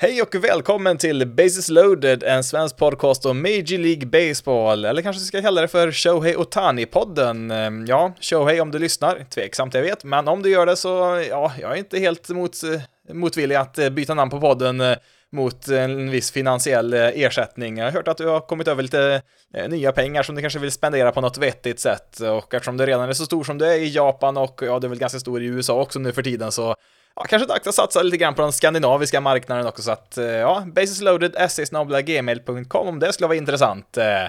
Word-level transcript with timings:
Hej 0.00 0.22
och 0.22 0.34
välkommen 0.34 0.98
till 0.98 1.26
Bases 1.26 1.68
loaded, 1.68 2.22
en 2.22 2.44
svensk 2.44 2.76
podcast 2.76 3.26
om 3.26 3.42
Major 3.42 3.78
League 3.78 4.06
Baseball, 4.06 4.84
eller 4.84 5.02
kanske 5.02 5.20
vi 5.20 5.26
ska 5.26 5.42
kalla 5.42 5.60
det 5.60 5.68
för 5.68 5.92
Shohei 5.92 6.36
Otani-podden. 6.36 7.50
Ehm, 7.50 7.86
ja, 7.86 8.12
Shohei 8.20 8.60
om 8.60 8.70
du 8.70 8.78
lyssnar, 8.78 9.26
tveksamt 9.30 9.74
jag 9.74 9.82
vet, 9.82 10.04
men 10.04 10.28
om 10.28 10.42
du 10.42 10.50
gör 10.50 10.66
det 10.66 10.76
så, 10.76 11.24
ja, 11.30 11.52
jag 11.60 11.72
är 11.72 11.76
inte 11.76 11.98
helt 11.98 12.28
mot, 12.28 12.62
eh, 12.62 13.14
motvillig 13.14 13.54
att 13.54 13.78
eh, 13.78 13.90
byta 13.90 14.14
namn 14.14 14.30
på 14.30 14.40
podden 14.40 14.80
eh, 14.80 14.96
mot 15.32 15.68
en 15.68 16.10
viss 16.10 16.30
finansiell 16.30 16.94
ersättning. 16.94 17.78
Jag 17.78 17.84
har 17.84 17.92
hört 17.92 18.08
att 18.08 18.18
du 18.18 18.26
har 18.26 18.40
kommit 18.40 18.68
över 18.68 18.82
lite 18.82 19.22
nya 19.68 19.92
pengar 19.92 20.22
som 20.22 20.34
du 20.34 20.40
kanske 20.40 20.58
vill 20.58 20.72
spendera 20.72 21.12
på 21.12 21.20
något 21.20 21.38
vettigt 21.38 21.80
sätt 21.80 22.20
och 22.20 22.54
eftersom 22.54 22.76
du 22.76 22.86
redan 22.86 23.08
är 23.08 23.12
så 23.12 23.24
stor 23.24 23.44
som 23.44 23.58
du 23.58 23.66
är 23.66 23.78
i 23.78 23.88
Japan 23.88 24.36
och 24.36 24.60
ja, 24.62 24.78
du 24.78 24.86
är 24.86 24.88
väl 24.88 24.98
ganska 24.98 25.20
stor 25.20 25.42
i 25.42 25.46
USA 25.46 25.80
också 25.80 25.98
nu 25.98 26.12
för 26.12 26.22
tiden 26.22 26.52
så 26.52 26.74
ja, 27.18 27.24
kanske 27.28 27.48
dags 27.48 27.66
att 27.66 27.74
satsa 27.74 28.02
lite 28.02 28.16
grann 28.16 28.34
på 28.34 28.42
den 28.42 28.52
skandinaviska 28.52 29.20
marknaden 29.20 29.66
också, 29.66 29.82
så 29.82 29.90
att 29.90 30.18
eh, 30.18 30.24
ja, 30.24 30.64
basisloaded.se.gmail.com 30.66 32.88
om 32.88 32.98
det 32.98 33.12
skulle 33.12 33.28
vara 33.28 33.38
intressant. 33.38 33.96
Eh, 33.96 34.26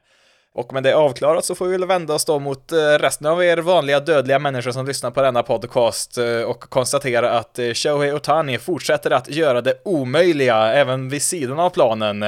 och 0.54 0.74
med 0.74 0.84
det 0.84 0.94
avklarat 0.94 1.46
så 1.46 1.56
får 1.56 1.66
vi 1.66 1.72
väl 1.72 1.88
vända 1.88 2.14
oss 2.14 2.26
då 2.26 2.40
mot 2.40 2.72
eh, 2.72 2.78
resten 2.78 3.28
av 3.28 3.44
er 3.44 3.58
vanliga 3.58 4.00
dödliga 4.00 4.40
människor 4.40 4.72
som 4.72 4.86
lyssnar 4.86 5.12
på 5.12 5.22
denna 5.22 5.44
podcast 5.44 6.18
och 6.46 6.62
konstatera 6.62 7.32
att 7.32 7.60
Shohei 7.74 8.14
Otani 8.14 8.58
fortsätter 8.58 9.12
att 9.12 9.30
göra 9.30 9.62
det 9.62 9.82
omöjliga 9.86 10.56
även 10.56 11.10
vid 11.10 11.22
sidan 11.22 11.60
av 11.60 11.70
planen. 11.70 12.26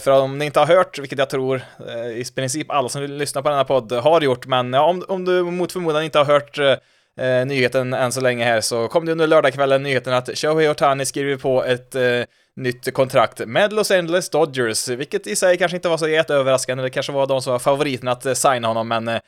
För 0.00 0.10
om 0.10 0.38
ni 0.38 0.44
inte 0.44 0.60
har 0.60 0.66
hört, 0.66 0.98
vilket 0.98 1.18
jag 1.18 1.30
tror 1.30 1.62
i 2.14 2.24
princip 2.34 2.70
alla 2.70 2.88
som 2.88 3.02
lyssnar 3.02 3.42
på 3.42 3.48
denna 3.48 3.64
podd 3.64 3.92
har 3.92 4.20
gjort, 4.20 4.46
men 4.46 4.72
ja, 4.72 4.82
om, 4.82 5.04
om 5.08 5.24
du 5.24 5.42
mot 5.42 5.72
förmodan 5.72 6.02
inte 6.02 6.18
har 6.18 6.24
hört 6.24 6.58
eh, 7.20 7.46
nyheten 7.46 7.92
än 7.92 8.12
så 8.12 8.20
länge 8.20 8.44
här 8.44 8.60
så 8.60 8.88
kom 8.88 9.04
det 9.04 9.12
under 9.12 9.26
lördagskvällen 9.26 9.82
nyheten 9.82 10.12
att 10.12 10.38
Shohei 10.38 10.68
Ohtani 10.68 11.06
skriver 11.06 11.36
på 11.36 11.64
ett 11.64 11.94
eh, 11.94 12.22
nytt 12.56 12.94
kontrakt 12.94 13.46
med 13.46 13.72
Los 13.72 13.90
Angeles 13.90 14.30
Dodgers, 14.30 14.88
vilket 14.88 15.26
i 15.26 15.36
sig 15.36 15.58
kanske 15.58 15.76
inte 15.76 15.88
var 15.88 15.96
så 15.96 16.08
jätteöverraskande, 16.08 16.82
det 16.82 16.90
kanske 16.90 17.12
var 17.12 17.26
de 17.26 17.42
som 17.42 17.52
var 17.52 17.58
favoriten 17.58 18.08
att 18.08 18.26
eh, 18.26 18.34
signa 18.34 18.68
honom, 18.68 18.88
men 18.88 19.08
eh, 19.08 19.20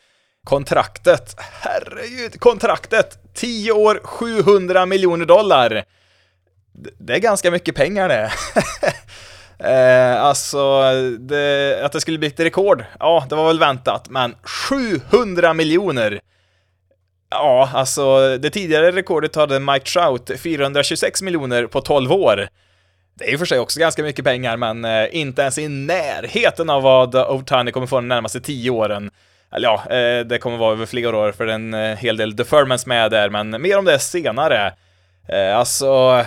kontraktet, 0.44 1.36
herregud, 1.38 2.40
kontraktet, 2.40 3.18
10 3.34 3.72
år, 3.72 4.00
700 4.05 4.86
miljoner 4.86 5.27
dollar. 5.27 5.84
Det 6.98 7.14
är 7.14 7.18
ganska 7.18 7.50
mycket 7.50 7.74
pengar 7.74 8.08
det. 8.08 8.32
Eh, 9.58 10.22
alltså, 10.22 10.82
det, 11.18 11.80
att 11.84 11.92
det 11.92 12.00
skulle 12.00 12.18
bli 12.18 12.28
ett 12.28 12.40
rekord, 12.40 12.84
ja, 13.00 13.27
det 13.28 13.34
var 13.34 13.46
väl 13.46 13.58
väntat, 13.58 14.08
men 14.10 14.34
700 14.42 15.55
miljoner! 15.55 16.20
Ja, 17.34 17.70
alltså 17.74 18.38
det 18.38 18.50
tidigare 18.50 18.92
rekordet 18.92 19.36
hade 19.36 19.60
Mike 19.60 19.90
Trout 19.90 20.30
426 20.42 21.22
miljoner 21.22 21.66
på 21.66 21.80
12 21.80 22.12
år. 22.12 22.48
Det 23.14 23.24
är 23.24 23.30
ju 23.30 23.38
för 23.38 23.46
sig 23.46 23.58
också 23.58 23.80
ganska 23.80 24.02
mycket 24.02 24.24
pengar, 24.24 24.56
men 24.56 24.84
eh, 24.84 25.16
inte 25.16 25.42
ens 25.42 25.58
i 25.58 25.68
närheten 25.68 26.70
av 26.70 26.82
vad 26.82 27.14
Otani 27.16 27.72
kommer 27.72 27.86
få 27.86 27.96
de 27.96 28.08
närmaste 28.08 28.40
10 28.40 28.70
åren. 28.70 29.10
Eller 29.52 29.68
ja, 29.68 29.96
eh, 29.96 30.27
det 30.27 30.38
kommer 30.38 30.56
vara 30.56 30.72
över 30.72 30.86
flera 30.86 31.18
år 31.18 31.32
för 31.32 31.46
en 31.46 31.74
eh, 31.74 31.96
hel 31.96 32.16
del 32.16 32.36
deferments 32.36 32.86
med 32.86 33.10
där, 33.10 33.30
men 33.30 33.62
mer 33.62 33.78
om 33.78 33.84
det 33.84 33.98
senare. 33.98 34.72
Alltså, 35.55 36.24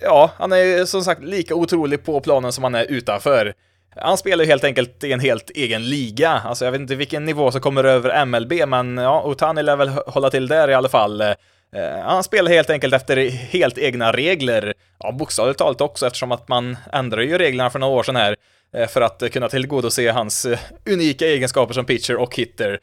ja, 0.00 0.30
han 0.38 0.52
är 0.52 0.56
ju 0.56 0.86
som 0.86 1.02
sagt 1.04 1.22
lika 1.22 1.54
otrolig 1.54 2.04
på 2.04 2.20
planen 2.20 2.52
som 2.52 2.64
han 2.64 2.74
är 2.74 2.84
utanför. 2.84 3.54
Han 3.96 4.18
spelar 4.18 4.44
ju 4.44 4.50
helt 4.50 4.64
enkelt 4.64 5.04
i 5.04 5.12
en 5.12 5.20
helt 5.20 5.50
egen 5.50 5.88
liga. 5.88 6.30
Alltså 6.30 6.64
jag 6.64 6.72
vet 6.72 6.80
inte 6.80 6.94
vilken 6.94 7.24
nivå 7.24 7.50
som 7.50 7.60
kommer 7.60 7.84
över 7.84 8.24
MLB, 8.24 8.52
men 8.68 8.96
ja, 8.96 9.22
Otani 9.22 9.62
lär 9.62 9.76
väl 9.76 9.88
hålla 9.88 10.30
till 10.30 10.48
där 10.48 10.70
i 10.70 10.74
alla 10.74 10.88
fall. 10.88 11.20
Eh, 11.72 11.98
han 12.02 12.24
spelar 12.24 12.50
helt 12.50 12.70
enkelt 12.70 12.94
efter 12.94 13.30
helt 13.30 13.78
egna 13.78 14.12
regler. 14.12 14.74
Ja, 14.98 15.12
bokstavligt 15.12 15.58
talat 15.58 15.80
också 15.80 16.06
eftersom 16.06 16.32
att 16.32 16.48
man 16.48 16.76
ändrade 16.92 17.24
ju 17.24 17.38
reglerna 17.38 17.70
för 17.70 17.78
några 17.78 17.94
år 17.94 18.02
sedan 18.02 18.16
här 18.16 18.36
eh, 18.74 18.88
för 18.88 19.00
att 19.00 19.22
kunna 19.32 19.48
tillgodose 19.48 20.10
hans 20.10 20.44
eh, 20.44 20.58
unika 20.86 21.26
egenskaper 21.26 21.74
som 21.74 21.84
pitcher 21.84 22.16
och 22.16 22.36
hitter. 22.36 22.80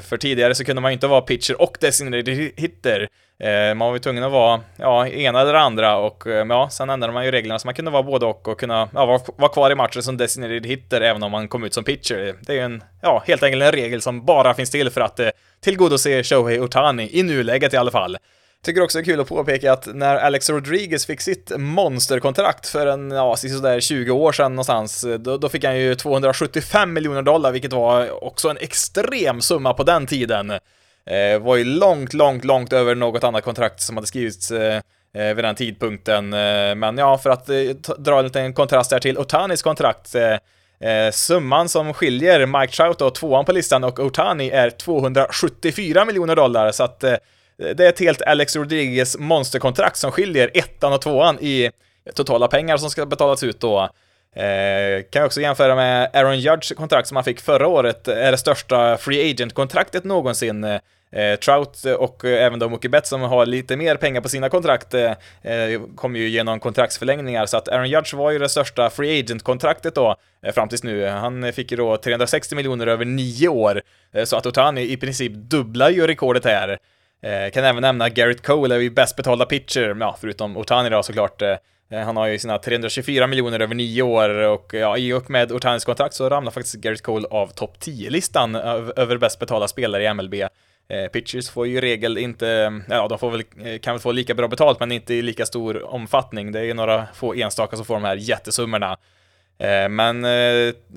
För 0.00 0.16
tidigare 0.16 0.54
så 0.54 0.64
kunde 0.64 0.82
man 0.82 0.90
ju 0.90 0.94
inte 0.94 1.06
vara 1.06 1.20
pitcher 1.20 1.62
och 1.62 1.76
designated 1.80 2.52
hitter. 2.56 3.08
Eh, 3.38 3.74
man 3.74 3.88
var 3.88 3.94
ju 3.94 3.98
tvungen 3.98 4.24
att 4.24 4.32
vara, 4.32 4.60
ja, 4.76 5.08
ena 5.08 5.40
eller 5.40 5.54
andra 5.54 5.96
och 5.96 6.26
eh, 6.26 6.46
ja, 6.48 6.68
sen 6.70 6.90
ändrade 6.90 7.12
man 7.12 7.24
ju 7.24 7.30
reglerna 7.30 7.58
så 7.58 7.66
man 7.66 7.74
kunde 7.74 7.90
vara 7.90 8.02
både 8.02 8.26
och 8.26 8.48
och 8.48 8.60
kunna, 8.60 8.88
ja, 8.94 9.06
vara, 9.06 9.20
vara 9.36 9.52
kvar 9.52 9.70
i 9.70 9.74
matchen 9.74 10.02
som 10.02 10.16
designated 10.16 10.66
hitter 10.66 11.00
även 11.00 11.22
om 11.22 11.30
man 11.30 11.48
kom 11.48 11.64
ut 11.64 11.74
som 11.74 11.84
pitcher. 11.84 12.34
Det 12.40 12.52
är 12.52 12.56
ju 12.56 12.62
en, 12.62 12.84
ja, 13.00 13.22
helt 13.26 13.42
enkelt 13.42 13.62
en 13.62 13.72
regel 13.72 14.02
som 14.02 14.24
bara 14.24 14.54
finns 14.54 14.70
till 14.70 14.90
för 14.90 15.00
att 15.00 15.20
eh, 15.20 15.28
tillgodose 15.60 16.22
Shohei 16.24 16.60
Otani, 16.60 17.08
i 17.12 17.22
nuläget 17.22 17.74
i 17.74 17.76
alla 17.76 17.90
fall. 17.90 18.16
Tycker 18.64 18.82
också 18.82 18.98
det 18.98 19.02
är 19.02 19.04
kul 19.04 19.20
att 19.20 19.28
påpeka 19.28 19.72
att 19.72 19.88
när 19.94 20.16
Alex 20.16 20.50
Rodriguez 20.50 21.06
fick 21.06 21.20
sitt 21.20 21.52
monsterkontrakt 21.56 22.68
för 22.68 22.86
en, 22.86 23.10
ja, 23.10 23.36
sådär 23.36 23.80
20 23.80 24.10
år 24.10 24.32
sedan 24.32 24.52
någonstans, 24.52 25.04
eh, 25.04 25.18
då, 25.18 25.36
då, 25.36 25.48
fick 25.48 25.64
han 25.64 25.78
ju 25.78 25.94
275 25.94 26.92
miljoner 26.92 27.22
dollar, 27.22 27.52
vilket 27.52 27.72
var 27.72 28.24
också 28.24 28.48
en 28.48 28.58
extrem 28.60 29.40
summa 29.40 29.74
på 29.74 29.82
den 29.82 30.06
tiden. 30.06 30.52
Eh, 31.06 31.38
var 31.38 31.56
ju 31.56 31.64
långt, 31.64 32.14
långt, 32.14 32.44
långt 32.44 32.72
över 32.72 32.94
något 32.94 33.24
annat 33.24 33.44
kontrakt 33.44 33.80
som 33.80 33.96
hade 33.96 34.06
skrivits 34.06 34.50
eh, 34.50 34.80
eh 35.14 35.34
vid 35.34 35.44
den 35.44 35.54
tidpunkten. 35.54 36.32
Eh, 36.32 36.74
men 36.74 36.98
ja, 36.98 37.18
för 37.18 37.30
att 37.30 37.48
eh, 37.48 37.94
dra 37.98 38.18
en 38.18 38.24
liten 38.24 38.54
kontrast 38.54 38.90
där 38.90 38.98
till 38.98 39.18
Otanis 39.18 39.62
kontrakt. 39.62 40.14
Eh, 40.14 40.90
eh, 40.90 41.10
summan 41.10 41.68
som 41.68 41.94
skiljer 41.94 42.46
Mike 42.46 42.72
Trout 42.72 43.00
och 43.00 43.14
tvåan 43.14 43.44
på 43.44 43.52
listan 43.52 43.84
och 43.84 43.98
Otani 43.98 44.50
är 44.50 44.70
274 44.70 46.04
miljoner 46.04 46.36
dollar, 46.36 46.72
så 46.72 46.84
att 46.84 47.04
eh, 47.04 47.14
det 47.56 47.84
är 47.84 47.88
ett 47.88 48.00
helt 48.00 48.22
Alex 48.22 48.56
Rodriguez 48.56 49.18
monsterkontrakt 49.18 49.96
som 49.96 50.12
skiljer 50.12 50.50
ettan 50.54 50.92
och 50.92 51.02
tvåan 51.02 51.38
i 51.40 51.70
totala 52.14 52.48
pengar 52.48 52.76
som 52.76 52.90
ska 52.90 53.06
betalas 53.06 53.42
ut 53.42 53.60
då. 53.60 53.88
Eh, 54.36 55.02
kan 55.10 55.20
jag 55.20 55.26
också 55.26 55.40
jämföra 55.40 55.74
med 55.74 56.10
Aaron 56.12 56.40
Judges 56.40 56.72
kontrakt 56.76 57.08
som 57.08 57.16
han 57.16 57.24
fick 57.24 57.40
förra 57.40 57.66
året, 57.66 58.08
eh, 58.08 58.26
är 58.26 58.30
det 58.30 58.38
största 58.38 58.96
free 58.96 59.30
agent-kontraktet 59.30 60.04
någonsin. 60.04 60.64
Eh, 60.64 60.80
eh 61.12 61.36
Trout 61.38 61.84
och 61.98 62.24
eh, 62.24 62.46
även 62.46 62.58
då 62.58 62.68
Mookie 62.68 62.90
Betts 62.90 63.08
som 63.08 63.22
har 63.22 63.46
lite 63.46 63.76
mer 63.76 63.96
pengar 63.96 64.20
på 64.20 64.28
sina 64.28 64.48
kontrakt 64.48 64.94
eh, 64.94 65.12
kommer 65.94 66.18
ju 66.18 66.28
genom 66.28 66.60
kontraktsförlängningar, 66.60 67.46
så 67.46 67.56
att 67.56 67.68
Aaron 67.68 67.90
Judge 67.90 68.14
var 68.14 68.30
ju 68.30 68.38
det 68.38 68.48
största 68.48 68.90
free 68.90 69.20
agent-kontraktet 69.20 69.94
då 69.94 70.16
eh, 70.46 70.52
fram 70.52 70.68
tills 70.68 70.82
nu. 70.82 71.06
Han 71.06 71.52
fick 71.52 71.70
ju 71.70 71.76
då 71.76 71.96
360 71.96 72.54
miljoner 72.54 72.86
över 72.86 73.04
nio 73.04 73.48
år, 73.48 73.82
eh, 74.12 74.24
så 74.24 74.36
att 74.36 74.46
Otani 74.46 74.92
i 74.92 74.96
princip 74.96 75.32
dubblar 75.32 75.90
ju 75.90 76.06
rekordet 76.06 76.44
här. 76.44 76.78
Eh, 77.22 77.50
kan 77.50 77.64
även 77.64 77.82
nämna 77.82 78.08
Garrett 78.08 78.46
Cole 78.46 78.74
är 78.74 78.78
ju 78.78 78.90
bäst 78.90 79.16
betalda 79.16 79.44
pitcher, 79.44 79.96
ja, 80.00 80.16
förutom 80.20 80.56
Otani 80.56 80.90
då 80.90 81.02
såklart. 81.02 81.42
Eh, 81.92 82.00
han 82.00 82.16
har 82.16 82.26
ju 82.26 82.38
sina 82.38 82.58
324 82.58 83.26
miljoner 83.26 83.60
över 83.60 83.74
nio 83.74 84.02
år 84.02 84.28
och 84.28 84.74
ja, 84.74 84.96
i 84.96 85.12
och 85.12 85.30
med 85.30 85.52
Otanis 85.52 85.84
kontrakt 85.84 86.14
så 86.14 86.28
ramlar 86.28 86.50
faktiskt 86.50 86.74
Garrett 86.74 87.02
Cole 87.02 87.28
av 87.30 87.46
topp 87.46 87.76
10-listan 87.80 88.54
över 88.96 89.16
bäst 89.16 89.38
betalda 89.38 89.68
spelare 89.68 90.04
i 90.04 90.14
MLB. 90.14 90.34
Eh, 90.88 91.06
pitchers 91.12 91.50
får 91.50 91.66
ju 91.66 91.76
i 91.76 91.80
regel 91.80 92.18
inte, 92.18 92.48
eh, 92.48 92.96
ja 92.96 93.08
de 93.08 93.18
får 93.18 93.30
väl, 93.30 93.42
kan 93.78 93.94
väl 93.94 94.00
få 94.00 94.12
lika 94.12 94.34
bra 94.34 94.48
betalt 94.48 94.80
men 94.80 94.92
inte 94.92 95.14
i 95.14 95.22
lika 95.22 95.46
stor 95.46 95.94
omfattning. 95.94 96.52
Det 96.52 96.60
är 96.60 96.64
ju 96.64 96.74
några 96.74 97.06
få 97.14 97.34
enstaka 97.34 97.76
som 97.76 97.84
får 97.84 97.94
de 97.94 98.04
här 98.04 98.16
jättesummorna. 98.16 98.96
Men 99.90 100.26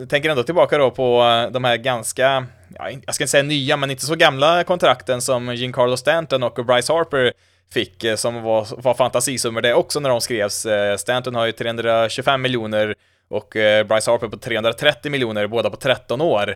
tänker 0.09 0.29
ändå 0.29 0.43
tillbaka 0.43 0.77
då 0.77 0.91
på 0.91 1.21
de 1.51 1.63
här 1.63 1.77
ganska, 1.77 2.45
ja, 2.75 2.89
jag 3.05 3.15
ska 3.15 3.23
inte 3.23 3.31
säga 3.31 3.43
nya, 3.43 3.77
men 3.77 3.91
inte 3.91 4.05
så 4.05 4.15
gamla 4.15 4.63
kontrakten 4.63 5.21
som 5.21 5.55
Giancarlo 5.55 5.97
Stanton 5.97 6.43
och 6.43 6.65
Bryce 6.65 6.93
Harper 6.93 7.33
fick, 7.71 8.03
eh, 8.03 8.15
som 8.15 8.43
var, 8.43 8.67
var 8.77 8.93
fantasisummor 8.93 9.61
det 9.61 9.73
också 9.73 9.99
när 9.99 10.09
de 10.09 10.21
skrevs. 10.21 10.65
Eh, 10.65 10.97
Stanton 10.97 11.35
har 11.35 11.45
ju 11.45 11.51
325 11.51 12.41
miljoner 12.41 12.95
och 13.27 13.55
eh, 13.55 13.83
Bryce 13.83 14.11
Harper 14.11 14.27
på 14.27 14.37
330 14.37 15.11
miljoner, 15.11 15.47
båda 15.47 15.69
på 15.69 15.75
13 15.77 16.21
år. 16.21 16.55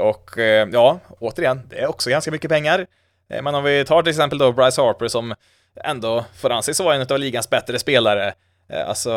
Och 0.00 0.30
ja, 0.72 1.00
återigen, 1.20 1.62
det 1.70 1.78
är 1.78 1.86
också 1.86 2.10
ganska 2.10 2.30
mycket 2.30 2.50
pengar. 2.50 2.86
Men 3.28 3.54
om 3.54 3.64
vi 3.64 3.84
tar 3.84 4.02
till 4.02 4.10
exempel 4.10 4.38
då 4.38 4.52
Bryce 4.52 4.82
Harper 4.82 5.08
som 5.08 5.34
ändå 5.84 6.24
får 6.36 6.50
anses 6.50 6.80
vara 6.80 6.94
en 6.94 7.06
av 7.10 7.18
ligans 7.18 7.50
bättre 7.50 7.78
spelare. 7.78 8.34
Alltså, 8.86 9.10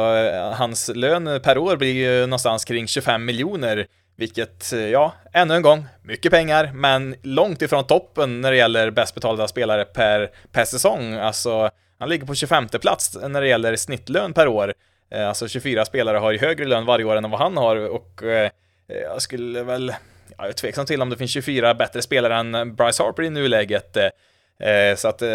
hans 0.53 0.91
lön 0.95 1.41
per 1.43 1.57
år 1.57 1.75
blir 1.75 1.93
ju 1.93 2.21
någonstans 2.21 2.65
kring 2.65 2.87
25 2.87 3.25
miljoner 3.25 3.87
vilket, 4.19 4.73
eh, 4.73 4.79
ja, 4.79 5.13
ännu 5.33 5.55
en 5.55 5.61
gång, 5.61 5.85
mycket 6.01 6.31
pengar, 6.31 6.71
men 6.73 7.15
långt 7.21 7.61
ifrån 7.61 7.87
toppen 7.87 8.41
när 8.41 8.51
det 8.51 8.57
gäller 8.57 8.91
bäst 8.91 9.15
betalda 9.15 9.47
spelare 9.47 9.85
per, 9.85 10.31
per 10.51 10.65
säsong. 10.65 11.13
Alltså, 11.13 11.69
han 11.99 12.09
ligger 12.09 12.25
på 12.25 12.35
25 12.35 12.67
plats 12.67 13.17
när 13.27 13.41
det 13.41 13.47
gäller 13.47 13.75
snittlön 13.75 14.33
per 14.33 14.47
år. 14.47 14.73
Eh, 15.11 15.27
alltså 15.27 15.47
24 15.47 15.85
spelare 15.85 16.17
har 16.17 16.31
ju 16.31 16.37
högre 16.37 16.65
lön 16.65 16.85
varje 16.85 17.05
år 17.05 17.15
än 17.15 17.31
vad 17.31 17.39
han 17.39 17.57
har 17.57 17.75
och 17.75 18.23
eh, 18.23 18.45
eh 18.89 18.97
jag 18.97 19.21
skulle 19.21 19.63
väl, 19.63 19.93
jag 20.37 20.47
är 20.47 20.51
tveksam 20.51 20.85
till 20.85 21.01
om 21.01 21.09
det 21.09 21.17
finns 21.17 21.31
24 21.31 21.73
bättre 21.73 22.01
spelare 22.01 22.35
än 22.35 22.75
Bryce 22.75 23.03
Harper 23.03 23.23
i 23.23 23.29
nuläget. 23.29 23.97
Eh, 24.63 24.95
så 24.95 25.07
att 25.07 25.21
eh, 25.21 25.29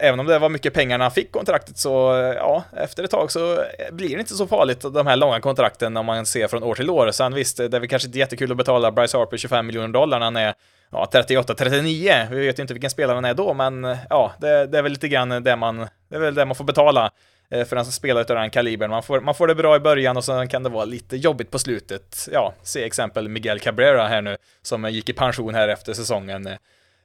även 0.00 0.20
om 0.20 0.26
det 0.26 0.38
var 0.38 0.48
mycket 0.48 0.74
pengar 0.74 0.98
när 0.98 1.04
han 1.04 1.12
fick 1.12 1.32
kontraktet 1.32 1.78
så, 1.78 2.16
eh, 2.16 2.34
ja, 2.34 2.64
efter 2.76 3.04
ett 3.04 3.10
tag 3.10 3.30
så 3.32 3.64
blir 3.92 4.08
det 4.08 4.20
inte 4.20 4.34
så 4.34 4.46
farligt 4.46 4.80
de 4.80 5.06
här 5.06 5.16
långa 5.16 5.40
kontrakten 5.40 5.96
om 5.96 6.06
man 6.06 6.26
ser 6.26 6.48
från 6.48 6.62
år 6.62 6.74
till 6.74 6.90
år. 6.90 7.10
Sen 7.10 7.34
visst, 7.34 7.56
det 7.56 7.64
är 7.64 7.80
väl 7.80 7.88
kanske 7.88 8.06
inte 8.06 8.18
jättekul 8.18 8.50
att 8.50 8.56
betala 8.56 8.92
Bryce 8.92 9.18
Harper 9.18 9.36
25 9.36 9.66
miljoner 9.66 9.88
dollar 9.88 10.18
när 10.18 10.26
han 10.26 10.36
är 10.36 10.54
ja, 10.90 11.08
38-39. 11.12 12.30
Vi 12.30 12.46
vet 12.46 12.58
ju 12.58 12.62
inte 12.62 12.74
vilken 12.74 12.90
spelare 12.90 13.14
han 13.14 13.24
är 13.24 13.34
då, 13.34 13.54
men 13.54 13.96
ja, 14.10 14.32
det, 14.38 14.66
det, 14.66 14.78
är 14.78 14.82
väl 14.82 14.92
lite 14.92 15.08
grann 15.08 15.42
det 15.42 15.56
man, 15.56 15.78
det 16.08 16.16
är 16.16 16.20
väl 16.20 16.34
det 16.34 16.44
man 16.44 16.56
får 16.56 16.64
betala. 16.64 17.10
för 17.50 17.76
en 17.76 17.84
spelare 17.84 18.24
av 18.28 18.36
den 18.36 18.50
kalibern. 18.50 18.90
Man 18.90 19.02
får, 19.02 19.20
man 19.20 19.34
får 19.34 19.46
det 19.46 19.54
bra 19.54 19.76
i 19.76 19.80
början 19.80 20.16
och 20.16 20.24
sen 20.24 20.48
kan 20.48 20.62
det 20.62 20.68
vara 20.68 20.84
lite 20.84 21.16
jobbigt 21.16 21.50
på 21.50 21.58
slutet. 21.58 22.28
Ja, 22.32 22.54
se 22.62 22.84
exempel 22.84 23.28
Miguel 23.28 23.60
Cabrera 23.60 24.08
här 24.08 24.22
nu, 24.22 24.36
som 24.62 24.90
gick 24.90 25.08
i 25.08 25.12
pension 25.12 25.54
här 25.54 25.68
efter 25.68 25.92
säsongen. 25.92 26.48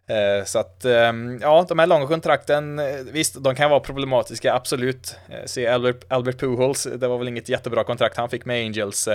Eh, 0.10 0.46
så 0.46 0.60
att, 0.60 0.86
ehm, 0.86 1.40
ja, 1.42 1.66
de 1.70 1.80
här 1.80 1.88
långa 1.88 2.08
kontrakten, 2.08 2.80
eh, 2.80 2.86
visst, 3.12 3.44
de 3.44 3.56
kan 3.56 3.70
vara 3.70 3.80
problematiska, 3.80 4.54
absolut. 4.54 5.16
Eh, 5.30 5.46
se 5.46 5.68
Albert, 5.68 6.04
Albert 6.08 6.40
Pujols, 6.40 6.88
det 6.96 7.08
var 7.08 7.18
väl 7.18 7.28
inget 7.28 7.50
jättebra 7.50 7.84
kontrakt 7.84 8.18
han 8.18 8.30
fick 8.30 8.46
med 8.46 8.66
Angels. 8.66 9.10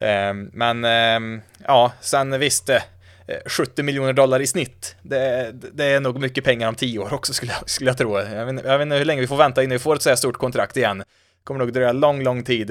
Ehm, 0.00 0.50
men, 0.52 0.84
ehm, 0.84 1.40
ja, 1.66 1.92
sen 2.00 2.38
visst, 2.38 2.70
70 3.46 3.82
miljoner 3.82 4.12
dollar 4.12 4.40
i 4.40 4.46
snitt. 4.46 4.96
Det, 5.02 5.50
det, 5.72 5.84
är 5.84 6.00
nog 6.00 6.20
mycket 6.20 6.44
pengar 6.44 6.68
om 6.68 6.74
10 6.74 6.98
år 6.98 7.14
också 7.14 7.32
skulle 7.32 7.52
jag, 7.52 7.70
skulle 7.70 7.90
jag 7.90 7.98
tro. 7.98 8.18
Jag 8.18 8.46
vet, 8.46 8.64
jag 8.64 8.78
vet 8.78 8.84
inte 8.84 8.96
hur 8.96 9.04
länge 9.04 9.20
vi 9.20 9.26
får 9.26 9.36
vänta 9.36 9.62
innan 9.62 9.72
vi 9.72 9.78
får 9.78 9.96
ett 9.96 10.02
så 10.02 10.08
här 10.08 10.16
stort 10.16 10.36
kontrakt 10.36 10.76
igen. 10.76 10.98
Det 10.98 11.44
kommer 11.44 11.60
nog 11.60 11.72
dröja 11.72 11.92
lång, 11.92 12.22
lång 12.22 12.42
tid. 12.42 12.70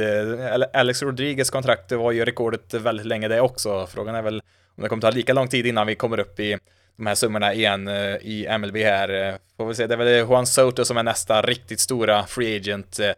Alex 0.73 1.01
Rodriguez 1.01 1.49
kontrakt 1.49 1.91
var 1.91 2.11
ju 2.11 2.25
rekordet 2.25 2.73
väldigt 2.73 3.05
länge 3.05 3.27
det 3.27 3.41
också. 3.41 3.87
Frågan 3.87 4.15
är 4.15 4.21
väl 4.21 4.41
om 4.75 4.83
det 4.83 4.89
kommer 4.89 5.01
ta 5.01 5.09
lika 5.09 5.33
lång 5.33 5.47
tid 5.47 5.65
innan 5.65 5.87
vi 5.87 5.95
kommer 5.95 6.19
upp 6.19 6.39
i 6.39 6.57
de 6.97 7.07
här 7.07 7.15
summorna 7.15 7.53
igen 7.53 7.87
eh, 7.87 8.15
i 8.15 8.57
MLB 8.59 8.77
här. 8.77 9.09
Eh, 9.09 9.35
får 9.57 9.65
vi 9.65 9.75
se, 9.75 9.87
det 9.87 9.93
är 9.93 9.97
väl 9.97 10.07
Juan 10.07 10.45
Soto 10.45 10.85
som 10.85 10.97
är 10.97 11.03
nästa 11.03 11.41
riktigt 11.41 11.79
stora 11.79 12.25
free 12.25 12.55
agent. 12.57 12.99
Eh, 12.99 13.11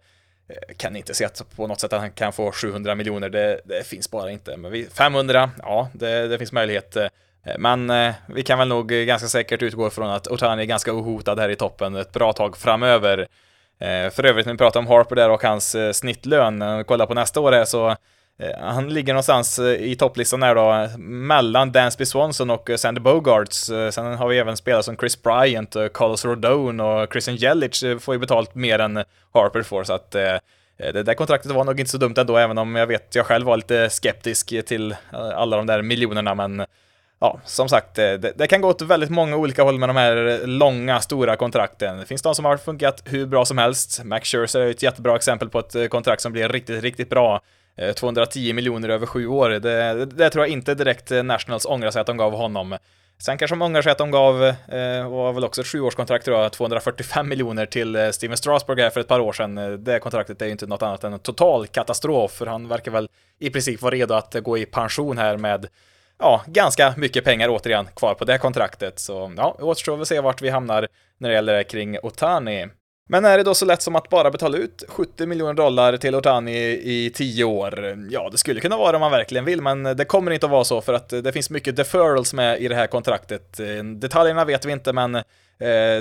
kan 0.77 0.95
inte 0.95 1.13
se 1.13 1.25
att 1.25 1.55
på 1.55 1.67
något 1.67 1.79
sätt 1.79 1.93
att 1.93 1.99
han 1.99 2.11
kan 2.11 2.33
få 2.33 2.51
700 2.51 2.95
miljoner, 2.95 3.29
det, 3.29 3.61
det 3.65 3.87
finns 3.87 4.11
bara 4.11 4.31
inte. 4.31 4.57
Men 4.57 4.85
500, 4.93 5.49
ja, 5.61 5.89
det, 5.93 6.27
det 6.27 6.37
finns 6.37 6.51
möjlighet. 6.51 6.97
Men 7.57 7.91
vi 8.27 8.43
kan 8.43 8.59
väl 8.59 8.67
nog 8.67 8.89
ganska 8.89 9.27
säkert 9.27 9.61
utgå 9.61 9.89
från 9.89 10.09
att 10.09 10.27
Otani 10.27 10.61
är 10.61 10.65
ganska 10.65 10.93
ohotad 10.93 11.39
här 11.39 11.49
i 11.49 11.55
toppen 11.55 11.95
ett 11.95 12.11
bra 12.11 12.33
tag 12.33 12.57
framöver. 12.57 13.27
För 14.09 14.25
övrigt, 14.25 14.45
när 14.45 14.53
vi 14.53 14.57
pratar 14.57 14.79
om 14.79 14.87
Harper 14.87 15.15
där 15.15 15.29
och 15.29 15.43
hans 15.43 15.75
snittlön, 15.93 16.83
kolla 16.87 17.05
på 17.05 17.13
nästa 17.13 17.39
år 17.39 17.51
här 17.51 17.65
så 17.65 17.95
Eh, 18.39 18.59
han 18.59 18.93
ligger 18.93 19.13
någonstans 19.13 19.59
eh, 19.59 19.83
i 19.83 19.95
topplistan 19.95 20.43
här 20.43 20.55
då, 20.55 20.97
mellan 20.97 21.71
Dansby 21.71 22.05
Swanson 22.05 22.49
och 22.49 22.69
eh, 22.69 22.77
Sandy 22.77 23.01
Bogarts. 23.01 23.65
Sen 23.65 24.15
har 24.15 24.27
vi 24.27 24.39
även 24.39 24.57
spelare 24.57 24.83
som 24.83 24.97
Chris 24.97 25.23
Bryant, 25.23 25.75
Carlos 25.93 26.25
Rodon 26.25 26.79
och 26.79 27.11
Christian 27.11 27.35
Jelic 27.35 27.83
får 27.99 28.15
ju 28.15 28.19
betalt 28.19 28.55
mer 28.55 28.79
än 28.79 29.03
Harper 29.33 29.61
får, 29.61 29.83
så 29.83 29.93
att 29.93 30.11
det 30.11 31.03
där 31.03 31.13
kontraktet 31.13 31.51
var 31.51 31.63
nog 31.63 31.79
inte 31.79 31.91
så 31.91 31.97
dumt 31.97 32.13
ändå, 32.17 32.37
även 32.37 32.57
om 32.57 32.75
jag 32.75 32.87
vet 32.87 33.15
jag 33.15 33.25
själv 33.25 33.45
var 33.45 33.57
lite 33.57 33.89
skeptisk 33.89 34.53
till 34.65 34.95
alla 35.11 35.57
de 35.57 35.65
där 35.65 35.81
miljonerna, 35.81 36.35
men 36.35 36.65
ja, 37.19 37.39
som 37.45 37.69
sagt, 37.69 37.95
det, 37.95 38.17
det, 38.17 38.47
kan 38.47 38.61
gå 38.61 38.67
åt 38.67 38.81
väldigt 38.81 39.09
många 39.09 39.35
olika 39.35 39.63
håll 39.63 39.79
med 39.79 39.89
de 39.89 39.95
här 39.95 40.47
långa, 40.47 41.01
stora 41.01 41.35
kontrakten. 41.35 41.97
Det 41.97 42.05
finns 42.05 42.21
de 42.21 42.35
som 42.35 42.45
har 42.45 42.57
funkat 42.57 43.03
hur 43.05 43.25
bra 43.25 43.45
som 43.45 43.57
helst. 43.57 44.03
Max 44.03 44.29
Scherzer 44.29 44.59
är 44.59 44.69
ett 44.69 44.83
jättebra 44.83 45.15
exempel 45.15 45.49
på 45.49 45.59
ett 45.59 45.89
kontrakt 45.89 46.21
som 46.21 46.31
blir 46.31 46.49
riktigt, 46.49 46.83
riktigt 46.83 47.09
bra. 47.09 47.41
Eh, 47.77 47.93
210 47.93 48.53
miljoner 48.53 48.89
över 48.89 49.05
sju 49.05 49.27
år, 49.27 49.49
det, 49.49 50.05
det, 50.05 50.29
tror 50.29 50.45
jag 50.45 50.51
inte 50.51 50.75
direkt 50.75 51.11
Nationals 51.23 51.65
ångrar 51.65 51.91
sig 51.91 52.01
att 52.01 52.07
de 52.07 52.17
gav 52.17 52.33
honom. 52.33 52.77
Sen 53.17 53.37
kanske 53.37 53.55
de 53.55 53.61
ångrar 53.61 53.81
sig 53.81 53.91
att 53.91 53.97
de 53.97 54.11
gav, 54.11 54.43
eh, 54.43 55.09
var 55.09 55.33
väl 55.33 55.43
också 55.43 55.61
ett 55.61 55.67
sjuårskontrakt 55.67 56.25
tror 56.25 56.37
jag, 56.37 56.51
245 56.51 57.29
miljoner 57.29 57.65
till 57.65 57.95
eh, 57.95 58.09
Steven 58.09 58.37
Strasburg 58.37 58.79
här 58.79 58.89
för 58.89 58.99
ett 58.99 59.07
par 59.07 59.19
år 59.19 59.33
sedan. 59.33 59.57
Eh, 59.57 59.69
det 59.69 59.99
kontraktet 59.99 60.41
är 60.41 60.45
ju 60.45 60.51
inte 60.51 60.67
något 60.67 60.81
annat 60.81 61.03
än 61.03 61.13
en 61.13 61.19
total 61.19 61.67
katastrof, 61.67 62.31
för 62.31 62.45
han 62.45 62.67
verkar 62.67 62.91
väl 62.91 63.09
i 63.39 63.49
princip 63.49 63.81
vara 63.81 63.95
redo 63.95 64.13
att 64.13 64.35
gå 64.43 64.57
i 64.57 64.65
pension 64.65 65.17
här 65.17 65.37
med 65.37 65.67
ja, 66.19 66.43
ganska 66.47 66.93
mycket 66.97 67.23
pengar 67.23 67.49
återigen 67.49 67.85
kvar 67.95 68.13
på 68.13 68.25
det 68.25 68.37
kontraktet. 68.37 68.99
Så 68.99 69.33
ja, 69.37 69.55
återstår 69.59 69.97
väl 69.97 70.05
se 70.05 70.19
vart 70.19 70.41
vi 70.41 70.49
hamnar 70.49 70.87
när 71.17 71.29
det 71.29 71.35
gäller 71.35 71.63
kring 71.63 71.97
Otani. 72.03 72.67
Men 73.09 73.25
är 73.25 73.37
det 73.37 73.43
då 73.43 73.53
så 73.53 73.65
lätt 73.65 73.81
som 73.81 73.95
att 73.95 74.09
bara 74.09 74.31
betala 74.31 74.57
ut 74.57 74.83
70 74.87 75.25
miljoner 75.25 75.53
dollar 75.53 75.97
till 75.97 76.15
Otani 76.15 76.57
i 76.83 77.11
10 77.15 77.43
år? 77.43 77.97
Ja, 78.09 78.29
det 78.31 78.37
skulle 78.37 78.61
kunna 78.61 78.77
vara 78.77 78.97
om 78.97 78.99
man 78.99 79.11
verkligen 79.11 79.45
vill, 79.45 79.61
men 79.61 79.83
det 79.83 80.05
kommer 80.05 80.31
inte 80.31 80.45
att 80.45 80.51
vara 80.51 80.63
så 80.63 80.81
för 80.81 80.93
att 80.93 81.09
det 81.09 81.31
finns 81.31 81.49
mycket 81.49 81.75
deferrals 81.75 82.33
med 82.33 82.61
i 82.61 82.67
det 82.67 82.75
här 82.75 82.87
kontraktet. 82.87 83.59
Eh, 83.59 83.83
detaljerna 83.83 84.45
vet 84.45 84.65
vi 84.65 84.71
inte, 84.71 84.93
men 84.93 85.15
eh, 85.15 85.21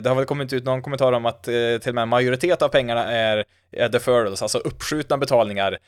det 0.03 0.09
har 0.09 0.15
väl 0.15 0.25
kommit 0.25 0.53
ut 0.53 0.65
någon 0.65 0.83
kommentar 0.83 1.13
om 1.13 1.27
att 1.27 1.49
eh, 1.49 1.79
till 1.81 1.89
och 1.89 1.95
med 1.95 2.09
majoritet 2.09 2.63
av 2.63 2.69
pengarna 2.69 3.13
är, 3.13 3.45
deferrals, 3.89 4.43
alltså 4.43 4.59
uppskjutna 4.59 5.19
betalningar. 5.19 5.79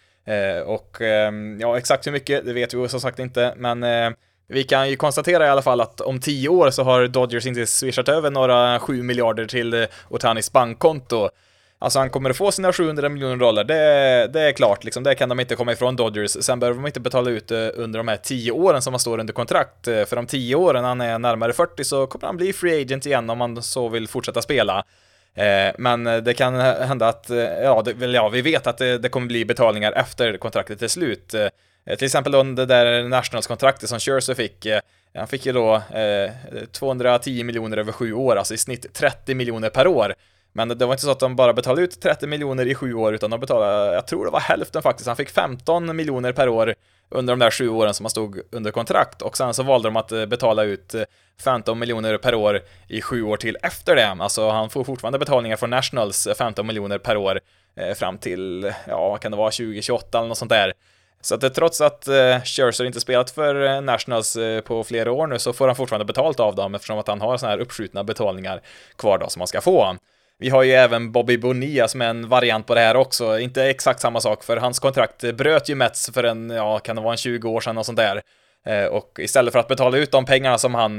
Och 0.66 1.00
ehm, 1.00 1.60
ja, 1.60 1.78
exakt 1.78 2.06
hur 2.06 2.12
mycket, 2.12 2.44
det 2.44 2.52
vet 2.52 2.74
vi 2.74 2.88
som 2.88 3.00
sagt 3.00 3.18
inte, 3.18 3.54
men 3.56 3.82
vi 4.48 4.64
kan 4.64 4.90
ju 4.90 4.96
konstatera 4.96 5.46
i 5.46 5.48
alla 5.48 5.62
fall 5.62 5.80
att 5.80 6.00
om 6.00 6.20
tio 6.20 6.48
år 6.48 6.70
så 6.70 6.82
har 6.82 7.06
Dodgers 7.06 7.46
inte 7.46 7.66
swishat 7.66 8.08
över 8.08 8.30
några 8.30 8.78
7 8.80 9.02
miljarder 9.02 9.46
till 9.46 9.74
eh, 9.74 9.84
Otanis 10.08 10.52
bankkonto. 10.52 11.28
Alltså 11.78 11.98
han 11.98 12.10
kommer 12.10 12.30
att 12.30 12.36
få 12.36 12.52
sina 12.52 12.72
700 12.72 13.08
miljoner 13.08 13.36
dollar, 13.36 13.64
det, 13.64 13.74
det 14.32 14.40
är 14.40 14.52
klart, 14.52 14.84
liksom, 14.84 15.02
det 15.02 15.14
kan 15.14 15.28
de 15.28 15.40
inte 15.40 15.56
komma 15.56 15.72
ifrån 15.72 15.96
Dodgers. 15.96 16.30
Sen 16.30 16.60
behöver 16.60 16.78
de 16.78 16.86
inte 16.86 17.00
betala 17.00 17.30
ut 17.30 17.50
eh, 17.50 17.68
under 17.74 17.98
de 17.98 18.08
här 18.08 18.16
10 18.16 18.52
åren 18.52 18.82
som 18.82 18.92
han 18.92 19.00
står 19.00 19.18
under 19.18 19.34
kontrakt. 19.34 19.88
Eh, 19.88 20.04
för 20.04 20.16
om 20.16 20.26
10 20.26 20.54
åren, 20.54 20.84
han 20.84 21.00
är 21.00 21.18
närmare 21.18 21.52
40, 21.52 21.84
så 21.84 22.06
kommer 22.06 22.26
han 22.26 22.36
bli 22.36 22.52
free 22.52 22.82
agent 22.82 23.06
igen 23.06 23.30
om 23.30 23.40
han 23.40 23.62
så 23.62 23.88
vill 23.88 24.08
fortsätta 24.08 24.42
spela. 24.42 24.84
Men 25.78 26.04
det 26.04 26.34
kan 26.34 26.54
hända 26.60 27.08
att, 27.08 27.26
ja, 27.62 27.82
det, 27.84 28.06
ja 28.06 28.28
vi 28.28 28.42
vet 28.42 28.66
att 28.66 28.78
det, 28.78 28.98
det 28.98 29.08
kommer 29.08 29.26
bli 29.26 29.44
betalningar 29.44 29.92
efter 29.92 30.36
kontraktet 30.36 30.82
är 30.82 30.88
slut. 30.88 31.34
Eh, 31.86 31.96
till 31.96 32.06
exempel 32.06 32.32
då 32.32 32.42
det 32.42 32.66
där 32.66 33.08
Nationals-kontraktet 33.08 33.88
som 33.88 33.98
Scherzer 33.98 34.34
fick, 34.34 34.66
eh, 34.66 34.80
han 35.14 35.28
fick 35.28 35.46
ju 35.46 35.52
då 35.52 35.74
eh, 35.74 36.30
210 36.72 37.44
miljoner 37.44 37.76
över 37.76 37.92
sju 37.92 38.12
år, 38.12 38.36
alltså 38.36 38.54
i 38.54 38.58
snitt 38.58 38.94
30 38.94 39.34
miljoner 39.34 39.70
per 39.70 39.86
år. 39.86 40.14
Men 40.52 40.68
det 40.68 40.86
var 40.86 40.94
inte 40.94 41.04
så 41.04 41.10
att 41.10 41.20
de 41.20 41.36
bara 41.36 41.52
betalade 41.52 41.82
ut 41.82 42.00
30 42.00 42.26
miljoner 42.26 42.66
i 42.66 42.74
sju 42.74 42.94
år, 42.94 43.14
utan 43.14 43.30
de 43.30 43.40
betalade, 43.40 43.94
jag 43.94 44.06
tror 44.06 44.24
det 44.24 44.30
var 44.30 44.40
hälften 44.40 44.82
faktiskt, 44.82 45.06
han 45.06 45.16
fick 45.16 45.30
15 45.30 45.96
miljoner 45.96 46.32
per 46.32 46.48
år 46.48 46.74
under 47.08 47.32
de 47.32 47.38
där 47.38 47.50
sju 47.50 47.68
åren 47.68 47.94
som 47.94 48.04
han 48.04 48.10
stod 48.10 48.40
under 48.50 48.70
kontrakt 48.70 49.22
och 49.22 49.36
sen 49.36 49.54
så 49.54 49.62
valde 49.62 49.88
de 49.88 49.96
att 49.96 50.12
eh, 50.12 50.26
betala 50.26 50.64
ut 50.64 50.94
15 51.44 51.78
miljoner 51.78 52.18
per 52.18 52.34
år 52.34 52.60
i 52.88 53.02
sju 53.02 53.22
år 53.22 53.36
till 53.36 53.58
efter 53.62 53.96
det. 53.96 54.16
Alltså 54.20 54.50
han 54.50 54.70
får 54.70 54.84
fortfarande 54.84 55.18
betalningar 55.18 55.56
från 55.56 55.70
Nationals 55.70 56.28
15 56.38 56.66
miljoner 56.66 56.98
per 56.98 57.16
år 57.16 57.40
fram 57.94 58.18
till, 58.18 58.72
ja, 58.88 59.08
vad 59.08 59.20
kan 59.20 59.30
det 59.30 59.36
vara, 59.36 59.50
2028 59.50 60.18
eller 60.18 60.28
något 60.28 60.38
sånt 60.38 60.50
där. 60.50 60.72
Så 61.20 61.34
att 61.34 61.42
eh, 61.42 61.48
trots 61.48 61.80
att 61.80 62.08
eh, 62.08 62.42
Scherzer 62.44 62.84
inte 62.84 63.00
spelat 63.00 63.30
för 63.30 63.66
eh, 63.66 63.80
Nationals 63.80 64.36
eh, 64.36 64.60
på 64.60 64.84
flera 64.84 65.12
år 65.12 65.26
nu 65.26 65.38
så 65.38 65.52
får 65.52 65.66
han 65.66 65.76
fortfarande 65.76 66.04
betalt 66.04 66.40
av 66.40 66.54
dem 66.54 66.74
eftersom 66.74 66.98
att 66.98 67.08
han 67.08 67.20
har 67.20 67.36
sådana 67.36 67.56
här 67.56 67.62
uppskjutna 67.62 68.04
betalningar 68.04 68.60
kvar 68.96 69.18
då 69.18 69.28
som 69.28 69.40
han 69.40 69.46
ska 69.46 69.60
få. 69.60 69.96
Vi 70.38 70.48
har 70.48 70.62
ju 70.62 70.72
även 70.72 71.12
Bobby 71.12 71.38
Bonilla 71.38 71.88
som 71.88 72.02
är 72.02 72.08
en 72.08 72.28
variant 72.28 72.66
på 72.66 72.74
det 72.74 72.80
här 72.80 72.96
också, 72.96 73.38
inte 73.38 73.64
exakt 73.64 74.00
samma 74.00 74.20
sak 74.20 74.44
för 74.44 74.56
hans 74.56 74.78
kontrakt 74.78 75.34
bröt 75.34 75.68
ju 75.68 75.74
Mets 75.74 76.10
för 76.10 76.24
en, 76.24 76.50
ja, 76.50 76.78
kan 76.78 76.96
det 76.96 77.02
vara 77.02 77.12
en 77.12 77.18
20 77.18 77.48
år 77.48 77.60
sedan 77.60 77.78
och 77.78 77.86
sånt 77.86 77.98
där. 77.98 78.22
Och 78.90 79.18
istället 79.18 79.52
för 79.52 79.60
att 79.60 79.68
betala 79.68 79.96
ut 79.96 80.10
de 80.10 80.24
pengarna 80.24 80.58
som 80.58 80.74
han 80.74 80.98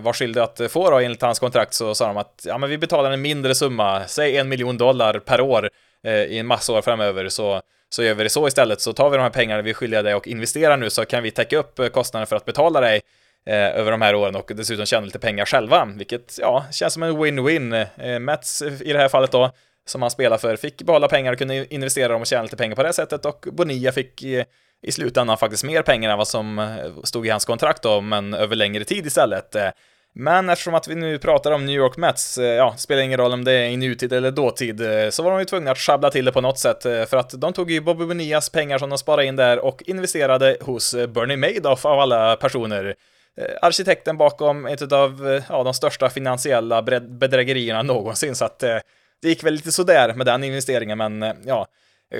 var 0.00 0.12
skyldig 0.12 0.40
att 0.40 0.60
få 0.68 0.90
då 0.90 0.98
enligt 0.98 1.22
hans 1.22 1.38
kontrakt 1.38 1.74
så 1.74 1.94
sa 1.94 2.06
de 2.06 2.16
att 2.16 2.42
ja, 2.44 2.58
men 2.58 2.70
vi 2.70 2.78
betalar 2.78 3.10
en 3.10 3.22
mindre 3.22 3.54
summa, 3.54 4.02
säg 4.06 4.36
en 4.36 4.48
miljon 4.48 4.76
dollar 4.76 5.18
per 5.18 5.40
år 5.40 5.70
i 6.04 6.38
en 6.38 6.46
massa 6.46 6.72
år 6.72 6.82
framöver 6.82 7.28
så 7.28 7.62
så 7.94 8.02
gör 8.02 8.14
vi 8.14 8.22
det 8.22 8.30
så 8.30 8.48
istället, 8.48 8.80
så 8.80 8.92
tar 8.92 9.10
vi 9.10 9.16
de 9.16 9.22
här 9.22 9.30
pengarna 9.30 9.62
vi 9.62 9.70
är 9.70 9.74
skyldiga 9.74 10.02
dig 10.02 10.14
och 10.14 10.28
investerar 10.28 10.76
nu 10.76 10.90
så 10.90 11.04
kan 11.04 11.22
vi 11.22 11.30
täcka 11.30 11.58
upp 11.58 11.78
eh, 11.78 11.88
kostnaden 11.88 12.26
för 12.26 12.36
att 12.36 12.44
betala 12.44 12.80
dig 12.80 13.00
eh, 13.46 13.54
över 13.54 13.90
de 13.90 14.02
här 14.02 14.14
åren 14.14 14.36
och 14.36 14.52
dessutom 14.54 14.86
tjäna 14.86 15.06
lite 15.06 15.18
pengar 15.18 15.44
själva, 15.44 15.88
vilket 15.96 16.38
ja, 16.38 16.64
känns 16.72 16.94
som 16.94 17.02
en 17.02 17.16
win-win. 17.16 17.86
Eh, 17.96 18.18
Mets 18.18 18.62
eh, 18.62 18.82
i 18.82 18.92
det 18.92 18.98
här 18.98 19.08
fallet 19.08 19.32
då, 19.32 19.50
som 19.86 20.02
han 20.02 20.10
spelar 20.10 20.38
för, 20.38 20.56
fick 20.56 20.82
behålla 20.82 21.08
pengar 21.08 21.32
och 21.32 21.38
kunde 21.38 21.74
investera 21.74 22.12
dem 22.12 22.20
och 22.20 22.26
tjäna 22.26 22.42
lite 22.42 22.56
pengar 22.56 22.76
på 22.76 22.82
det 22.82 22.92
sättet 22.92 23.24
och 23.24 23.46
Bonilla 23.52 23.92
fick 23.92 24.22
i, 24.22 24.44
i 24.82 24.92
slutändan 24.92 25.38
faktiskt 25.38 25.64
mer 25.64 25.82
pengar 25.82 26.10
än 26.10 26.18
vad 26.18 26.28
som 26.28 26.76
stod 27.04 27.26
i 27.26 27.30
hans 27.30 27.44
kontrakt 27.44 27.82
då, 27.82 28.00
men 28.00 28.34
över 28.34 28.56
längre 28.56 28.84
tid 28.84 29.06
istället. 29.06 29.56
Men 30.14 30.48
eftersom 30.48 30.74
att 30.74 30.88
vi 30.88 30.94
nu 30.94 31.18
pratar 31.18 31.52
om 31.52 31.66
New 31.66 31.76
York 31.76 31.96
Mets, 31.96 32.38
eh, 32.38 32.44
ja, 32.44 32.74
spelar 32.76 33.02
ingen 33.02 33.18
roll 33.18 33.32
om 33.32 33.44
det 33.44 33.52
är 33.52 33.64
i 33.64 33.76
nutid 33.76 34.12
eller 34.12 34.30
dåtid, 34.30 34.80
eh, 34.80 35.10
så 35.10 35.22
var 35.22 35.30
de 35.30 35.38
ju 35.38 35.44
tvungna 35.44 35.70
att 35.70 35.78
sjabbla 35.78 36.10
till 36.10 36.24
det 36.24 36.32
på 36.32 36.40
något 36.40 36.58
sätt, 36.58 36.86
eh, 36.86 37.04
för 37.04 37.16
att 37.16 37.40
de 37.40 37.52
tog 37.52 37.70
ju 37.70 37.80
Bobby 37.80 38.04
Bonias 38.04 38.48
pengar 38.50 38.78
som 38.78 38.90
de 38.90 38.98
sparade 38.98 39.26
in 39.26 39.36
där 39.36 39.58
och 39.58 39.82
investerade 39.86 40.56
hos 40.60 40.94
Bernie 40.94 41.36
Madoff 41.36 41.84
av 41.84 42.00
alla 42.00 42.36
personer. 42.36 42.94
Arkitekten 43.62 44.16
bakom 44.16 44.66
ett 44.66 44.92
av 44.92 45.42
ja, 45.48 45.62
de 45.62 45.74
största 45.74 46.10
finansiella 46.10 46.82
bedrägerierna 47.00 47.82
någonsin, 47.82 48.34
så 48.34 48.44
att 48.44 48.58
det 48.58 48.82
gick 49.28 49.44
väl 49.44 49.54
lite 49.54 49.72
sådär 49.72 50.14
med 50.14 50.26
den 50.26 50.44
investeringen, 50.44 50.98
men 50.98 51.24
ja, 51.44 51.66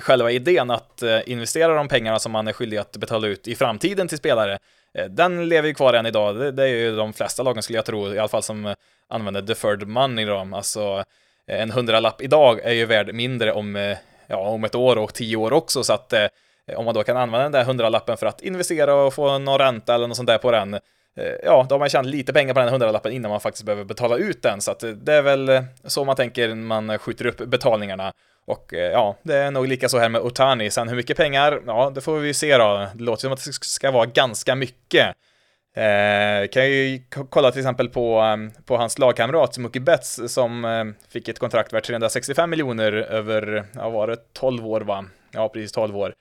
själva 0.00 0.30
idén 0.30 0.70
att 0.70 1.02
eh, 1.02 1.20
investera 1.26 1.74
de 1.74 1.88
pengarna 1.88 2.18
som 2.18 2.32
man 2.32 2.48
är 2.48 2.52
skyldig 2.52 2.76
att 2.76 2.96
betala 2.96 3.26
ut 3.26 3.48
i 3.48 3.54
framtiden 3.54 4.08
till 4.08 4.18
spelare, 4.18 4.58
eh, 4.94 5.04
den 5.04 5.48
lever 5.48 5.68
ju 5.68 5.74
kvar 5.74 5.94
än 5.94 6.06
idag, 6.06 6.36
det, 6.36 6.50
det 6.50 6.62
är 6.62 6.66
ju 6.66 6.96
de 6.96 7.12
flesta 7.12 7.42
lagen 7.42 7.62
skulle 7.62 7.78
jag 7.78 7.84
tro, 7.84 8.14
i 8.14 8.18
alla 8.18 8.28
fall 8.28 8.42
som 8.42 8.74
använder 9.08 9.42
deferred 9.42 9.88
money 9.88 10.24
då, 10.24 10.48
alltså 10.52 11.04
eh, 11.46 11.62
en 11.62 11.70
hundralapp 11.70 12.22
idag 12.22 12.60
är 12.64 12.72
ju 12.72 12.86
värd 12.86 13.14
mindre 13.14 13.52
om, 13.52 13.96
ja, 14.26 14.36
om 14.36 14.64
ett 14.64 14.74
år 14.74 14.98
och 14.98 15.14
tio 15.14 15.36
år 15.36 15.52
också, 15.52 15.84
så 15.84 15.92
att 15.92 16.14
om 16.76 16.84
man 16.84 16.94
då 16.94 17.02
kan 17.02 17.16
använda 17.16 17.42
den 17.42 17.52
där 17.52 17.64
hundralappen 17.64 18.16
för 18.16 18.26
att 18.26 18.42
investera 18.42 18.94
och 18.94 19.14
få 19.14 19.38
någon 19.38 19.58
ränta 19.58 19.94
eller 19.94 20.06
något 20.06 20.16
sånt 20.16 20.26
där 20.26 20.38
på 20.38 20.50
den, 20.50 20.78
ja, 21.44 21.66
då 21.68 21.74
har 21.74 21.78
man 21.78 21.88
tjänat 21.88 22.06
lite 22.06 22.32
pengar 22.32 22.54
på 22.54 22.60
den 22.60 22.68
hundralappen 22.68 23.12
innan 23.12 23.30
man 23.30 23.40
faktiskt 23.40 23.64
behöver 23.64 23.84
betala 23.84 24.16
ut 24.16 24.42
den, 24.42 24.60
så 24.60 24.70
att 24.70 24.84
det 24.94 25.14
är 25.14 25.22
väl 25.22 25.64
så 25.84 26.04
man 26.04 26.16
tänker 26.16 26.48
när 26.48 26.54
man 26.54 26.98
skjuter 26.98 27.26
upp 27.26 27.38
betalningarna. 27.38 28.12
Och 28.46 28.74
eh, 28.74 28.92
ja, 28.92 29.16
det 29.22 29.36
är 29.36 29.50
nog 29.50 29.66
lika 29.66 29.88
så 29.88 29.98
här 29.98 30.08
med 30.08 30.20
Otani. 30.20 30.70
Sen 30.70 30.88
hur 30.88 30.96
mycket 30.96 31.16
pengar, 31.16 31.62
ja, 31.66 31.92
det 31.94 32.00
får 32.00 32.18
vi 32.18 32.26
ju 32.26 32.34
se 32.34 32.56
då. 32.56 32.88
Det 32.94 33.04
låter 33.04 33.20
som 33.20 33.32
att 33.32 33.44
det 33.44 33.52
ska 33.52 33.90
vara 33.90 34.06
ganska 34.06 34.54
mycket. 34.54 35.06
Eh, 35.76 36.48
kan 36.48 36.70
ju 36.70 37.02
kolla 37.30 37.50
till 37.50 37.60
exempel 37.60 37.88
på, 37.88 38.20
eh, 38.20 38.64
på 38.64 38.76
hans 38.76 38.98
lagkamrat 38.98 39.58
Mookie 39.58 39.82
Betts 39.82 40.20
som 40.26 40.64
eh, 40.64 40.84
fick 41.08 41.28
ett 41.28 41.38
kontrakt 41.38 41.72
värt 41.72 41.84
365 41.84 42.50
miljoner 42.50 42.92
över, 42.92 43.64
ja 43.74 43.90
var 43.90 44.06
det 44.06 44.16
12 44.32 44.66
år 44.66 44.80
va? 44.80 45.04
Ja, 45.32 45.48
precis 45.48 45.72
12 45.72 45.96
år. 45.96 46.14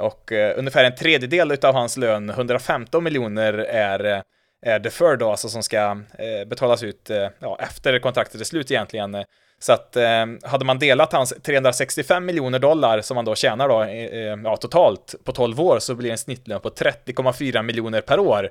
Och 0.00 0.32
eh, 0.32 0.58
ungefär 0.58 0.84
en 0.84 0.94
tredjedel 0.94 1.52
av 1.62 1.74
hans 1.74 1.96
lön, 1.96 2.30
115 2.30 3.04
miljoner, 3.04 3.52
är, 3.52 4.04
eh, 4.04 4.22
är 4.66 4.78
deferred 4.78 5.18
då, 5.18 5.30
alltså 5.30 5.48
som 5.48 5.62
ska 5.62 5.78
eh, 6.18 6.48
betalas 6.48 6.82
ut 6.82 7.10
eh, 7.10 7.28
ja, 7.38 7.58
efter 7.60 7.98
kontraktet 7.98 8.40
är 8.40 8.44
slut 8.44 8.70
egentligen. 8.70 9.24
Så 9.62 9.72
att 9.72 9.96
eh, 9.96 10.26
hade 10.42 10.64
man 10.64 10.78
delat 10.78 11.12
hans 11.12 11.34
365 11.42 12.24
miljoner 12.24 12.58
dollar 12.58 13.00
som 13.00 13.16
han 13.16 13.24
då 13.24 13.34
tjänar 13.34 13.68
då, 13.68 13.82
eh, 13.82 14.04
eh, 14.04 14.38
ja, 14.44 14.56
totalt 14.56 15.14
på 15.24 15.32
12 15.32 15.60
år 15.60 15.78
så 15.78 15.94
blir 15.94 16.10
en 16.10 16.18
snittlön 16.18 16.60
på 16.60 16.70
30,4 16.70 17.62
miljoner 17.62 18.00
per 18.00 18.18
år. 18.18 18.50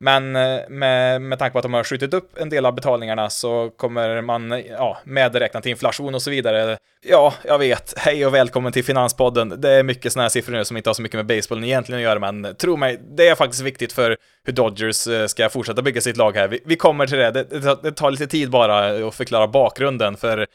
Men 0.00 0.36
eh, 0.36 0.60
med, 0.68 1.22
med 1.22 1.38
tanke 1.38 1.52
på 1.52 1.58
att 1.58 1.62
de 1.62 1.74
har 1.74 1.84
skjutit 1.84 2.14
upp 2.14 2.38
en 2.38 2.48
del 2.48 2.66
av 2.66 2.74
betalningarna 2.74 3.30
så 3.30 3.70
kommer 3.76 4.20
man, 4.20 4.62
ja, 4.68 4.98
medräknat 5.04 5.62
till 5.62 5.70
inflation 5.70 6.14
och 6.14 6.22
så 6.22 6.30
vidare. 6.30 6.78
Ja, 7.06 7.34
jag 7.44 7.58
vet. 7.58 7.94
Hej 7.96 8.26
och 8.26 8.34
välkommen 8.34 8.72
till 8.72 8.84
Finanspodden. 8.84 9.60
Det 9.60 9.70
är 9.70 9.82
mycket 9.82 10.12
sådana 10.12 10.24
här 10.24 10.28
siffror 10.28 10.52
nu 10.52 10.64
som 10.64 10.76
inte 10.76 10.88
har 10.88 10.94
så 10.94 11.02
mycket 11.02 11.18
med 11.18 11.26
basebollen 11.26 11.64
egentligen 11.64 11.98
att 11.98 12.02
göra, 12.02 12.32
men 12.32 12.56
tro 12.56 12.76
mig, 12.76 13.00
det 13.16 13.28
är 13.28 13.34
faktiskt 13.34 13.62
viktigt 13.62 13.92
för 13.92 14.16
hur 14.44 14.52
Dodgers 14.52 15.06
eh, 15.06 15.26
ska 15.26 15.48
fortsätta 15.48 15.82
bygga 15.82 16.00
sitt 16.00 16.16
lag 16.16 16.36
här. 16.36 16.48
Vi, 16.48 16.60
vi 16.64 16.76
kommer 16.76 17.06
till 17.06 17.18
det. 17.18 17.30
det. 17.30 17.82
det. 17.82 17.92
tar 17.92 18.10
lite 18.10 18.26
tid 18.26 18.50
bara 18.50 19.06
att 19.08 19.14
förklara 19.14 19.46
bakgrunden, 19.48 20.16
för 20.16 20.46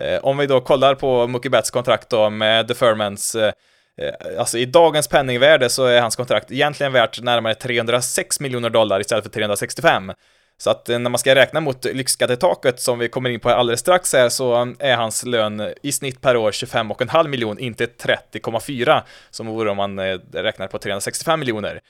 eh, 0.00 0.18
om 0.24 0.38
vi 0.38 0.46
då 0.46 0.60
kollar 0.60 0.94
på 0.94 1.26
Mookie 1.26 1.50
Betts 1.50 1.70
kontrakt 1.70 2.10
då 2.10 2.30
med 2.30 2.66
Deferments 2.66 3.34
Eh, 3.34 3.52
Eh, 4.00 4.38
alltså 4.38 4.58
i 4.58 4.64
dagens 4.64 5.08
penningvärde 5.08 5.68
så 5.68 5.84
är 5.84 6.00
hans 6.00 6.16
kontrakt 6.16 6.50
egentligen 6.50 6.92
värt 6.92 7.22
närmare 7.22 7.54
306 7.54 8.40
miljoner 8.40 8.70
dollar 8.70 9.00
istället 9.00 9.24
för 9.24 9.30
365. 9.30 10.12
Så 10.58 10.70
att 10.70 10.88
eh, 10.88 10.98
när 10.98 11.10
man 11.10 11.18
ska 11.18 11.34
räkna 11.34 11.60
mot 11.60 11.84
lyxskattetaket 11.84 12.80
som 12.80 12.98
vi 12.98 13.08
kommer 13.08 13.30
in 13.30 13.40
på 13.40 13.50
alldeles 13.50 13.80
strax 13.80 14.12
här 14.12 14.28
så 14.28 14.62
eh, 14.62 14.68
är 14.78 14.96
hans 14.96 15.24
lön 15.24 15.72
i 15.82 15.92
snitt 15.92 16.20
per 16.20 16.36
år 16.36 16.50
25,5 16.50 17.28
miljoner, 17.28 17.62
inte 17.62 17.86
30,4 17.86 19.02
som 19.30 19.46
vore 19.46 19.70
om 19.70 19.76
man 19.76 20.00
räknar 20.32 20.66
på 20.66 20.78
365 20.78 21.40
miljoner. 21.40 21.80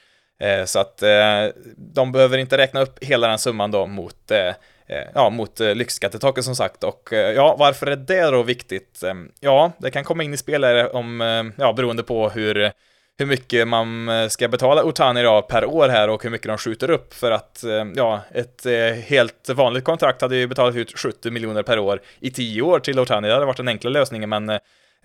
Så 0.67 0.79
att 0.79 1.03
de 1.77 2.13
behöver 2.13 2.39
inte 2.39 2.59
räkna 2.59 2.81
upp 2.81 3.05
hela 3.05 3.29
den 3.29 3.39
summan 3.39 3.71
då 3.71 3.87
mot 3.87 4.33
Eh, 4.93 5.09
ja, 5.15 5.31
mot 5.31 5.61
eh, 5.61 5.75
lyxskattetaket 5.75 6.45
som 6.45 6.57
sagt. 6.57 6.85
Och 6.85 7.13
eh, 7.13 7.33
ja, 7.33 7.57
varför 7.59 7.87
är 7.87 7.97
det 7.97 8.31
då 8.31 8.43
viktigt? 8.43 9.03
Ehm, 9.03 9.31
ja, 9.41 9.73
det 9.79 9.91
kan 9.91 10.05
komma 10.05 10.23
in 10.23 10.35
i 10.35 10.37
spel 10.37 10.65
om, 10.93 11.21
ja, 11.59 11.73
beroende 11.73 12.03
på 12.03 12.29
hur, 12.29 12.73
hur 13.19 13.27
mycket 13.27 13.69
man 13.69 14.11
ska 14.31 14.49
betala 14.49 14.85
Otani 14.85 15.21
idag 15.21 15.49
per 15.49 15.65
år 15.65 15.89
här 15.89 16.09
och 16.09 16.23
hur 16.23 16.31
mycket 16.31 16.49
de 16.49 16.59
skjuter 16.59 16.91
upp 16.91 17.15
för 17.15 17.31
att, 17.31 17.65
ja, 17.97 18.21
ett 18.31 18.67
helt 19.05 19.49
vanligt 19.49 19.85
kontrakt 19.85 20.23
hade 20.23 20.37
ju 20.37 20.47
betalat 20.47 20.77
ut 20.77 20.99
70 20.99 21.31
miljoner 21.31 21.63
per 21.63 21.79
år 21.79 22.01
i 22.21 22.31
10 22.31 22.63
år 22.63 22.81
till 22.81 22.99
Otani. 22.99 23.29
Det 23.29 23.35
hade 23.35 23.47
varit 23.47 23.57
den 23.57 23.69
enkla 23.69 23.91
lösningen, 23.91 24.29
men 24.29 24.59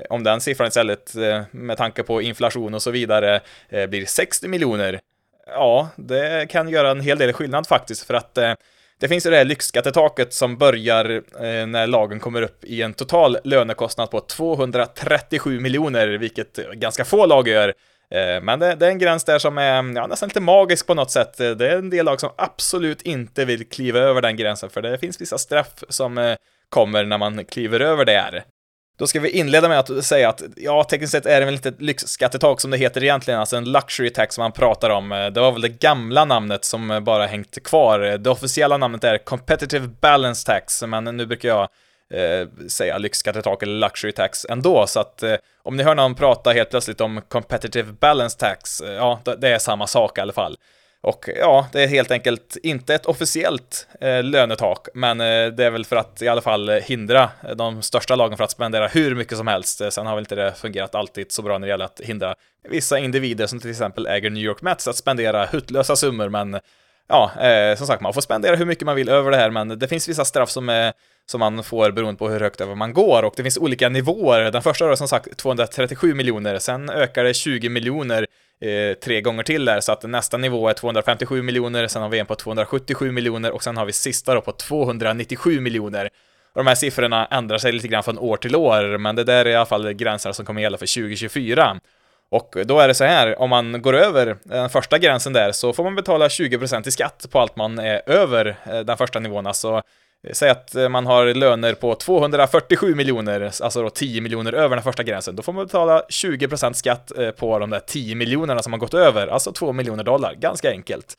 om 0.09 0.23
den 0.23 0.41
siffran 0.41 0.67
istället, 0.67 1.13
med 1.51 1.77
tanke 1.77 2.03
på 2.03 2.21
inflation 2.21 2.73
och 2.73 2.81
så 2.81 2.91
vidare, 2.91 3.41
blir 3.69 4.05
60 4.05 4.47
miljoner, 4.47 4.99
ja, 5.47 5.89
det 5.95 6.49
kan 6.49 6.69
göra 6.69 6.91
en 6.91 7.01
hel 7.01 7.17
del 7.17 7.33
skillnad 7.33 7.67
faktiskt, 7.67 8.07
för 8.07 8.13
att 8.13 8.37
det 8.99 9.07
finns 9.07 9.25
ju 9.25 9.29
det 9.29 9.37
här 9.37 9.45
lyxskattetaket 9.45 10.33
som 10.33 10.57
börjar 10.57 11.09
eh, 11.15 11.67
när 11.67 11.87
lagen 11.87 12.19
kommer 12.19 12.41
upp 12.41 12.63
i 12.63 12.81
en 12.81 12.93
total 12.93 13.37
lönekostnad 13.43 14.11
på 14.11 14.19
237 14.19 15.59
miljoner, 15.59 16.07
vilket 16.07 16.55
ganska 16.73 17.05
få 17.05 17.25
lag 17.25 17.47
gör. 17.47 17.73
Eh, 18.11 18.41
men 18.41 18.59
det, 18.59 18.75
det, 18.75 18.85
är 18.85 18.89
en 18.89 18.99
gräns 18.99 19.23
där 19.23 19.39
som 19.39 19.57
är 19.57 19.95
ja, 19.95 20.07
nästan 20.07 20.29
lite 20.29 20.39
magisk 20.39 20.87
på 20.87 20.93
något 20.93 21.11
sätt. 21.11 21.37
Det 21.37 21.67
är 21.69 21.77
en 21.77 21.89
del 21.89 22.05
lag 22.05 22.19
som 22.19 22.29
absolut 22.37 23.01
inte 23.01 23.45
vill 23.45 23.69
kliva 23.69 23.99
över 23.99 24.21
den 24.21 24.35
gränsen, 24.35 24.69
för 24.69 24.81
det 24.81 24.97
finns 24.97 25.21
vissa 25.21 25.37
straff 25.37 25.83
som 25.89 26.17
eh, 26.17 26.35
kommer 26.69 27.05
när 27.05 27.17
man 27.17 27.45
kliver 27.45 27.79
över 27.79 28.05
det 28.05 28.17
här. 28.17 28.43
Då 28.97 29.07
ska 29.07 29.19
vi 29.19 29.29
inleda 29.29 29.69
med 29.69 29.79
att 29.79 30.05
säga 30.05 30.29
att, 30.29 30.41
ja, 30.55 30.83
tekniskt 30.83 31.11
sett 31.11 31.25
är 31.25 31.39
det 31.39 31.45
väl 31.45 31.53
inte 31.53 31.69
ett 31.69 31.81
lyxskattetak 31.81 32.61
som 32.61 32.71
det 32.71 32.77
heter 32.77 33.03
egentligen, 33.03 33.39
alltså 33.39 33.57
en 33.57 33.71
luxury 33.71 34.09
tax 34.09 34.35
som 34.35 34.41
man 34.41 34.51
pratar 34.51 34.89
om. 34.89 35.09
Det 35.09 35.41
var 35.41 35.51
väl 35.51 35.61
det 35.61 35.69
gamla 35.69 36.25
namnet 36.25 36.65
som 36.65 37.03
bara 37.03 37.25
hängt 37.25 37.63
kvar. 37.63 37.99
Det 37.99 38.29
officiella 38.29 38.77
namnet 38.77 39.03
är 39.03 39.17
competitive 39.17 39.87
balance 40.01 40.45
tax, 40.45 40.83
men 40.83 41.03
nu 41.03 41.25
brukar 41.25 41.49
jag 41.49 41.69
eh, 42.13 42.67
säga 42.67 42.97
lyxskattetak 42.97 43.63
eller 43.63 43.79
luxury 43.79 44.11
tax 44.11 44.45
ändå, 44.49 44.87
så 44.87 44.99
att 44.99 45.23
eh, 45.23 45.35
om 45.63 45.77
ni 45.77 45.83
hör 45.83 45.95
någon 45.95 46.15
prata 46.15 46.51
helt 46.51 46.69
plötsligt 46.69 47.01
om 47.01 47.21
competitive 47.27 47.91
balance 47.91 48.37
tax, 48.39 48.81
eh, 48.81 48.91
ja, 48.91 49.21
det 49.37 49.49
är 49.49 49.59
samma 49.59 49.87
sak 49.87 50.17
i 50.17 50.21
alla 50.21 50.33
fall. 50.33 50.57
Och 51.01 51.29
ja, 51.35 51.67
det 51.71 51.83
är 51.83 51.87
helt 51.87 52.11
enkelt 52.11 52.57
inte 52.63 52.95
ett 52.95 53.05
officiellt 53.05 53.87
eh, 54.01 54.23
lönetak, 54.23 54.87
men 54.93 55.21
eh, 55.21 55.47
det 55.47 55.65
är 55.65 55.69
väl 55.69 55.85
för 55.85 55.95
att 55.95 56.21
i 56.21 56.27
alla 56.27 56.41
fall 56.41 56.69
hindra 56.69 57.29
de 57.55 57.81
största 57.81 58.15
lagen 58.15 58.37
för 58.37 58.43
att 58.43 58.51
spendera 58.51 58.87
hur 58.87 59.15
mycket 59.15 59.37
som 59.37 59.47
helst. 59.47 59.81
Eh, 59.81 59.89
sen 59.89 60.05
har 60.05 60.15
väl 60.15 60.21
inte 60.21 60.35
det 60.35 60.53
fungerat 60.53 60.95
alltid 60.95 61.31
så 61.31 61.41
bra 61.41 61.57
när 61.57 61.67
det 61.67 61.71
gäller 61.71 61.85
att 61.85 62.01
hindra 62.03 62.35
vissa 62.69 62.99
individer 62.99 63.47
som 63.47 63.59
till 63.59 63.69
exempel 63.69 64.07
äger 64.07 64.29
New 64.29 64.43
York 64.43 64.61
Mets 64.61 64.87
att 64.87 64.95
spendera 64.95 65.45
hutlösa 65.45 65.95
summor, 65.95 66.29
men 66.29 66.59
ja, 67.07 67.31
eh, 67.41 67.77
som 67.77 67.87
sagt, 67.87 68.01
man 68.01 68.13
får 68.13 68.21
spendera 68.21 68.55
hur 68.55 68.65
mycket 68.65 68.85
man 68.85 68.95
vill 68.95 69.09
över 69.09 69.31
det 69.31 69.37
här, 69.37 69.49
men 69.49 69.79
det 69.79 69.87
finns 69.87 70.09
vissa 70.09 70.25
straff 70.25 70.49
som, 70.49 70.69
är, 70.69 70.93
som 71.25 71.39
man 71.39 71.63
får 71.63 71.91
beroende 71.91 72.19
på 72.19 72.29
hur 72.29 72.39
högt 72.39 72.61
över 72.61 72.75
man 72.75 72.93
går 72.93 73.23
och 73.23 73.33
det 73.37 73.43
finns 73.43 73.57
olika 73.57 73.89
nivåer. 73.89 74.51
Den 74.51 74.61
första 74.61 74.87
var 74.87 74.95
som 74.95 75.07
sagt 75.07 75.37
237 75.37 76.13
miljoner, 76.13 76.59
sen 76.59 76.89
ökar 76.89 77.23
det 77.23 77.33
20 77.33 77.69
miljoner 77.69 78.27
eh, 78.61 78.93
tre 78.93 79.21
gånger 79.21 79.43
till 79.43 79.65
där, 79.65 79.79
så 79.79 79.91
att 79.91 80.03
nästa 80.03 80.37
nivå 80.37 80.69
är 80.69 80.73
257 80.73 81.41
miljoner, 81.41 81.87
sen 81.87 82.01
har 82.01 82.09
vi 82.09 82.19
en 82.19 82.25
på 82.25 82.35
277 82.35 83.11
miljoner 83.11 83.51
och 83.51 83.63
sen 83.63 83.77
har 83.77 83.85
vi 83.85 83.93
sista 83.93 84.33
då 84.35 84.41
på 84.41 84.51
297 84.51 85.59
miljoner. 85.59 86.09
Och 86.53 86.63
de 86.63 86.67
här 86.67 86.75
siffrorna 86.75 87.25
ändrar 87.25 87.57
sig 87.57 87.71
lite 87.71 87.87
grann 87.87 88.03
från 88.03 88.19
år 88.19 88.37
till 88.37 88.55
år, 88.55 88.97
men 88.97 89.15
det 89.15 89.23
där 89.23 89.45
är 89.45 89.49
i 89.49 89.55
alla 89.55 89.65
fall 89.65 89.93
gränser 89.93 90.31
som 90.31 90.45
kommer 90.45 90.61
gälla 90.61 90.77
för 90.77 91.01
2024. 91.01 91.79
Och 92.29 92.55
då 92.65 92.79
är 92.79 92.87
det 92.87 92.93
så 92.93 93.03
här, 93.03 93.41
om 93.41 93.49
man 93.49 93.81
går 93.81 93.95
över 93.95 94.37
den 94.43 94.69
första 94.69 94.97
gränsen 94.97 95.33
där 95.33 95.51
så 95.51 95.73
får 95.73 95.83
man 95.83 95.95
betala 95.95 96.27
20% 96.27 96.87
i 96.87 96.91
skatt 96.91 97.25
på 97.31 97.39
allt 97.39 97.55
man 97.55 97.79
är 97.79 98.01
över 98.05 98.57
eh, 98.65 98.79
den 98.79 98.97
första 98.97 99.19
nivån, 99.19 99.47
alltså 99.47 99.81
Eh, 100.23 100.33
säg 100.33 100.49
att 100.49 100.75
eh, 100.75 100.89
man 100.89 101.05
har 101.05 101.33
löner 101.33 101.73
på 101.73 101.95
247 101.95 102.95
miljoner, 102.95 103.41
alltså 103.61 103.81
då 103.81 103.89
10 103.89 104.21
miljoner 104.21 104.53
över 104.53 104.75
den 104.75 104.83
första 104.83 105.03
gränsen. 105.03 105.35
Då 105.35 105.43
får 105.43 105.53
man 105.53 105.65
betala 105.65 106.01
20% 106.09 106.73
skatt 106.73 107.11
eh, 107.17 107.31
på 107.31 107.59
de 107.59 107.69
där 107.69 107.79
10 107.79 108.15
miljonerna 108.15 108.63
som 108.63 108.73
har 108.73 108.79
gått 108.79 108.93
över, 108.93 109.27
alltså 109.27 109.51
2 109.51 109.73
miljoner 109.73 110.03
dollar. 110.03 110.33
Ganska 110.33 110.69
enkelt. 110.69 111.17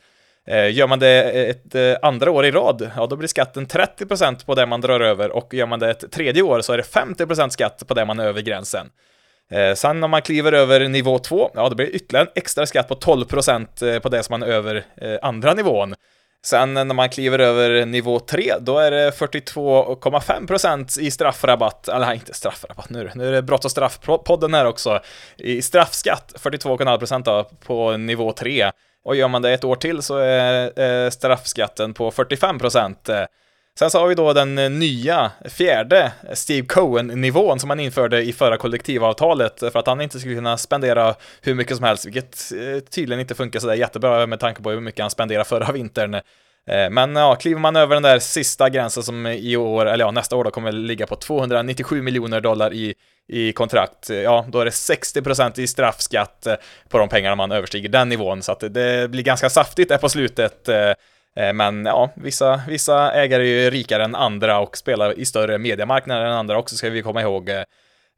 Gör 0.72 0.86
man 0.86 0.98
det 0.98 1.22
ett 1.50 2.02
andra 2.02 2.30
år 2.30 2.46
i 2.46 2.50
rad, 2.50 2.90
ja 2.96 3.06
då 3.06 3.16
blir 3.16 3.28
skatten 3.28 3.66
30% 3.66 4.46
på 4.46 4.54
det 4.54 4.66
man 4.66 4.80
drar 4.80 5.00
över 5.00 5.30
och 5.30 5.54
gör 5.54 5.66
man 5.66 5.78
det 5.78 5.90
ett 5.90 6.12
tredje 6.12 6.42
år 6.42 6.60
så 6.60 6.72
är 6.72 6.76
det 6.76 6.82
50% 6.82 7.48
skatt 7.48 7.82
på 7.86 7.94
det 7.94 8.04
man 8.04 8.18
är 8.18 8.26
över 8.26 8.40
gränsen. 8.40 8.86
Sen 9.74 10.04
om 10.04 10.10
man 10.10 10.22
kliver 10.22 10.52
över 10.52 10.88
nivå 10.88 11.18
2, 11.18 11.50
ja 11.54 11.68
då 11.68 11.74
blir 11.74 11.86
det 11.86 11.92
ytterligare 11.92 12.26
en 12.26 12.32
extra 12.34 12.66
skatt 12.66 12.88
på 12.88 12.94
12% 12.94 14.00
på 14.00 14.08
det 14.08 14.22
som 14.22 14.32
man 14.32 14.42
är 14.42 14.52
över 14.52 14.84
andra 15.22 15.54
nivån. 15.54 15.94
Sen 16.44 16.74
när 16.74 16.84
man 16.84 17.08
kliver 17.08 17.38
över 17.38 17.86
nivå 17.86 18.20
3, 18.20 18.54
då 18.60 18.78
är 18.78 18.90
det 18.90 19.10
42,5% 19.10 21.00
i 21.00 21.10
straffrabatt, 21.10 21.88
eller 21.88 22.12
inte 22.12 22.34
straffrabatt 22.34 22.90
nu, 22.90 23.10
nu 23.14 23.28
är 23.28 23.32
det 23.32 23.42
brott 23.42 23.64
och 23.64 23.70
straffpodden 23.70 24.54
här 24.54 24.64
också, 24.64 25.00
i 25.36 25.62
straffskatt 25.62 26.34
42,5% 26.38 27.22
då 27.24 27.50
på 27.66 27.96
nivå 27.96 28.32
3. 28.32 28.70
Och 29.04 29.16
gör 29.16 29.28
man 29.28 29.42
det 29.42 29.52
ett 29.52 29.64
år 29.64 29.76
till 29.76 30.02
så 30.02 30.16
är 30.18 31.10
straffskatten 31.10 31.94
på 31.94 32.10
45%. 32.10 33.26
Sen 33.78 33.90
så 33.90 33.98
har 33.98 34.08
vi 34.08 34.14
då 34.14 34.32
den 34.32 34.58
eh, 34.58 34.70
nya 34.70 35.30
fjärde 35.44 36.12
Steve 36.32 36.66
Cohen-nivån 36.66 37.60
som 37.60 37.70
han 37.70 37.80
införde 37.80 38.22
i 38.22 38.32
förra 38.32 38.56
kollektivavtalet 38.56 39.62
eh, 39.62 39.70
för 39.70 39.78
att 39.78 39.86
han 39.86 40.00
inte 40.00 40.20
skulle 40.20 40.34
kunna 40.34 40.56
spendera 40.56 41.14
hur 41.42 41.54
mycket 41.54 41.76
som 41.76 41.84
helst, 41.84 42.06
vilket 42.06 42.52
eh, 42.52 42.80
tydligen 42.80 43.20
inte 43.20 43.34
funkar 43.34 43.60
sådär 43.60 43.74
jättebra 43.74 44.26
med 44.26 44.40
tanke 44.40 44.62
på 44.62 44.70
hur 44.70 44.80
mycket 44.80 45.00
han 45.00 45.10
spenderade 45.10 45.44
förra 45.44 45.72
vintern. 45.72 46.20
Men 46.90 47.16
ja, 47.16 47.34
kliver 47.34 47.60
man 47.60 47.76
över 47.76 47.94
den 47.94 48.02
där 48.02 48.18
sista 48.18 48.68
gränsen 48.68 49.02
som 49.02 49.26
i 49.26 49.56
år, 49.56 49.86
eller 49.86 50.04
ja, 50.04 50.10
nästa 50.10 50.36
år 50.36 50.44
då 50.44 50.50
kommer 50.50 50.72
ligga 50.72 51.06
på 51.06 51.16
297 51.16 52.02
miljoner 52.02 52.40
dollar 52.40 52.72
i, 52.72 52.94
i 53.28 53.52
kontrakt, 53.52 54.10
ja, 54.10 54.46
då 54.48 54.60
är 54.60 54.64
det 54.64 54.70
60% 54.70 55.60
i 55.60 55.66
straffskatt 55.66 56.46
på 56.88 56.98
de 56.98 57.08
pengarna 57.08 57.36
man 57.36 57.52
överstiger 57.52 57.88
den 57.88 58.08
nivån, 58.08 58.42
så 58.42 58.52
att 58.52 58.60
det 58.60 59.10
blir 59.10 59.22
ganska 59.22 59.50
saftigt 59.50 59.88
där 59.88 59.98
på 59.98 60.08
slutet. 60.08 60.68
Eh, 61.38 61.52
men 61.52 61.86
ja, 61.86 62.10
vissa, 62.14 62.62
vissa 62.68 63.12
ägare 63.12 63.42
är 63.42 63.62
ju 63.62 63.70
rikare 63.70 64.04
än 64.04 64.14
andra 64.14 64.58
och 64.58 64.76
spelar 64.76 65.18
i 65.18 65.24
större 65.24 65.58
mediemarknader 65.58 66.24
än 66.24 66.32
andra 66.32 66.58
också, 66.58 66.76
ska 66.76 66.90
vi 66.90 67.02
komma 67.02 67.22
ihåg. 67.22 67.50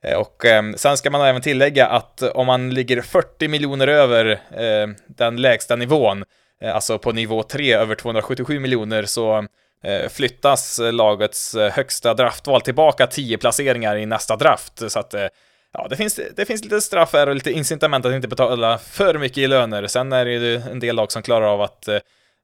Eh, 0.03 0.19
och 0.19 0.45
eh, 0.45 0.63
sen 0.77 0.97
ska 0.97 1.11
man 1.11 1.27
även 1.27 1.43
tillägga 1.43 1.87
att 1.87 2.23
om 2.23 2.47
man 2.47 2.75
ligger 2.75 3.01
40 3.03 3.49
miljoner 3.49 3.89
över 3.89 4.27
eh, 4.51 4.89
den 5.07 5.37
lägsta 5.37 5.77
nivån, 5.77 6.25
alltså 6.65 6.99
på 6.99 7.13
nivå 7.13 7.43
3 7.43 7.75
över 7.75 7.95
277 7.95 8.59
miljoner, 8.59 9.05
så 9.05 9.47
flyttas 10.11 10.81
lagets 10.93 11.57
högsta 11.73 12.15
draftval 12.15 12.61
tillbaka 12.61 13.07
10 13.07 13.39
placeringar 13.39 13.97
i 13.97 14.07
nästa 14.07 14.37
draft. 14.37 14.91
Så 14.91 14.99
att 14.99 15.15
ja, 15.73 15.87
det 15.91 15.97
finns, 15.97 16.21
det 16.37 16.45
finns 16.45 16.65
lite 16.65 16.81
straff 16.81 17.13
här 17.13 17.29
och 17.29 17.35
lite 17.35 17.53
incitament 17.53 18.07
att 18.07 18.13
inte 18.13 18.29
betala 18.29 18.79
för 18.79 19.19
mycket 19.19 19.39
i 19.39 19.47
löner. 19.47 19.87
Sen 19.87 20.13
är 20.13 20.25
det 20.25 20.33
ju 20.33 20.57
en 20.57 20.81
del 20.81 20.97
lag 20.97 21.13
som 21.13 21.23
klarar 21.23 21.47
av 21.47 21.63
att 21.63 21.89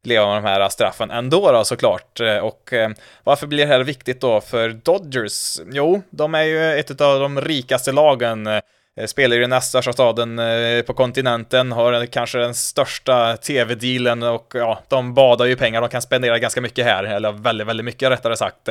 leva 0.05 0.27
med 0.27 0.43
de 0.43 0.49
här 0.49 0.69
straffen 0.69 1.11
ändå 1.11 1.53
då 1.53 1.65
såklart. 1.65 2.21
Eh, 2.21 2.37
och 2.37 2.73
eh, 2.73 2.91
varför 3.25 3.47
blir 3.47 3.59
det 3.59 3.73
här 3.73 3.81
viktigt 3.81 4.21
då 4.21 4.41
för 4.41 4.69
Dodgers? 4.69 5.61
Jo, 5.73 6.03
de 6.11 6.35
är 6.35 6.43
ju 6.43 6.79
ett 6.79 7.01
av 7.01 7.21
de 7.21 7.41
rikaste 7.41 7.93
lagen 7.93 8.47
eh, 8.47 8.61
spelar 9.07 9.37
i 9.37 9.41
den 9.41 9.51
näst 9.51 9.69
största 9.69 9.93
staden 9.93 10.41
på 10.87 10.95
kontinenten, 10.95 11.73
har 11.73 12.07
kanske 12.07 12.39
den 12.39 12.55
största 12.55 13.37
tv-dealen 13.37 14.23
och 14.23 14.53
ja, 14.55 14.83
de 14.89 15.15
badar 15.15 15.47
ju 15.47 15.57
pengar, 15.57 15.81
de 15.81 15.91
kan 15.91 16.03
spendera 16.03 16.39
ganska 16.39 16.61
mycket 16.61 16.85
här, 16.85 17.05
eller 17.05 17.33
väldigt, 17.33 17.67
väldigt 17.67 17.85
mycket 17.85 18.11
rättare 18.11 18.37
sagt. 18.37 18.69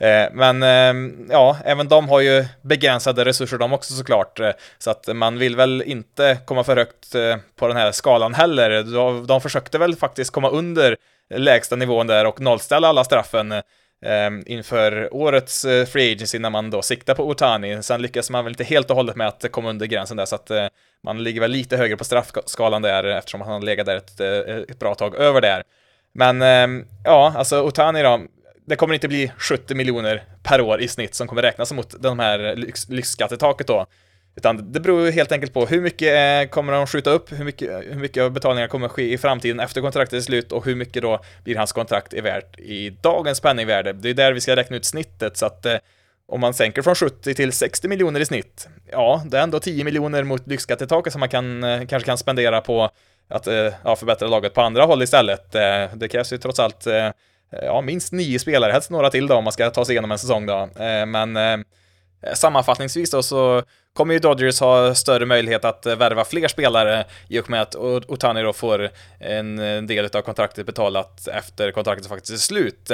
Eh, 0.00 0.28
men 0.32 0.62
eh, 0.62 1.12
ja, 1.30 1.56
även 1.64 1.88
de 1.88 2.08
har 2.08 2.20
ju 2.20 2.44
begränsade 2.62 3.24
resurser 3.24 3.58
de 3.58 3.72
också 3.72 3.94
såklart, 3.94 4.40
eh, 4.40 4.50
så 4.78 4.90
att 4.90 5.16
man 5.16 5.38
vill 5.38 5.56
väl 5.56 5.82
inte 5.86 6.38
komma 6.44 6.64
för 6.64 6.76
högt 6.76 7.12
på 7.56 7.68
den 7.68 7.76
här 7.76 7.92
skalan 7.92 8.34
heller. 8.34 8.82
De 9.26 9.40
försökte 9.40 9.78
väl 9.78 9.96
faktiskt 9.96 10.30
komma 10.30 10.50
under 10.50 10.96
lägsta 11.34 11.76
nivån 11.76 12.06
där 12.06 12.26
och 12.26 12.40
nollställa 12.40 12.88
alla 12.88 13.04
straffen 13.04 13.54
inför 14.46 15.14
årets 15.14 15.62
Free 15.62 16.12
Agency 16.12 16.38
när 16.38 16.50
man 16.50 16.70
då 16.70 16.82
siktar 16.82 17.14
på 17.14 17.28
Otani. 17.28 17.82
Sen 17.82 18.02
lyckas 18.02 18.30
man 18.30 18.44
väl 18.44 18.52
inte 18.52 18.64
helt 18.64 18.90
och 18.90 18.96
hållet 18.96 19.16
med 19.16 19.28
att 19.28 19.44
komma 19.50 19.70
under 19.70 19.86
gränsen 19.86 20.16
där, 20.16 20.24
så 20.24 20.34
att 20.34 20.50
man 21.04 21.22
ligger 21.22 21.40
väl 21.40 21.50
lite 21.50 21.76
högre 21.76 21.96
på 21.96 22.04
straffskalan 22.04 22.82
där 22.82 23.04
eftersom 23.04 23.40
han 23.40 23.52
har 23.52 23.60
legat 23.60 23.86
där 23.86 23.96
ett, 23.96 24.20
ett 24.70 24.78
bra 24.78 24.94
tag 24.94 25.16
över 25.16 25.40
där. 25.40 25.62
Men 26.12 26.40
ja, 27.04 27.32
alltså 27.36 27.62
Otani 27.62 28.02
då, 28.02 28.20
det 28.68 28.76
kommer 28.76 28.94
inte 28.94 29.08
bli 29.08 29.32
70 29.38 29.74
miljoner 29.74 30.22
per 30.42 30.60
år 30.60 30.80
i 30.80 30.88
snitt 30.88 31.14
som 31.14 31.28
kommer 31.28 31.42
räknas 31.42 31.72
mot 31.72 32.02
de 32.02 32.18
här 32.18 32.56
lyx 32.56 32.88
lyxskattetaket 32.88 33.66
då. 33.66 33.86
Utan 34.36 34.72
det 34.72 34.80
beror 34.80 35.10
helt 35.10 35.32
enkelt 35.32 35.52
på 35.52 35.66
hur 35.66 35.80
mycket 35.80 36.14
eh, 36.14 36.50
kommer 36.50 36.72
de 36.72 36.86
skjuta 36.86 37.10
upp, 37.10 37.32
hur 37.32 37.44
mycket, 37.44 37.70
hur 37.70 38.00
mycket 38.00 38.32
betalningar 38.32 38.68
kommer 38.68 38.88
ske 38.88 39.12
i 39.12 39.18
framtiden 39.18 39.60
efter 39.60 39.80
kontraktet 39.80 40.16
är 40.16 40.20
slut 40.20 40.52
och 40.52 40.64
hur 40.64 40.74
mycket 40.74 41.02
då 41.02 41.20
blir 41.44 41.56
hans 41.56 41.72
kontrakt 41.72 42.14
är 42.14 42.22
värt 42.22 42.58
i 42.58 42.90
dagens 42.90 43.40
penningvärde. 43.40 43.92
Det 43.92 44.10
är 44.10 44.14
där 44.14 44.32
vi 44.32 44.40
ska 44.40 44.56
räkna 44.56 44.76
ut 44.76 44.84
snittet 44.84 45.36
så 45.36 45.46
att 45.46 45.66
eh, 45.66 45.76
om 46.28 46.40
man 46.40 46.54
sänker 46.54 46.82
från 46.82 46.94
70 46.94 47.34
till 47.34 47.52
60 47.52 47.88
miljoner 47.88 48.20
i 48.20 48.26
snitt, 48.26 48.68
ja, 48.90 49.22
det 49.26 49.38
är 49.38 49.42
ändå 49.42 49.60
10 49.60 49.84
miljoner 49.84 50.24
mot 50.24 50.46
lyxskattetaket 50.46 51.12
som 51.12 51.20
man 51.20 51.28
kan, 51.28 51.64
eh, 51.64 51.86
kanske 51.86 52.06
kan 52.06 52.18
spendera 52.18 52.60
på 52.60 52.90
att 53.28 53.46
eh, 53.46 53.72
ja, 53.84 53.96
förbättra 53.96 54.28
laget 54.28 54.54
på 54.54 54.60
andra 54.60 54.84
håll 54.84 55.02
istället. 55.02 55.54
Eh, 55.54 55.86
det 55.94 56.08
krävs 56.08 56.32
ju 56.32 56.38
trots 56.38 56.58
allt 56.60 56.86
Eh, 57.52 57.64
ja, 57.64 57.80
minst 57.80 58.12
nio 58.12 58.38
spelare, 58.38 58.72
helst 58.72 58.90
några 58.90 59.10
till 59.10 59.26
då 59.26 59.34
om 59.34 59.44
man 59.44 59.52
ska 59.52 59.70
ta 59.70 59.84
sig 59.84 59.92
igenom 59.92 60.12
en 60.12 60.18
säsong 60.18 60.46
då. 60.46 60.68
Eh, 60.78 61.06
men 61.06 61.36
eh, 61.36 61.58
sammanfattningsvis 62.34 63.10
då 63.10 63.22
så 63.22 63.62
kommer 63.92 64.14
ju 64.14 64.20
Dodgers 64.20 64.60
ha 64.60 64.94
större 64.94 65.26
möjlighet 65.26 65.64
att 65.64 65.86
värva 65.86 66.24
fler 66.24 66.48
spelare 66.48 67.04
i 67.28 67.40
och 67.40 67.50
med 67.50 67.62
att 67.62 67.74
Otani 67.74 68.42
då 68.42 68.52
får 68.52 68.90
en 69.20 69.86
del 69.86 70.04
av 70.04 70.22
kontraktet 70.22 70.66
betalat 70.66 71.28
efter 71.28 71.70
kontraktet 71.70 72.06
faktiskt 72.06 72.32
är 72.32 72.36
slut. 72.36 72.90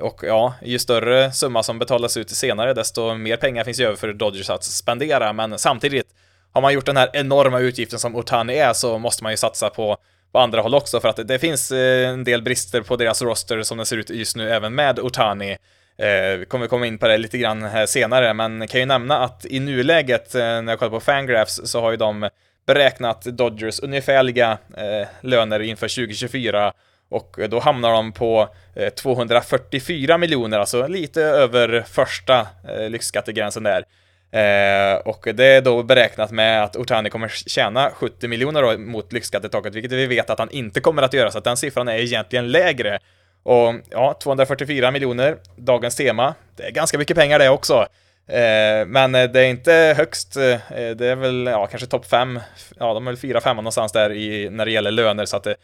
Och 0.00 0.20
ja, 0.22 0.54
ju 0.62 0.78
större 0.78 1.32
summa 1.32 1.62
som 1.62 1.78
betalas 1.78 2.16
ut 2.16 2.30
senare, 2.30 2.74
desto 2.74 3.14
mer 3.14 3.36
pengar 3.36 3.64
finns 3.64 3.80
ju 3.80 3.84
över 3.84 3.96
för 3.96 4.12
Dodgers 4.12 4.50
att 4.50 4.64
spendera, 4.64 5.32
men 5.32 5.58
samtidigt 5.58 6.06
har 6.52 6.62
man 6.62 6.72
gjort 6.72 6.86
den 6.86 6.96
här 6.96 7.10
enorma 7.12 7.60
utgiften 7.60 7.98
som 7.98 8.16
Otani 8.16 8.54
är 8.54 8.72
så 8.72 8.98
måste 8.98 9.22
man 9.22 9.32
ju 9.32 9.36
satsa 9.36 9.70
på 9.70 9.96
på 10.32 10.38
andra 10.38 10.60
håll 10.60 10.74
också 10.74 11.00
för 11.00 11.08
att 11.08 11.28
det 11.28 11.38
finns 11.38 11.70
eh, 11.70 12.08
en 12.08 12.24
del 12.24 12.42
brister 12.42 12.80
på 12.80 12.96
deras 12.96 13.22
roster 13.22 13.62
som 13.62 13.78
det 13.78 13.86
ser 13.86 13.96
ut 13.96 14.10
just 14.10 14.36
nu 14.36 14.50
även 14.50 14.74
med 14.74 14.98
Otani. 14.98 15.56
Eh, 16.00 16.38
vi 16.38 16.44
kommer 16.48 16.66
komma 16.66 16.86
in 16.86 16.98
på 16.98 17.08
det 17.08 17.18
lite 17.18 17.38
grann 17.38 17.62
här 17.62 17.86
senare, 17.86 18.34
men 18.34 18.68
kan 18.68 18.80
ju 18.80 18.86
nämna 18.86 19.18
att 19.18 19.44
i 19.44 19.60
nuläget, 19.60 20.34
eh, 20.34 20.40
när 20.40 20.72
jag 20.72 20.78
kollar 20.78 20.90
på 20.90 21.00
Fangraphs, 21.00 21.60
så 21.64 21.80
har 21.80 21.90
ju 21.90 21.96
de 21.96 22.28
beräknat 22.66 23.22
Dodgers 23.22 23.80
ungefärliga 23.80 24.58
eh, 24.76 25.08
löner 25.20 25.60
inför 25.60 25.88
2024 25.88 26.72
och 27.08 27.36
då 27.48 27.60
hamnar 27.60 27.92
de 27.92 28.12
på 28.12 28.48
eh, 28.74 28.88
244 28.88 30.18
miljoner, 30.18 30.58
alltså 30.58 30.86
lite 30.86 31.22
över 31.22 31.84
första 31.88 32.46
lyxskattegränsen 32.88 33.62
där. 33.62 33.84
Eh, 34.32 34.94
och 35.04 35.28
det 35.34 35.44
är 35.44 35.60
då 35.60 35.82
beräknat 35.82 36.30
med 36.30 36.62
att 36.64 36.76
Otani 36.76 37.10
kommer 37.10 37.28
tjäna 37.28 37.90
70 37.90 38.28
miljoner 38.28 38.62
då 38.62 38.78
mot 38.78 39.12
lyxskattetaket, 39.12 39.74
vilket 39.74 39.92
vi 39.92 40.06
vet 40.06 40.30
att 40.30 40.38
han 40.38 40.50
inte 40.50 40.80
kommer 40.80 41.02
att 41.02 41.12
göra, 41.12 41.30
så 41.30 41.38
att 41.38 41.44
den 41.44 41.56
siffran 41.56 41.88
är 41.88 41.98
egentligen 41.98 42.50
lägre. 42.50 42.98
Och 43.42 43.74
ja, 43.90 44.18
244 44.22 44.90
miljoner, 44.90 45.36
dagens 45.56 45.96
tema. 45.96 46.34
Det 46.56 46.62
är 46.62 46.70
ganska 46.70 46.98
mycket 46.98 47.16
pengar 47.16 47.38
det 47.38 47.48
också. 47.48 47.86
Eh, 48.28 48.86
men 48.86 49.12
det 49.12 49.40
är 49.40 49.44
inte 49.44 49.94
högst, 49.96 50.36
eh, 50.36 50.58
det 50.70 51.06
är 51.06 51.16
väl 51.16 51.46
ja, 51.46 51.66
kanske 51.66 51.86
topp 51.86 52.06
5, 52.06 52.40
ja 52.78 52.94
de 52.94 53.06
är 53.06 53.10
väl 53.10 53.20
4-5 53.20 53.54
någonstans 53.54 53.92
där 53.92 54.12
i, 54.12 54.50
när 54.50 54.64
det 54.64 54.70
gäller 54.70 54.90
löner 54.90 55.24
så 55.24 55.36
att 55.36 55.46
eh, 55.46 55.54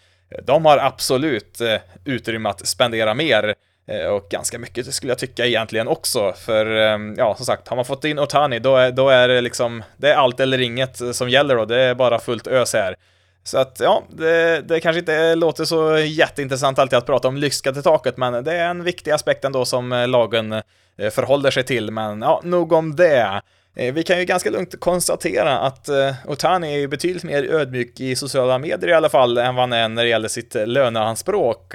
de 0.42 0.64
har 0.64 0.78
absolut 0.78 1.60
eh, 1.60 1.76
utrymme 2.04 2.48
att 2.48 2.66
spendera 2.66 3.14
mer 3.14 3.48
eh, 3.48 3.54
Eh, 3.88 4.06
och 4.06 4.28
ganska 4.30 4.58
mycket 4.58 4.94
skulle 4.94 5.10
jag 5.10 5.18
tycka 5.18 5.46
egentligen 5.46 5.88
också 5.88 6.32
för 6.32 6.66
ehm, 6.66 7.14
ja 7.18 7.34
som 7.36 7.46
sagt 7.46 7.68
har 7.68 7.76
man 7.76 7.84
fått 7.84 8.04
in 8.04 8.18
Otani 8.18 8.58
då 8.58 8.76
är, 8.76 8.90
då 8.90 9.08
är 9.08 9.28
det 9.28 9.40
liksom 9.40 9.84
det 9.96 10.10
är 10.10 10.14
allt 10.14 10.40
eller 10.40 10.60
inget 10.60 11.00
eh, 11.00 11.12
som 11.12 11.30
gäller 11.30 11.56
då 11.56 11.64
det 11.64 11.80
är 11.80 11.94
bara 11.94 12.18
fullt 12.18 12.46
ös 12.46 12.72
här. 12.72 12.96
Så 13.44 13.58
att 13.58 13.80
ja, 13.80 14.02
det, 14.10 14.60
det 14.60 14.80
kanske 14.80 14.98
inte 14.98 15.34
låter 15.34 15.64
så 15.64 15.98
jätteintressant 15.98 16.78
alltid 16.78 16.98
att 16.98 17.06
prata 17.06 17.28
om 17.28 17.36
lyxskattetaket, 17.36 18.16
men 18.16 18.44
det 18.44 18.52
är 18.52 18.68
en 18.68 18.84
viktig 18.84 19.10
aspekt 19.10 19.44
ändå 19.44 19.64
som 19.64 19.92
eh, 19.92 20.08
lagen 20.08 20.62
förhåller 21.10 21.50
sig 21.50 21.62
till. 21.62 21.90
Men 21.90 22.22
ja, 22.22 22.40
nog 22.44 22.72
om 22.72 22.96
det. 22.96 23.42
Vi 23.74 24.02
kan 24.02 24.18
ju 24.18 24.24
ganska 24.24 24.50
lugnt 24.50 24.80
konstatera 24.80 25.58
att 25.58 25.88
Otani 26.26 26.82
är 26.82 26.88
betydligt 26.88 27.24
mer 27.24 27.44
ödmjuk 27.44 28.00
i 28.00 28.16
sociala 28.16 28.58
medier 28.58 28.88
i 28.88 28.92
alla 28.92 29.08
fall 29.08 29.38
än 29.38 29.54
vad 29.54 29.62
han 29.62 29.72
är 29.72 29.88
när 29.88 30.02
det 30.02 30.08
gäller 30.08 30.28
sitt 30.28 30.54
löneanspråk. 30.54 31.74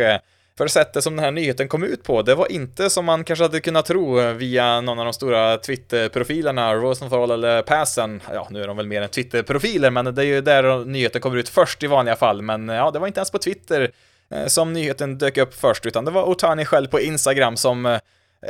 För 0.58 0.68
sättet 0.68 1.04
som 1.04 1.16
den 1.16 1.26
här 1.26 1.32
nyheten 1.32 1.68
kom 1.68 1.84
ut 1.84 2.04
på, 2.04 2.22
det 2.22 2.36
var 2.36 2.52
inte 2.52 2.90
som 2.90 3.06
man 3.06 3.24
kanske 3.24 3.44
hade 3.44 3.60
kunnat 3.60 3.86
tro 3.86 4.32
via 4.32 4.82
någon 4.82 5.00
av 5.00 5.06
de 5.06 5.14
stora 5.14 5.58
Twitter-profilerna, 5.58 6.76
Rosenthal 6.76 7.32
eller 7.32 7.62
Passen. 7.62 8.22
Ja, 8.34 8.48
nu 8.52 8.64
är 8.64 8.68
de 8.68 8.78
väl 8.78 8.88
mer 8.88 9.02
än 9.02 9.10
Twitter-profiler, 9.10 9.90
men 9.90 10.16
det 10.16 10.22
är 10.22 10.26
ju 10.26 10.42
där 10.42 10.86
nyheten 10.86 11.22
kommer 11.22 11.38
ut 11.38 11.50
först 11.50 11.84
i 11.84 11.88
vanliga 11.88 12.16
fall. 12.16 12.42
Men 12.42 12.70
ja, 12.70 12.92
det 12.92 13.00
var 13.00 13.08
inte 13.08 13.20
ens 13.20 13.32
på 13.32 13.38
Twitter 13.38 13.92
eh, 14.30 14.46
som 14.46 14.74
nyheten 14.74 15.18
dök 15.18 15.38
upp 15.38 15.54
först, 15.54 15.86
utan 15.86 16.06
det 16.06 16.12
var 16.12 16.30
Otani 16.30 16.66
själv 16.66 16.88
på 16.88 17.00
Instagram 17.00 17.58
som, 17.58 17.86
eh, 17.86 18.00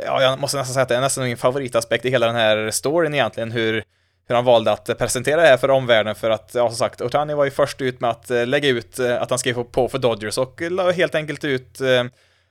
ja, 0.06 0.22
jag 0.22 0.40
måste 0.40 0.56
nästan 0.56 0.74
säga 0.74 0.82
att 0.82 0.88
det 0.88 0.96
är 0.96 1.00
nästan 1.00 1.24
min 1.24 1.36
favoritaspekt 1.36 2.04
i 2.04 2.10
hela 2.10 2.26
den 2.26 2.36
här 2.36 2.70
storyn 2.70 3.14
egentligen, 3.14 3.52
hur 3.52 3.84
hur 4.32 4.36
han 4.36 4.44
valde 4.44 4.72
att 4.72 4.98
presentera 4.98 5.42
det 5.42 5.48
här 5.48 5.56
för 5.56 5.70
omvärlden 5.70 6.14
för 6.14 6.30
att, 6.30 6.50
ja 6.54 6.68
som 6.68 6.76
sagt, 6.76 7.00
Otani 7.00 7.34
var 7.34 7.44
ju 7.44 7.50
först 7.50 7.80
ut 7.80 8.00
med 8.00 8.10
att 8.10 8.30
eh, 8.30 8.46
lägga 8.46 8.68
ut 8.68 8.98
eh, 8.98 9.22
att 9.22 9.30
han 9.30 9.38
skrev 9.38 9.64
på 9.64 9.88
för 9.88 9.98
Dodgers 9.98 10.38
och 10.38 10.60
la 10.60 10.90
helt 10.90 11.14
enkelt 11.14 11.44
ut 11.44 11.80
eh, 11.80 12.04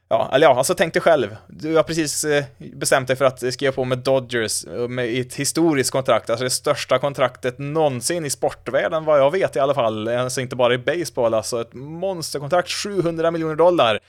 Ja, 0.09 0.29
eller 0.33 0.47
ja, 0.47 0.57
alltså 0.57 0.73
tänk 0.73 0.93
dig 0.93 1.01
själv. 1.01 1.35
Du 1.47 1.75
har 1.75 1.83
precis 1.83 2.25
bestämt 2.57 3.07
dig 3.07 3.15
för 3.15 3.25
att 3.25 3.53
skriva 3.53 3.71
på 3.71 3.85
med 3.85 3.97
Dodgers 3.97 4.65
med 4.89 5.19
ett 5.19 5.35
historiskt 5.35 5.91
kontrakt, 5.91 6.29
alltså 6.29 6.43
det 6.43 6.49
största 6.49 6.99
kontraktet 6.99 7.59
någonsin 7.59 8.25
i 8.25 8.29
sportvärlden 8.29 9.05
vad 9.05 9.19
jag 9.19 9.31
vet 9.31 9.55
i 9.55 9.59
alla 9.59 9.73
fall, 9.73 10.07
alltså 10.07 10.41
inte 10.41 10.55
bara 10.55 10.73
i 10.73 10.77
baseball, 10.77 11.33
alltså 11.33 11.61
ett 11.61 11.73
monsterkontrakt, 11.73 12.71
700 12.71 13.31
miljoner 13.31 13.55
dollar. 13.55 13.99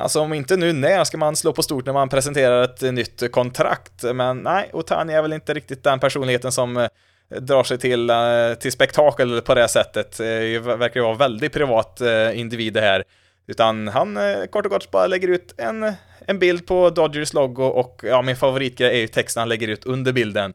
Alltså 0.00 0.20
om 0.20 0.32
inte 0.32 0.56
nu, 0.56 0.72
när 0.72 1.04
ska 1.04 1.18
man 1.18 1.36
slå 1.36 1.52
på 1.52 1.62
stort 1.62 1.86
när 1.86 1.92
man 1.92 2.08
presenterar 2.08 2.64
ett 2.64 2.80
nytt 2.80 3.32
kontrakt? 3.32 4.02
Men 4.14 4.38
nej, 4.38 4.70
Otani 4.72 5.12
är 5.12 5.22
väl 5.22 5.32
inte 5.32 5.54
riktigt 5.54 5.84
den 5.84 6.00
personligheten 6.00 6.52
som 6.52 6.76
eh, 6.76 6.88
drar 7.40 7.64
sig 7.64 7.78
till, 7.78 8.10
eh, 8.10 8.54
till 8.60 8.72
spektakel 8.72 9.42
på 9.42 9.54
det 9.54 9.68
sättet. 9.68 10.20
Eh, 10.20 10.26
det 10.26 10.58
verkar 10.58 11.00
ju 11.00 11.04
vara 11.04 11.14
väldigt 11.14 11.52
privat 11.52 12.00
individ 12.34 12.72
det 12.72 12.80
här. 12.80 13.04
Utan 13.46 13.88
han 13.88 14.18
kort 14.50 14.64
och 14.64 14.70
gott 14.70 14.90
bara 14.90 15.06
lägger 15.06 15.28
ut 15.28 15.54
en, 15.56 15.92
en 16.26 16.38
bild 16.38 16.66
på 16.66 16.90
Dodgers 16.90 17.32
logo 17.32 17.62
och 17.62 18.00
ja, 18.04 18.22
min 18.22 18.36
favoritgrej 18.36 18.90
är 18.90 19.00
ju 19.00 19.08
texten 19.08 19.40
han 19.40 19.48
lägger 19.48 19.68
ut 19.68 19.86
under 19.86 20.12
bilden. 20.12 20.52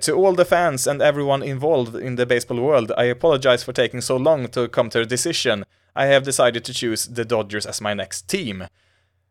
To 0.00 0.26
all 0.26 0.36
the 0.36 0.44
fans 0.44 0.88
and 0.88 1.02
everyone 1.02 1.46
involved 1.46 2.02
in 2.02 2.16
the 2.16 2.26
baseball 2.26 2.60
world, 2.60 2.90
I 2.90 3.10
apologize 3.10 3.64
for 3.64 3.72
taking 3.72 4.02
so 4.02 4.18
long 4.18 4.48
to 4.48 4.68
come 4.68 4.90
to 4.90 4.98
a 4.98 5.04
decision. 5.04 5.64
I 5.98 6.12
have 6.14 6.20
decided 6.20 6.64
to 6.64 6.72
choose 6.72 7.14
the 7.14 7.24
Dodgers 7.24 7.66
as 7.66 7.80
my 7.80 7.94
next 7.94 8.28
team. 8.28 8.64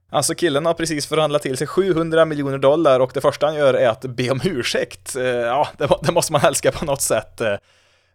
Alltså 0.09 0.35
killen 0.35 0.65
har 0.65 0.73
precis 0.73 1.05
förhandlat 1.05 1.41
till 1.41 1.57
sig 1.57 1.67
700 1.67 2.25
miljoner 2.25 2.57
dollar 2.57 2.99
och 2.99 3.11
det 3.13 3.21
första 3.21 3.45
han 3.45 3.55
gör 3.55 3.73
är 3.73 3.89
att 3.89 4.01
be 4.01 4.29
om 4.29 4.41
ursäkt. 4.43 5.15
Eh, 5.15 5.23
ja, 5.25 5.67
det, 5.77 6.11
måste 6.11 6.31
man 6.31 6.41
älska 6.45 6.71
på 6.71 6.85
något 6.85 7.01
sätt. 7.01 7.41
Eh, 7.41 7.55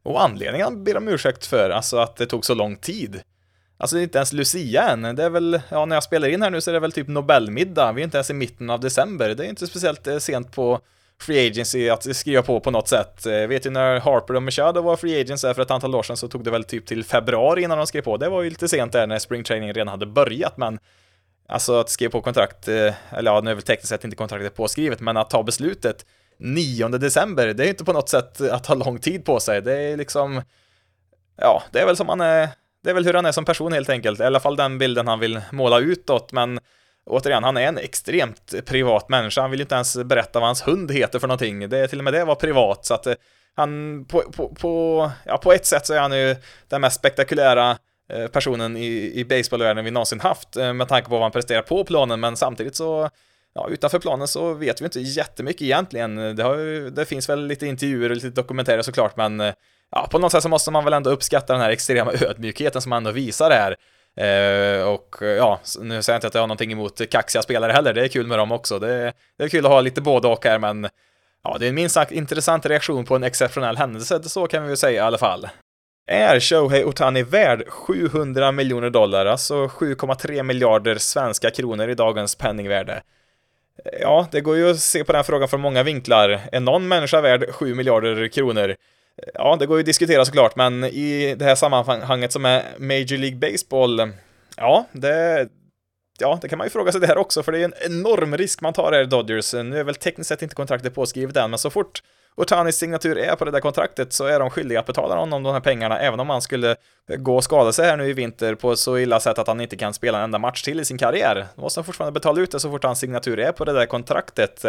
och 0.02 0.22
anledningen 0.22 0.64
han 0.64 0.84
ber 0.84 0.96
om 0.96 1.08
ursäkt 1.08 1.46
för, 1.46 1.70
alltså 1.70 1.96
att 1.96 2.16
det 2.16 2.26
tog 2.26 2.44
så 2.44 2.54
lång 2.54 2.76
tid. 2.76 3.22
Alltså 3.76 3.96
det 3.96 4.00
är 4.00 4.04
inte 4.04 4.18
ens 4.18 4.32
Lucia 4.32 4.82
än, 4.82 5.16
det 5.16 5.24
är 5.24 5.30
väl, 5.30 5.60
ja 5.68 5.84
när 5.84 5.96
jag 5.96 6.02
spelar 6.02 6.28
in 6.28 6.42
här 6.42 6.50
nu 6.50 6.60
så 6.60 6.70
är 6.70 6.72
det 6.72 6.80
väl 6.80 6.92
typ 6.92 7.08
Nobelmiddag, 7.08 7.92
vi 7.92 8.02
är 8.02 8.04
inte 8.04 8.16
ens 8.16 8.30
i 8.30 8.34
mitten 8.34 8.70
av 8.70 8.80
december, 8.80 9.34
det 9.34 9.46
är 9.46 9.48
inte 9.48 9.66
speciellt 9.66 10.06
eh, 10.06 10.18
sent 10.18 10.52
på 10.52 10.80
free 11.22 11.46
agency 11.46 11.88
att 11.88 12.16
skriva 12.16 12.42
på 12.42 12.60
på 12.60 12.70
något 12.70 12.88
sätt. 12.88 13.20
Jag 13.24 13.48
vet 13.48 13.66
ju 13.66 13.70
när 13.70 14.00
Harper 14.00 14.34
och 14.34 14.42
Machado 14.42 14.82
var 14.82 14.96
free 14.96 15.20
agents 15.20 15.42
för 15.42 15.60
ett 15.60 15.70
antal 15.70 15.94
år 15.94 16.02
sedan 16.02 16.16
så 16.16 16.28
tog 16.28 16.44
det 16.44 16.50
väl 16.50 16.64
typ 16.64 16.86
till 16.86 17.04
februari 17.04 17.62
innan 17.62 17.78
de 17.78 17.86
skrev 17.86 18.02
på. 18.02 18.16
Det 18.16 18.28
var 18.28 18.42
ju 18.42 18.50
lite 18.50 18.68
sent 18.68 18.92
där 18.92 19.06
när 19.06 19.18
springtraining 19.18 19.72
redan 19.72 19.88
hade 19.88 20.06
börjat, 20.06 20.56
men 20.56 20.78
alltså 21.48 21.80
att 21.80 21.90
skriva 21.90 22.10
på 22.10 22.22
kontrakt, 22.22 22.68
eh, 22.68 22.94
eller 23.10 23.30
ja, 23.30 23.40
nu 23.40 23.50
är 23.50 23.54
väl 23.54 23.62
tekniskt 23.62 23.88
sett 23.88 24.04
inte 24.04 24.16
kontraktet 24.16 24.54
påskrivet, 24.54 25.00
men 25.00 25.16
att 25.16 25.30
ta 25.30 25.42
beslutet 25.42 26.06
9 26.38 26.88
december, 26.88 27.46
det 27.46 27.62
är 27.62 27.64
ju 27.64 27.70
inte 27.70 27.84
på 27.84 27.92
något 27.92 28.08
sätt 28.08 28.40
att 28.40 28.66
ha 28.66 28.74
lång 28.74 28.98
tid 28.98 29.24
på 29.24 29.40
sig. 29.40 29.62
Det 29.62 29.72
är 29.72 29.96
liksom, 29.96 30.42
ja, 31.36 31.62
det 31.72 31.80
är 31.80 31.86
väl 31.86 31.96
som 31.96 32.08
han 32.08 32.20
är, 32.20 32.48
det 32.84 32.90
är 32.90 32.94
väl 32.94 33.04
hur 33.04 33.14
han 33.14 33.26
är 33.26 33.32
som 33.32 33.44
person 33.44 33.72
helt 33.72 33.90
enkelt. 33.90 34.20
I 34.20 34.22
alla 34.22 34.40
fall 34.40 34.56
den 34.56 34.78
bilden 34.78 35.08
han 35.08 35.20
vill 35.20 35.40
måla 35.50 35.78
utåt, 35.78 36.32
men 36.32 36.60
återigen, 37.06 37.44
han 37.44 37.56
är 37.56 37.66
en 37.66 37.78
extremt 37.78 38.54
privat 38.66 39.08
människa. 39.08 39.40
Han 39.40 39.50
vill 39.50 39.60
ju 39.60 39.64
inte 39.64 39.74
ens 39.74 39.96
berätta 39.96 40.40
vad 40.40 40.48
hans 40.48 40.68
hund 40.68 40.90
heter 40.90 41.18
för 41.18 41.28
någonting. 41.28 41.68
Det 41.68 41.78
är 41.78 41.86
till 41.86 41.98
och 41.98 42.04
med 42.04 42.12
det 42.12 42.24
var 42.24 42.34
privat, 42.34 42.86
så 42.86 42.94
att 42.94 43.06
eh, 43.06 43.14
han 43.54 44.04
på, 44.04 44.22
på, 44.36 44.54
på, 44.54 45.10
ja, 45.24 45.38
på 45.38 45.52
ett 45.52 45.66
sätt 45.66 45.86
så 45.86 45.94
är 45.94 46.00
han 46.00 46.18
ju 46.18 46.36
den 46.68 46.80
mest 46.80 46.96
spektakulära 46.96 47.76
eh, 48.12 48.26
personen 48.26 48.76
i, 48.76 49.12
i 49.14 49.24
baseballvärlden 49.24 49.84
vi 49.84 49.90
någonsin 49.90 50.20
haft 50.20 50.56
eh, 50.56 50.72
med 50.72 50.88
tanke 50.88 51.08
på 51.08 51.14
vad 51.14 51.22
han 51.22 51.32
presterar 51.32 51.62
på 51.62 51.84
planen, 51.84 52.20
men 52.20 52.36
samtidigt 52.36 52.76
så 52.76 53.10
ja, 53.54 53.68
utanför 53.70 53.98
planen 53.98 54.28
så 54.28 54.54
vet 54.54 54.80
vi 54.80 54.84
inte 54.84 55.00
jättemycket 55.00 55.62
egentligen. 55.62 56.36
Det, 56.36 56.42
har, 56.42 56.90
det 56.90 57.04
finns 57.04 57.28
väl 57.28 57.46
lite 57.46 57.66
intervjuer 57.66 58.10
och 58.10 58.16
lite 58.16 58.28
dokumentärer 58.28 58.82
såklart, 58.82 59.16
men 59.16 59.52
ja, 59.90 60.08
på 60.10 60.18
något 60.18 60.32
sätt 60.32 60.42
så 60.42 60.48
måste 60.48 60.70
man 60.70 60.84
väl 60.84 60.92
ändå 60.92 61.10
uppskatta 61.10 61.52
den 61.52 61.62
här 61.62 61.70
extrema 61.70 62.12
ödmjukheten 62.12 62.82
som 62.82 62.92
han 62.92 63.00
ändå 63.06 63.10
visar 63.10 63.50
här. 63.50 63.76
Eh, 64.16 64.88
och 64.88 65.16
ja, 65.20 65.60
nu 65.80 66.02
säger 66.02 66.14
jag 66.14 66.18
inte 66.18 66.26
att 66.26 66.34
jag 66.34 66.42
har 66.42 66.46
någonting 66.46 66.72
emot 66.72 67.10
kaxiga 67.10 67.42
spelare 67.42 67.72
heller, 67.72 67.92
det 67.92 68.04
är 68.04 68.08
kul 68.08 68.26
med 68.26 68.38
dem 68.38 68.52
också. 68.52 68.78
Det, 68.78 69.12
det 69.38 69.44
är 69.44 69.48
kul 69.48 69.66
att 69.66 69.72
ha 69.72 69.80
lite 69.80 70.00
både 70.00 70.28
och 70.28 70.44
här, 70.44 70.58
men 70.58 70.88
ja, 71.44 71.56
det 71.58 71.66
är 71.66 71.68
en 71.68 71.74
minst 71.74 71.94
sagt 71.94 72.12
intressant 72.12 72.66
reaktion 72.66 73.04
på 73.04 73.16
en 73.16 73.22
exceptionell 73.22 73.76
händelse, 73.76 74.22
så 74.22 74.46
kan 74.46 74.62
vi 74.62 74.68
väl 74.68 74.76
säga 74.76 75.02
i 75.02 75.06
alla 75.06 75.18
fall. 75.18 75.48
Är 76.06 76.40
Shohei 76.40 76.84
Otani 76.84 77.22
värd 77.22 77.68
700 77.68 78.52
miljoner 78.52 78.90
dollar, 78.90 79.26
alltså 79.26 79.54
7,3 79.66 80.42
miljarder 80.42 80.98
svenska 80.98 81.50
kronor 81.50 81.88
i 81.88 81.94
dagens 81.94 82.34
penningvärde? 82.34 83.02
Ja, 84.00 84.28
det 84.30 84.40
går 84.40 84.56
ju 84.56 84.70
att 84.70 84.78
se 84.78 85.04
på 85.04 85.12
den 85.12 85.24
frågan 85.24 85.48
från 85.48 85.60
många 85.60 85.82
vinklar. 85.82 86.40
Är 86.52 86.60
någon 86.60 86.88
människa 86.88 87.20
värd 87.20 87.50
7 87.50 87.74
miljarder 87.74 88.28
kronor? 88.28 88.76
Ja, 89.34 89.56
det 89.56 89.66
går 89.66 89.76
ju 89.76 89.80
att 89.80 89.86
diskutera 89.86 90.24
såklart, 90.24 90.56
men 90.56 90.84
i 90.84 91.34
det 91.38 91.44
här 91.44 91.54
sammanhanget 91.54 92.32
som 92.32 92.44
är 92.44 92.62
Major 92.78 93.18
League 93.18 93.38
Baseball, 93.38 94.12
ja, 94.56 94.86
det, 94.92 95.48
ja, 96.18 96.38
det 96.42 96.48
kan 96.48 96.58
man 96.58 96.66
ju 96.66 96.70
fråga 96.70 96.92
sig 96.92 97.00
det 97.00 97.06
här 97.06 97.18
också, 97.18 97.42
för 97.42 97.52
det 97.52 97.58
är 97.58 97.64
en 97.64 97.74
enorm 97.80 98.36
risk 98.36 98.60
man 98.60 98.72
tar 98.72 98.92
här 98.92 99.02
i 99.02 99.06
Dodgers. 99.06 99.54
Nu 99.54 99.78
är 99.78 99.84
väl 99.84 99.94
tekniskt 99.94 100.28
sett 100.28 100.42
inte 100.42 100.54
kontraktet 100.54 100.94
påskrivet 100.94 101.36
än, 101.36 101.50
men 101.50 101.58
så 101.58 101.70
fort 101.70 102.02
Otanis 102.36 102.76
signatur 102.76 103.18
är 103.18 103.36
på 103.36 103.44
det 103.44 103.50
där 103.50 103.60
kontraktet 103.60 104.12
så 104.12 104.24
är 104.24 104.40
de 104.40 104.50
skyldiga 104.50 104.80
att 104.80 104.86
betala 104.86 105.14
honom 105.16 105.42
de 105.42 105.52
här 105.52 105.60
pengarna, 105.60 105.98
även 105.98 106.20
om 106.20 106.30
han 106.30 106.42
skulle 106.42 106.76
gå 107.06 107.36
och 107.36 107.44
skada 107.44 107.72
sig 107.72 107.86
här 107.86 107.96
nu 107.96 108.08
i 108.08 108.12
vinter 108.12 108.54
på 108.54 108.76
så 108.76 108.98
illa 108.98 109.20
sätt 109.20 109.38
att 109.38 109.46
han 109.46 109.60
inte 109.60 109.76
kan 109.76 109.94
spela 109.94 110.18
en 110.18 110.24
enda 110.24 110.38
match 110.38 110.62
till 110.62 110.80
i 110.80 110.84
sin 110.84 110.98
karriär. 110.98 111.46
Då 111.54 111.62
måste 111.62 111.80
han 111.80 111.84
fortfarande 111.84 112.12
betala 112.12 112.40
ut 112.40 112.50
det 112.50 112.60
så 112.60 112.70
fort 112.70 112.84
hans 112.84 112.98
signatur 112.98 113.38
är 113.38 113.52
på 113.52 113.64
det 113.64 113.72
där 113.72 113.86
kontraktet. 113.86 114.64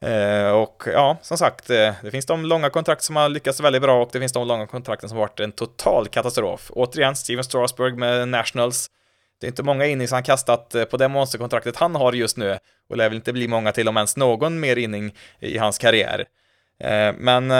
Eh, 0.00 0.50
och 0.50 0.82
ja, 0.86 1.16
som 1.22 1.38
sagt, 1.38 1.70
eh, 1.70 1.92
det 2.02 2.10
finns 2.10 2.26
de 2.26 2.44
långa 2.44 2.70
kontrakt 2.70 3.02
som 3.02 3.16
har 3.16 3.28
lyckats 3.28 3.60
väldigt 3.60 3.82
bra 3.82 4.02
och 4.02 4.08
det 4.12 4.20
finns 4.20 4.32
de 4.32 4.48
långa 4.48 4.66
kontrakten 4.66 5.08
som 5.08 5.18
har 5.18 5.26
varit 5.26 5.40
en 5.40 5.52
total 5.52 6.08
katastrof. 6.08 6.70
Återigen, 6.74 7.16
Steven 7.16 7.44
Strasburg 7.44 7.98
med 7.98 8.28
Nationals. 8.28 8.86
Det 9.40 9.46
är 9.46 9.48
inte 9.48 9.62
många 9.62 9.86
innings 9.86 10.10
han 10.10 10.22
kastat 10.22 10.74
eh, 10.74 10.84
på 10.84 10.96
det 10.96 11.08
monsterkontraktet 11.08 11.76
han 11.76 11.94
har 11.94 12.12
just 12.12 12.36
nu 12.36 12.58
och 12.90 12.96
lär 12.96 13.08
väl 13.08 13.16
inte 13.16 13.32
bli 13.32 13.48
många 13.48 13.72
till 13.72 13.88
om 13.88 13.96
ens 13.96 14.16
någon 14.16 14.60
mer 14.60 14.76
inning 14.76 15.14
i 15.40 15.58
hans 15.58 15.78
karriär. 15.78 16.24
Men 17.16 17.50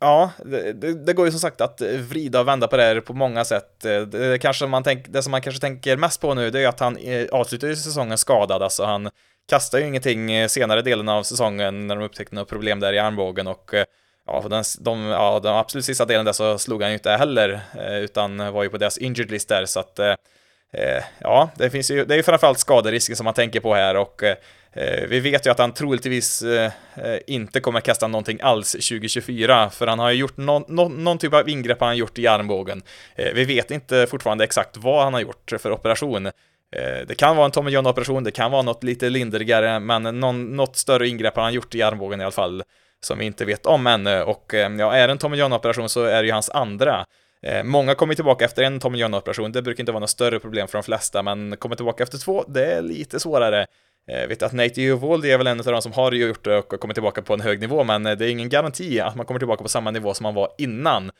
ja, 0.00 0.30
det, 0.44 0.72
det, 1.06 1.12
går 1.12 1.26
ju 1.26 1.30
som 1.30 1.40
sagt 1.40 1.60
att 1.60 1.80
vrida 1.80 2.40
och 2.40 2.48
vända 2.48 2.68
på 2.68 2.76
det 2.76 2.82
här 2.82 3.00
på 3.00 3.14
många 3.14 3.44
sätt. 3.44 3.80
Det, 3.80 4.42
kanske 4.42 4.66
man 4.66 4.82
tänk, 4.82 5.08
det 5.08 5.22
som 5.22 5.30
man 5.30 5.40
kanske 5.40 5.60
tänker 5.60 5.96
mest 5.96 6.20
på 6.20 6.34
nu, 6.34 6.50
det 6.50 6.60
är 6.60 6.68
att 6.68 6.80
han 6.80 6.98
avslutar 7.32 7.74
säsongen 7.74 8.18
skadad, 8.18 8.62
alltså 8.62 8.84
han 8.84 9.10
kastar 9.48 9.78
ju 9.78 9.86
ingenting 9.86 10.32
eh, 10.32 10.48
senare 10.48 10.82
delen 10.82 11.08
av 11.08 11.22
säsongen 11.22 11.86
när 11.86 11.96
de 11.96 12.04
upptäckte 12.04 12.34
något 12.34 12.48
problem 12.48 12.80
där 12.80 12.92
i 12.92 12.98
armbågen 12.98 13.46
och 13.46 13.74
eh, 13.74 13.84
ja, 14.26 14.44
den, 14.50 14.64
de, 14.80 15.00
ja, 15.00 15.40
den 15.42 15.54
absolut 15.54 15.84
sista 15.84 16.04
delen 16.04 16.24
där 16.24 16.32
så 16.32 16.58
slog 16.58 16.82
han 16.82 16.90
ju 16.90 16.94
inte 16.94 17.10
heller, 17.10 17.60
eh, 17.78 17.98
utan 17.98 18.52
var 18.52 18.62
ju 18.62 18.68
på 18.68 18.78
deras 18.78 18.98
injured 18.98 19.30
list 19.30 19.48
där, 19.48 19.66
så 19.66 19.80
att 19.80 20.00
ja, 21.18 21.50
det 21.56 21.70
finns 21.70 21.90
ju, 21.90 22.04
det 22.04 22.14
är 22.14 22.16
ju 22.16 22.22
framförallt 22.22 22.58
skaderisken 22.58 23.16
som 23.16 23.24
man 23.24 23.34
tänker 23.34 23.60
på 23.60 23.74
här 23.74 23.96
och 23.96 24.22
vi 25.08 25.20
vet 25.20 25.46
ju 25.46 25.50
att 25.50 25.58
han 25.58 25.72
troligtvis 25.72 26.44
inte 27.26 27.60
kommer 27.60 27.80
kasta 27.80 28.06
någonting 28.06 28.38
alls 28.42 28.72
2024, 28.72 29.70
för 29.70 29.86
han 29.86 29.98
har 29.98 30.10
ju 30.10 30.18
gjort 30.18 30.36
någon, 30.36 30.64
någon, 30.68 31.04
någon 31.04 31.18
typ 31.18 31.34
av 31.34 31.48
ingrepp 31.48 31.80
han 31.80 31.88
har 31.88 31.94
gjort 31.94 32.18
i 32.18 32.26
armbågen. 32.26 32.82
vi 33.16 33.44
vet 33.44 33.70
inte 33.70 34.06
fortfarande 34.06 34.44
exakt 34.44 34.76
vad 34.76 35.04
han 35.04 35.14
har 35.14 35.20
gjort 35.20 35.52
för 35.58 35.72
operation. 35.72 36.30
Eh, 36.76 37.06
det 37.06 37.14
kan 37.14 37.36
vara 37.36 37.46
en 37.46 37.52
Tommy 37.52 37.70
John-operation, 37.70 38.24
det 38.24 38.30
kan 38.30 38.50
vara 38.50 38.62
något 38.62 38.84
lite 38.84 39.10
lindrigare, 39.10 39.80
men 39.80 40.20
någon, 40.20 40.56
något 40.56 40.76
större 40.76 41.08
ingrepp 41.08 41.36
har 41.36 41.42
han 41.42 41.52
gjort 41.52 41.74
i 41.74 41.82
armbågen 41.82 42.20
i 42.20 42.24
alla 42.24 42.32
fall, 42.32 42.62
som 43.00 43.18
vi 43.18 43.24
inte 43.24 43.44
vet 43.44 43.66
om 43.66 43.86
ännu. 43.86 44.22
Och 44.22 44.54
eh, 44.54 44.72
ja, 44.72 44.92
är 44.92 45.08
det 45.08 45.12
en 45.12 45.18
Tommy 45.18 45.36
John-operation 45.36 45.88
så 45.88 46.04
är 46.04 46.22
det 46.22 46.26
ju 46.26 46.32
hans 46.32 46.50
andra. 46.50 47.06
Eh, 47.42 47.64
många 47.64 47.94
kommer 47.94 48.14
tillbaka 48.14 48.44
efter 48.44 48.62
en 48.62 48.80
Tommy 48.80 48.98
John-operation, 48.98 49.52
det 49.52 49.62
brukar 49.62 49.82
inte 49.82 49.92
vara 49.92 50.00
något 50.00 50.10
större 50.10 50.38
problem 50.38 50.68
för 50.68 50.78
de 50.78 50.82
flesta, 50.82 51.22
men 51.22 51.56
kommer 51.56 51.76
tillbaka 51.76 52.02
efter 52.02 52.18
två, 52.18 52.44
det 52.48 52.66
är 52.66 52.82
lite 52.82 53.20
svårare. 53.20 53.66
Jag 54.06 54.28
vet 54.28 54.42
att 54.42 54.52
Nate 54.52 54.82
Uvold 54.82 55.24
är 55.24 55.38
väl 55.38 55.46
en 55.46 55.58
av 55.60 55.66
de 55.66 55.82
som 55.82 55.92
har 55.92 56.12
gjort 56.12 56.44
det 56.44 56.56
och 56.56 56.80
kommit 56.80 56.94
tillbaka 56.94 57.22
på 57.22 57.34
en 57.34 57.40
hög 57.40 57.60
nivå, 57.60 57.84
men 57.84 58.02
det 58.02 58.10
är 58.10 58.22
ingen 58.22 58.48
garanti 58.48 59.00
att 59.00 59.16
man 59.16 59.26
kommer 59.26 59.38
tillbaka 59.38 59.62
på 59.62 59.68
samma 59.68 59.90
nivå 59.90 60.14
som 60.14 60.24
man 60.24 60.34
var 60.34 60.48
innan. 60.58 61.10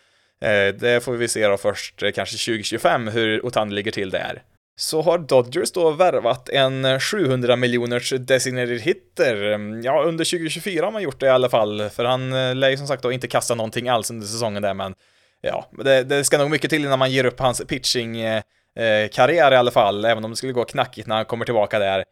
Det 0.75 1.05
får 1.05 1.13
vi 1.13 1.29
se 1.29 1.49
då 1.49 1.57
först 1.57 2.03
kanske 2.15 2.53
2025 2.53 3.09
hur 3.09 3.47
Otani 3.47 3.75
ligger 3.75 3.91
till 3.91 4.11
där. 4.11 4.43
Så 4.77 5.03
har 5.03 5.19
Dodgers 5.19 5.73
då 5.73 5.91
värvat 5.91 6.49
en 6.49 7.01
700 7.01 7.57
miljoners 7.57 8.13
designated 8.19 8.81
hitter. 8.81 9.37
Ja, 9.85 10.03
under 10.03 10.25
2024 10.25 10.85
har 10.85 10.93
man 10.93 11.03
gjort 11.03 11.21
det 11.21 11.27
i 11.27 11.29
alla 11.29 11.49
fall, 11.49 11.91
för 11.91 12.05
han 12.05 12.33
eh, 12.33 12.55
lär 12.55 12.71
ju 12.71 12.77
som 12.77 12.87
sagt 12.87 13.03
då 13.03 13.13
inte 13.13 13.29
kasta 13.29 13.55
någonting 13.55 13.89
alls 13.89 14.11
under 14.11 14.27
säsongen 14.27 14.63
där, 14.63 14.75
men 14.75 14.95
ja, 15.41 15.71
det, 15.85 16.03
det 16.03 16.25
ska 16.25 16.39
nog 16.39 16.51
mycket 16.51 16.71
till 16.71 16.85
innan 16.85 16.99
man 16.99 17.11
ger 17.11 17.25
upp 17.25 17.41
hans 17.41 17.63
pitching-karriär 17.69 19.43
eh, 19.43 19.49
eh, 19.49 19.55
i 19.55 19.57
alla 19.57 19.71
fall, 19.71 20.05
även 20.05 20.25
om 20.25 20.31
det 20.31 20.37
skulle 20.37 20.53
gå 20.53 20.65
knackigt 20.65 21.07
när 21.07 21.17
han 21.17 21.25
kommer 21.25 21.45
tillbaka 21.45 21.79
där. 21.79 22.05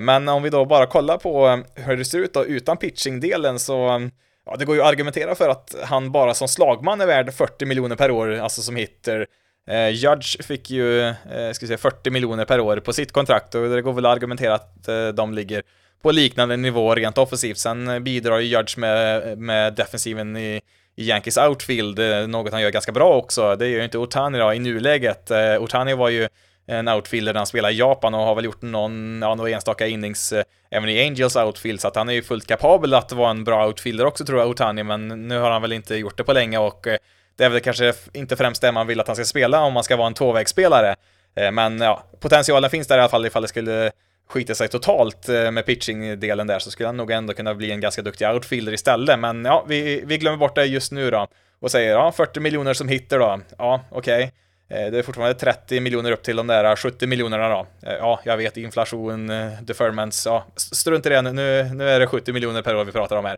Men 0.00 0.28
om 0.28 0.42
vi 0.42 0.50
då 0.50 0.64
bara 0.64 0.86
kollar 0.86 1.18
på 1.18 1.62
hur 1.74 1.96
det 1.96 2.04
ser 2.04 2.18
ut 2.18 2.34
då 2.34 2.44
utan 2.44 2.76
pitching-delen 2.76 3.58
så 3.58 4.00
Ja, 4.46 4.56
det 4.56 4.64
går 4.64 4.76
ju 4.76 4.82
att 4.82 4.88
argumentera 4.88 5.34
för 5.34 5.48
att 5.48 5.74
han 5.84 6.12
bara 6.12 6.34
som 6.34 6.48
slagman 6.48 7.00
är 7.00 7.06
värd 7.06 7.34
40 7.34 7.66
miljoner 7.66 7.96
per 7.96 8.10
år, 8.10 8.32
alltså 8.32 8.62
som 8.62 8.76
hitter. 8.76 9.26
Eh, 9.70 9.88
Judge 9.88 10.42
fick 10.42 10.70
ju, 10.70 11.00
eh, 11.08 11.52
ska 11.52 11.66
säga 11.66 11.78
40 11.78 12.10
miljoner 12.10 12.44
per 12.44 12.60
år 12.60 12.76
på 12.76 12.92
sitt 12.92 13.12
kontrakt 13.12 13.54
och 13.54 13.68
det 13.68 13.82
går 13.82 13.92
väl 13.92 14.06
att 14.06 14.12
argumentera 14.12 14.54
att 14.54 14.88
eh, 14.88 15.08
de 15.08 15.34
ligger 15.34 15.62
på 16.02 16.10
liknande 16.10 16.56
nivå 16.56 16.94
rent 16.94 17.18
offensivt. 17.18 17.58
Sen 17.58 17.88
eh, 17.88 17.98
bidrar 17.98 18.38
ju 18.38 18.46
Judge 18.56 18.78
med, 18.78 19.38
med 19.38 19.74
defensiven 19.74 20.36
i, 20.36 20.60
i 20.96 21.08
Yankees 21.08 21.36
outfield, 21.36 21.98
eh, 21.98 22.26
något 22.26 22.52
han 22.52 22.62
gör 22.62 22.70
ganska 22.70 22.92
bra 22.92 23.14
också. 23.14 23.56
Det 23.56 23.68
gör 23.68 23.78
ju 23.78 23.84
inte 23.84 23.98
Otani 23.98 24.38
då 24.38 24.54
i 24.54 24.58
nuläget. 24.58 25.30
Eh, 25.30 25.62
Otani 25.62 25.94
var 25.94 26.08
ju 26.08 26.28
en 26.66 26.88
outfielder 26.88 27.32
när 27.32 27.40
han 27.40 27.46
spelar 27.46 27.70
i 27.70 27.78
Japan 27.78 28.14
och 28.14 28.20
har 28.20 28.34
väl 28.34 28.44
gjort 28.44 28.62
någon, 28.62 29.22
ja, 29.22 29.34
några 29.34 29.50
enstaka 29.50 29.86
innings 29.86 30.32
eh, 30.32 30.44
även 30.70 30.88
i 30.88 31.06
Angels 31.06 31.36
outfield, 31.36 31.80
så 31.80 31.88
att 31.88 31.96
han 31.96 32.08
är 32.08 32.12
ju 32.12 32.22
fullt 32.22 32.46
kapabel 32.46 32.94
att 32.94 33.12
vara 33.12 33.30
en 33.30 33.44
bra 33.44 33.66
outfielder 33.66 34.04
också 34.04 34.24
tror 34.24 34.38
jag, 34.38 34.48
Otani, 34.48 34.82
men 34.82 35.28
nu 35.28 35.38
har 35.38 35.50
han 35.50 35.62
väl 35.62 35.72
inte 35.72 35.96
gjort 35.96 36.16
det 36.16 36.24
på 36.24 36.32
länge 36.32 36.58
och 36.58 36.86
eh, 36.86 36.98
det 37.36 37.44
är 37.44 37.48
väl 37.48 37.60
kanske 37.60 37.94
inte 38.12 38.36
främst 38.36 38.62
det 38.62 38.72
man 38.72 38.86
vill 38.86 39.00
att 39.00 39.06
han 39.06 39.16
ska 39.16 39.24
spela 39.24 39.60
om 39.60 39.72
man 39.72 39.84
ska 39.84 39.96
vara 39.96 40.06
en 40.06 40.14
tvåvägsspelare. 40.14 40.96
Eh, 41.36 41.52
men 41.52 41.80
ja, 41.80 42.04
potentialen 42.20 42.70
finns 42.70 42.88
där 42.88 42.98
i 42.98 43.00
alla 43.00 43.08
fall 43.08 43.26
ifall 43.26 43.42
det 43.42 43.48
skulle 43.48 43.90
skita 44.28 44.54
sig 44.54 44.68
totalt 44.68 45.28
eh, 45.28 45.50
med 45.50 45.66
pitching-delen 45.66 46.46
där 46.46 46.58
så 46.58 46.70
skulle 46.70 46.88
han 46.88 46.96
nog 46.96 47.10
ändå 47.10 47.34
kunna 47.34 47.54
bli 47.54 47.70
en 47.70 47.80
ganska 47.80 48.02
duktig 48.02 48.28
outfielder 48.28 48.72
istället. 48.72 49.18
Men 49.18 49.44
ja, 49.44 49.64
vi, 49.68 50.02
vi 50.06 50.18
glömmer 50.18 50.38
bort 50.38 50.54
det 50.54 50.64
just 50.64 50.92
nu 50.92 51.10
då 51.10 51.26
och 51.60 51.70
säger 51.70 51.90
ja, 51.90 52.12
40 52.12 52.40
miljoner 52.40 52.74
som 52.74 52.88
hitter 52.88 53.18
då. 53.18 53.40
Ja, 53.58 53.80
okej. 53.90 54.24
Okay. 54.24 54.30
Det 54.68 54.98
är 54.98 55.02
fortfarande 55.02 55.34
30 55.34 55.80
miljoner 55.80 56.12
upp 56.12 56.22
till 56.22 56.36
de 56.36 56.46
där 56.46 56.76
70 56.76 57.06
miljonerna 57.06 57.48
då. 57.48 57.66
Ja, 57.80 58.20
jag 58.24 58.36
vet 58.36 58.56
inflation, 58.56 59.26
deferments, 59.62 60.26
ja, 60.26 60.46
strunt 60.56 61.06
i 61.06 61.08
det 61.08 61.22
nu, 61.22 61.70
nu 61.74 61.88
är 61.88 62.00
det 62.00 62.06
70 62.06 62.32
miljoner 62.32 62.62
per 62.62 62.76
år 62.76 62.84
vi 62.84 62.92
pratar 62.92 63.16
om 63.16 63.24
här. 63.24 63.36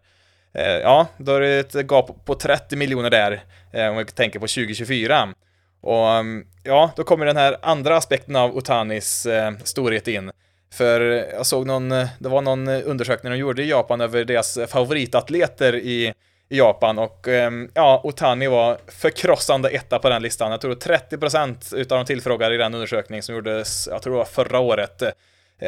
Eh, 0.54 0.72
ja, 0.72 1.06
då 1.16 1.34
är 1.34 1.40
det 1.40 1.74
ett 1.74 1.90
gap 1.90 2.24
på 2.24 2.34
30 2.34 2.76
miljoner 2.76 3.10
där, 3.10 3.42
eh, 3.72 3.88
om 3.88 3.96
vi 3.96 4.04
tänker 4.04 4.38
på 4.38 4.46
2024. 4.46 5.28
Och 5.80 6.10
mm, 6.10 6.46
ja, 6.62 6.90
då 6.96 7.04
kommer 7.04 7.26
den 7.26 7.36
här 7.36 7.56
andra 7.62 7.96
aspekten 7.96 8.36
av 8.36 8.56
Otanis 8.56 9.26
eh, 9.26 9.52
storhet 9.64 10.08
in. 10.08 10.30
För 10.74 11.00
jag 11.32 11.46
såg 11.46 11.66
någon, 11.66 11.88
det 11.88 12.28
var 12.28 12.42
någon 12.42 12.68
undersökning 12.68 13.32
de 13.32 13.38
gjorde 13.38 13.62
i 13.62 13.70
Japan 13.70 14.00
över 14.00 14.24
deras 14.24 14.58
favoritatleter 14.68 15.76
i 15.76 16.14
i 16.50 16.58
Japan 16.58 16.98
och 16.98 17.28
mm, 17.28 17.70
ja, 17.74 18.00
Otani 18.04 18.46
var 18.46 18.78
förkrossande 18.86 19.68
etta 19.68 19.98
på 19.98 20.08
den 20.08 20.22
listan. 20.22 20.50
Jag 20.50 20.60
tror 20.60 20.74
30% 20.74 21.76
utav 21.76 21.98
de 21.98 22.04
tillfrågade 22.04 22.54
i 22.54 22.58
den 22.58 22.74
undersökning 22.74 23.22
som 23.22 23.34
gjordes, 23.34 23.88
jag 23.90 24.02
tror 24.02 24.12
det 24.12 24.18
var 24.18 24.24
förra 24.24 24.58
året, 24.58 25.02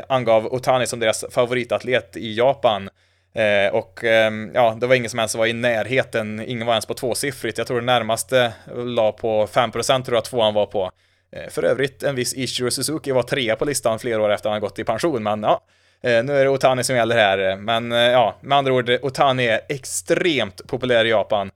angav 0.08 0.46
Otani 0.46 0.86
som 0.86 1.00
deras 1.00 1.24
favoritatlet 1.30 2.16
i 2.16 2.34
Japan. 2.34 2.90
Eh, 3.34 3.74
och 3.74 4.04
eh, 4.04 4.32
ja, 4.54 4.76
det 4.80 4.86
var 4.86 4.94
ingen 4.94 5.10
som 5.10 5.18
ens 5.18 5.34
var 5.34 5.46
i 5.46 5.52
närheten, 5.52 6.44
ingen 6.46 6.66
var 6.66 6.74
ens 6.74 6.86
på 6.86 6.94
tvåsiffrigt. 6.94 7.58
Jag 7.58 7.66
tror 7.66 7.80
det 7.80 7.86
närmaste 7.86 8.52
la 8.74 9.12
på 9.12 9.46
5% 9.46 10.02
tror 10.04 10.16
jag 10.16 10.24
tvåan 10.24 10.54
var 10.54 10.66
på. 10.66 10.90
Eh, 11.32 11.50
för 11.50 11.62
övrigt, 11.62 12.02
en 12.02 12.14
viss 12.14 12.34
Ichiro 12.34 12.70
Suzuki 12.70 13.12
var 13.12 13.22
trea 13.22 13.56
på 13.56 13.64
listan 13.64 13.98
flera 13.98 14.22
år 14.22 14.32
efter 14.32 14.50
han 14.50 14.60
gått 14.60 14.78
i 14.78 14.84
pension, 14.84 15.22
men 15.22 15.42
ja, 15.42 15.60
eh, 16.02 16.24
nu 16.24 16.36
är 16.36 16.44
det 16.44 16.50
Otani 16.50 16.84
som 16.84 16.96
gäller 16.96 17.16
här. 17.16 17.56
Men 17.56 17.92
eh, 17.92 17.98
ja, 17.98 18.36
med 18.40 18.58
andra 18.58 18.72
ord, 18.72 18.90
Otani 19.02 19.46
är 19.46 19.60
extremt 19.68 20.66
populär 20.66 21.04
i 21.04 21.08
Japan. 21.08 21.50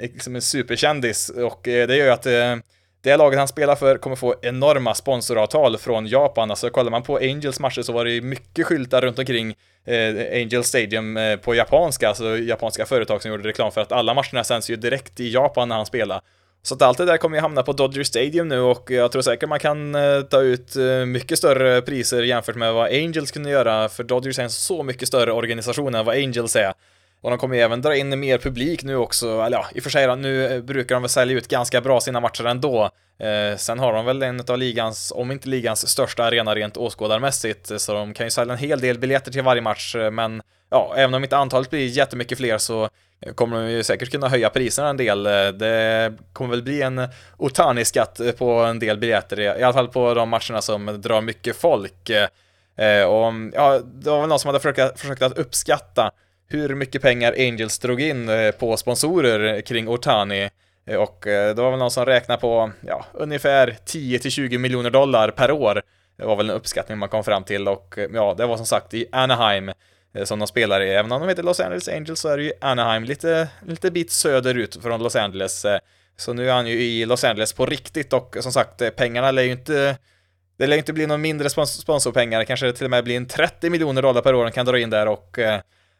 Liksom 0.00 0.34
en 0.34 0.42
superkändis 0.42 1.28
och 1.28 1.60
det 1.62 1.96
gör 1.96 2.04
ju 2.04 2.10
att 2.10 2.26
det 3.02 3.16
laget 3.16 3.38
han 3.38 3.48
spelar 3.48 3.76
för 3.76 3.98
kommer 3.98 4.16
få 4.16 4.34
enorma 4.42 4.94
sponsoravtal 4.94 5.78
från 5.78 6.06
Japan. 6.06 6.50
Alltså 6.50 6.70
kollar 6.70 6.90
man 6.90 7.02
på 7.02 7.16
Angels 7.16 7.60
matcher 7.60 7.82
så 7.82 7.92
var 7.92 8.04
det 8.04 8.20
mycket 8.20 8.66
skyltar 8.66 9.00
runt 9.00 9.18
omkring 9.18 9.54
eh, 9.86 10.42
Angel 10.42 10.64
Stadium 10.64 11.16
eh, 11.16 11.36
på 11.36 11.54
japanska, 11.54 12.08
alltså 12.08 12.38
japanska 12.38 12.86
företag 12.86 13.22
som 13.22 13.30
gjorde 13.30 13.48
reklam 13.48 13.72
för 13.72 13.80
att 13.80 13.92
alla 13.92 14.14
matcherna 14.14 14.44
sänds 14.44 14.70
ju 14.70 14.76
direkt 14.76 15.20
i 15.20 15.32
Japan 15.32 15.68
när 15.68 15.76
han 15.76 15.86
spelar. 15.86 16.20
Så 16.62 16.74
att 16.74 16.82
allt 16.82 16.98
det 16.98 17.04
där 17.04 17.16
kommer 17.16 17.36
ju 17.36 17.40
hamna 17.40 17.62
på 17.62 17.72
Dodger 17.72 18.04
Stadium 18.04 18.48
nu 18.48 18.60
och 18.60 18.90
jag 18.90 19.12
tror 19.12 19.22
säkert 19.22 19.48
man 19.48 19.58
kan 19.58 19.94
eh, 19.94 20.20
ta 20.20 20.40
ut 20.40 20.76
eh, 20.76 21.06
mycket 21.06 21.38
större 21.38 21.82
priser 21.82 22.22
jämfört 22.22 22.56
med 22.56 22.74
vad 22.74 22.86
Angels 22.86 23.30
kunde 23.30 23.50
göra, 23.50 23.88
för 23.88 24.04
Dodgers 24.04 24.38
är 24.38 24.42
en 24.42 24.50
så 24.50 24.82
mycket 24.82 25.08
större 25.08 25.32
organisation 25.32 25.94
än 25.94 26.04
vad 26.04 26.16
Angels 26.16 26.56
är. 26.56 26.72
Och 27.22 27.30
de 27.30 27.38
kommer 27.38 27.56
ju 27.56 27.62
även 27.62 27.82
dra 27.82 27.96
in 27.96 28.20
mer 28.20 28.38
publik 28.38 28.82
nu 28.82 28.96
också, 28.96 29.40
eller 29.40 29.56
ja, 29.56 29.66
i 29.74 29.78
och 29.78 29.82
för 29.82 29.90
sig 29.90 30.06
då, 30.06 30.14
nu 30.14 30.46
eh, 30.46 30.62
brukar 30.62 30.94
de 30.94 31.02
väl 31.02 31.08
sälja 31.08 31.36
ut 31.36 31.48
ganska 31.48 31.80
bra 31.80 32.00
sina 32.00 32.20
matcher 32.20 32.44
ändå. 32.44 32.90
Eh, 33.18 33.56
sen 33.56 33.78
har 33.78 33.92
de 33.92 34.04
väl 34.04 34.22
en 34.22 34.40
av 34.48 34.58
ligans, 34.58 35.12
om 35.16 35.30
inte 35.30 35.48
ligans 35.48 35.88
största 35.88 36.24
arena 36.24 36.54
rent 36.54 36.76
åskådarmässigt, 36.76 37.70
eh, 37.70 37.76
så 37.76 37.92
de 37.92 38.14
kan 38.14 38.26
ju 38.26 38.30
sälja 38.30 38.52
en 38.52 38.58
hel 38.58 38.80
del 38.80 38.98
biljetter 38.98 39.32
till 39.32 39.42
varje 39.42 39.62
match, 39.62 39.94
eh, 39.94 40.10
men 40.10 40.42
ja, 40.70 40.94
även 40.96 41.14
om 41.14 41.22
inte 41.22 41.36
antalet 41.36 41.70
blir 41.70 41.86
jättemycket 41.86 42.38
fler 42.38 42.58
så 42.58 42.88
kommer 43.34 43.60
de 43.60 43.70
ju 43.70 43.82
säkert 43.82 44.10
kunna 44.10 44.28
höja 44.28 44.50
priserna 44.50 44.88
en 44.88 44.96
del. 44.96 45.22
Det 45.22 46.12
kommer 46.32 46.50
väl 46.50 46.62
bli 46.62 46.82
en 46.82 47.08
Otani-skatt 47.36 48.20
på 48.38 48.50
en 48.50 48.78
del 48.78 48.98
biljetter, 48.98 49.40
i 49.40 49.62
alla 49.62 49.72
fall 49.72 49.88
på 49.88 50.14
de 50.14 50.28
matcherna 50.28 50.62
som 50.62 51.00
drar 51.00 51.20
mycket 51.20 51.56
folk. 51.56 52.10
Och 53.08 53.32
ja, 53.54 53.80
det 53.84 54.10
var 54.10 54.20
väl 54.20 54.28
någon 54.28 54.38
som 54.38 54.48
hade 54.48 54.60
försökt, 54.60 55.00
försökt 55.00 55.22
att 55.22 55.38
uppskatta 55.38 56.10
hur 56.52 56.74
mycket 56.74 57.02
pengar 57.02 57.34
Angels 57.38 57.78
drog 57.78 58.00
in 58.00 58.28
eh, 58.28 58.50
på 58.50 58.76
sponsorer 58.76 59.60
kring 59.60 59.88
Otani. 59.88 60.50
Eh, 60.86 60.96
och 60.96 61.26
eh, 61.26 61.54
det 61.54 61.62
var 61.62 61.70
väl 61.70 61.78
någon 61.78 61.90
som 61.90 62.06
räknade 62.06 62.40
på, 62.40 62.70
ja, 62.86 63.06
ungefär 63.12 63.76
10-20 63.86 64.58
miljoner 64.58 64.90
dollar 64.90 65.30
per 65.30 65.50
år. 65.50 65.82
Det 66.16 66.24
var 66.24 66.36
väl 66.36 66.50
en 66.50 66.56
uppskattning 66.56 66.98
man 66.98 67.08
kom 67.08 67.24
fram 67.24 67.44
till 67.44 67.68
och 67.68 67.98
ja, 68.12 68.34
det 68.38 68.46
var 68.46 68.56
som 68.56 68.66
sagt 68.66 68.94
i 68.94 69.06
Anaheim 69.12 69.72
som 70.24 70.38
de 70.38 70.48
spelar 70.48 70.80
i. 70.80 70.90
Även 70.90 71.12
om 71.12 71.20
de 71.20 71.28
heter 71.28 71.42
Los 71.42 71.60
Angeles 71.60 71.88
Angels 71.88 72.20
så 72.20 72.28
är 72.28 72.36
det 72.36 72.42
ju 72.42 72.52
Anaheim, 72.60 73.04
lite, 73.04 73.48
lite 73.66 73.90
bit 73.90 74.12
söderut 74.12 74.78
från 74.82 75.02
Los 75.02 75.16
Angeles. 75.16 75.66
Så 76.16 76.32
nu 76.32 76.48
är 76.48 76.52
han 76.52 76.66
ju 76.66 76.82
i 76.82 77.06
Los 77.06 77.24
Angeles 77.24 77.52
på 77.52 77.66
riktigt 77.66 78.12
och 78.12 78.36
som 78.40 78.52
sagt, 78.52 78.96
pengarna 78.96 79.30
lär 79.30 79.42
ju 79.42 79.52
inte 79.52 79.96
det 80.58 80.66
lär 80.66 80.76
inte 80.76 80.92
bli 80.92 81.06
någon 81.06 81.20
mindre 81.20 81.50
sponsorpengar, 81.50 82.44
kanske 82.44 82.72
till 82.72 82.84
och 82.84 82.90
med 82.90 83.04
blir 83.04 83.16
en 83.16 83.26
30 83.26 83.70
miljoner 83.70 84.02
dollar 84.02 84.20
per 84.20 84.34
år 84.34 84.44
de 84.44 84.50
kan 84.50 84.66
dra 84.66 84.78
in 84.78 84.90
där 84.90 85.08
och 85.08 85.38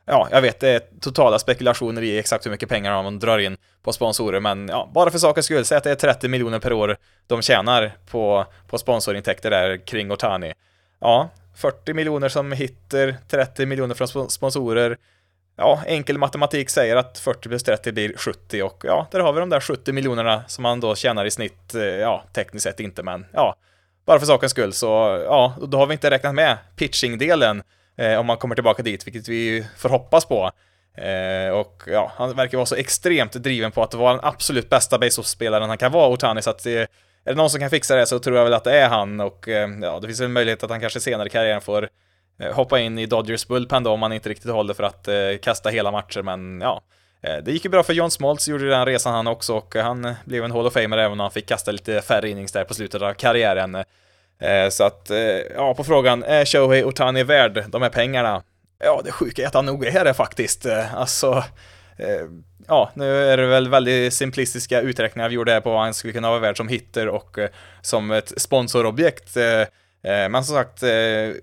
ja, 0.06 0.28
jag 0.30 0.42
vet, 0.42 0.60
det 0.60 0.68
är 0.68 0.80
totala 1.00 1.38
spekulationer 1.38 2.02
i 2.02 2.18
exakt 2.18 2.46
hur 2.46 2.50
mycket 2.50 2.68
pengar 2.68 3.02
man 3.02 3.18
drar 3.18 3.38
in 3.38 3.56
på 3.82 3.92
sponsorer, 3.92 4.40
men 4.40 4.68
ja, 4.68 4.90
bara 4.94 5.10
för 5.10 5.18
sakens 5.18 5.46
skull, 5.46 5.64
säg 5.64 5.78
att 5.78 5.84
det 5.84 5.90
är 5.90 5.94
30 5.94 6.28
miljoner 6.28 6.58
per 6.58 6.72
år 6.72 6.96
de 7.26 7.42
tjänar 7.42 7.92
på, 8.10 8.46
på 8.68 8.78
sponsorintäkter 8.78 9.50
där 9.50 9.86
kring 9.86 10.12
Otani. 10.12 10.52
Ja, 11.00 11.30
40 11.56 11.94
miljoner 11.94 12.28
som 12.28 12.52
hittar, 12.52 13.16
30 13.28 13.66
miljoner 13.66 13.94
från 13.94 14.30
sponsorer. 14.30 14.96
Ja, 15.56 15.82
enkel 15.86 16.18
matematik 16.18 16.70
säger 16.70 16.96
att 16.96 17.18
40 17.18 17.48
plus 17.48 17.62
30 17.62 17.92
blir 17.92 18.16
70 18.16 18.62
och 18.62 18.84
ja, 18.86 19.06
där 19.10 19.20
har 19.20 19.32
vi 19.32 19.40
de 19.40 19.48
där 19.48 19.60
70 19.60 19.92
miljonerna 19.92 20.42
som 20.46 20.62
man 20.62 20.80
då 20.80 20.94
tjänar 20.94 21.24
i 21.24 21.30
snitt, 21.30 21.74
eh, 21.74 21.82
ja, 21.82 22.24
tekniskt 22.32 22.64
sett 22.64 22.80
inte, 22.80 23.02
men 23.02 23.26
ja, 23.32 23.56
bara 24.06 24.18
för 24.18 24.26
sakens 24.26 24.52
skull 24.52 24.72
så, 24.72 24.86
ja, 25.24 25.56
då 25.68 25.78
har 25.78 25.86
vi 25.86 25.92
inte 25.92 26.10
räknat 26.10 26.34
med 26.34 26.58
pitching-delen 26.76 27.62
eh, 27.96 28.18
om 28.18 28.26
man 28.26 28.36
kommer 28.36 28.54
tillbaka 28.54 28.82
dit, 28.82 29.06
vilket 29.06 29.28
vi 29.28 29.66
får 29.76 29.88
hoppas 29.88 30.24
på. 30.24 30.50
Eh, 30.94 31.52
och 31.52 31.82
ja, 31.86 32.12
han 32.16 32.36
verkar 32.36 32.58
vara 32.58 32.66
så 32.66 32.74
extremt 32.74 33.32
driven 33.32 33.72
på 33.72 33.82
att 33.82 33.94
vara 33.94 34.12
den 34.12 34.24
absolut 34.24 34.70
bästa 34.70 34.98
baseballspelaren 34.98 35.68
han 35.68 35.78
kan 35.78 35.92
vara, 35.92 36.08
Otani, 36.08 36.42
så 36.42 36.50
att 36.50 36.62
det, 36.62 36.76
är 36.76 36.88
det 37.24 37.34
någon 37.34 37.50
som 37.50 37.60
kan 37.60 37.70
fixa 37.70 37.96
det 37.96 38.06
så 38.06 38.18
tror 38.18 38.36
jag 38.36 38.44
väl 38.44 38.54
att 38.54 38.64
det 38.64 38.78
är 38.78 38.88
han 38.88 39.20
och 39.20 39.48
eh, 39.48 39.68
ja, 39.82 39.98
det 40.00 40.06
finns 40.06 40.20
en 40.20 40.32
möjlighet 40.32 40.62
att 40.62 40.70
han 40.70 40.80
kanske 40.80 41.00
senare 41.00 41.26
i 41.26 41.30
karriären 41.30 41.60
får 41.60 41.88
eh, 42.40 42.54
hoppa 42.54 42.80
in 42.80 42.98
i 42.98 43.06
Dodgers 43.06 43.46
bullpen 43.46 43.82
då 43.82 43.90
om 43.90 44.02
han 44.02 44.12
inte 44.12 44.28
riktigt 44.28 44.50
håller 44.50 44.74
för 44.74 44.84
att 44.84 45.08
eh, 45.08 45.14
kasta 45.42 45.68
hela 45.68 45.90
matcher, 45.90 46.22
men 46.22 46.60
ja. 46.60 46.82
Eh, 47.22 47.36
det 47.44 47.52
gick 47.52 47.64
ju 47.64 47.70
bra 47.70 47.82
för 47.82 47.92
John 47.92 48.10
Smoltz, 48.10 48.48
gjorde 48.48 48.68
den 48.68 48.86
resan 48.86 49.14
han 49.14 49.26
också 49.26 49.54
och 49.54 49.74
han 49.74 50.14
blev 50.24 50.44
en 50.44 50.52
Hall 50.52 50.66
of 50.66 50.72
Famer 50.72 50.98
även 50.98 51.12
om 51.12 51.20
han 51.20 51.30
fick 51.30 51.46
kasta 51.46 51.72
lite 51.72 52.00
färre 52.00 52.28
innings 52.28 52.52
där 52.52 52.64
på 52.64 52.74
slutet 52.74 53.02
av 53.02 53.14
karriären. 53.14 53.84
Eh, 54.42 54.68
så 54.68 54.84
att, 54.84 55.10
eh, 55.10 55.18
ja, 55.56 55.74
på 55.74 55.84
frågan, 55.84 56.24
är 56.24 56.44
Shohei 56.44 56.84
Otani 56.84 57.22
värd 57.22 57.64
de 57.68 57.82
här 57.82 57.88
pengarna? 57.88 58.42
Ja, 58.84 59.00
det 59.04 59.12
sjuka 59.12 59.42
är 59.42 59.46
att 59.46 59.54
han 59.54 59.66
nog 59.66 59.84
är 59.86 60.04
det 60.04 60.14
faktiskt. 60.14 60.66
Eh, 60.66 60.94
alltså, 60.94 61.44
ja, 62.68 62.90
nu 62.94 63.24
är 63.24 63.36
det 63.36 63.46
väl 63.46 63.68
väldigt 63.68 64.14
simplistiska 64.14 64.80
uträkningar 64.80 65.28
vi 65.28 65.34
gjorde 65.34 65.52
här 65.52 65.60
på 65.60 65.70
vad 65.70 65.80
han 65.80 65.94
skulle 65.94 66.12
kunna 66.12 66.30
vara 66.30 66.40
värd 66.40 66.56
som 66.56 66.68
hitter 66.68 67.08
och 67.08 67.38
som 67.80 68.10
ett 68.10 68.40
sponsorobjekt. 68.40 69.36
Men 70.02 70.44
som 70.44 70.56
sagt, 70.56 70.82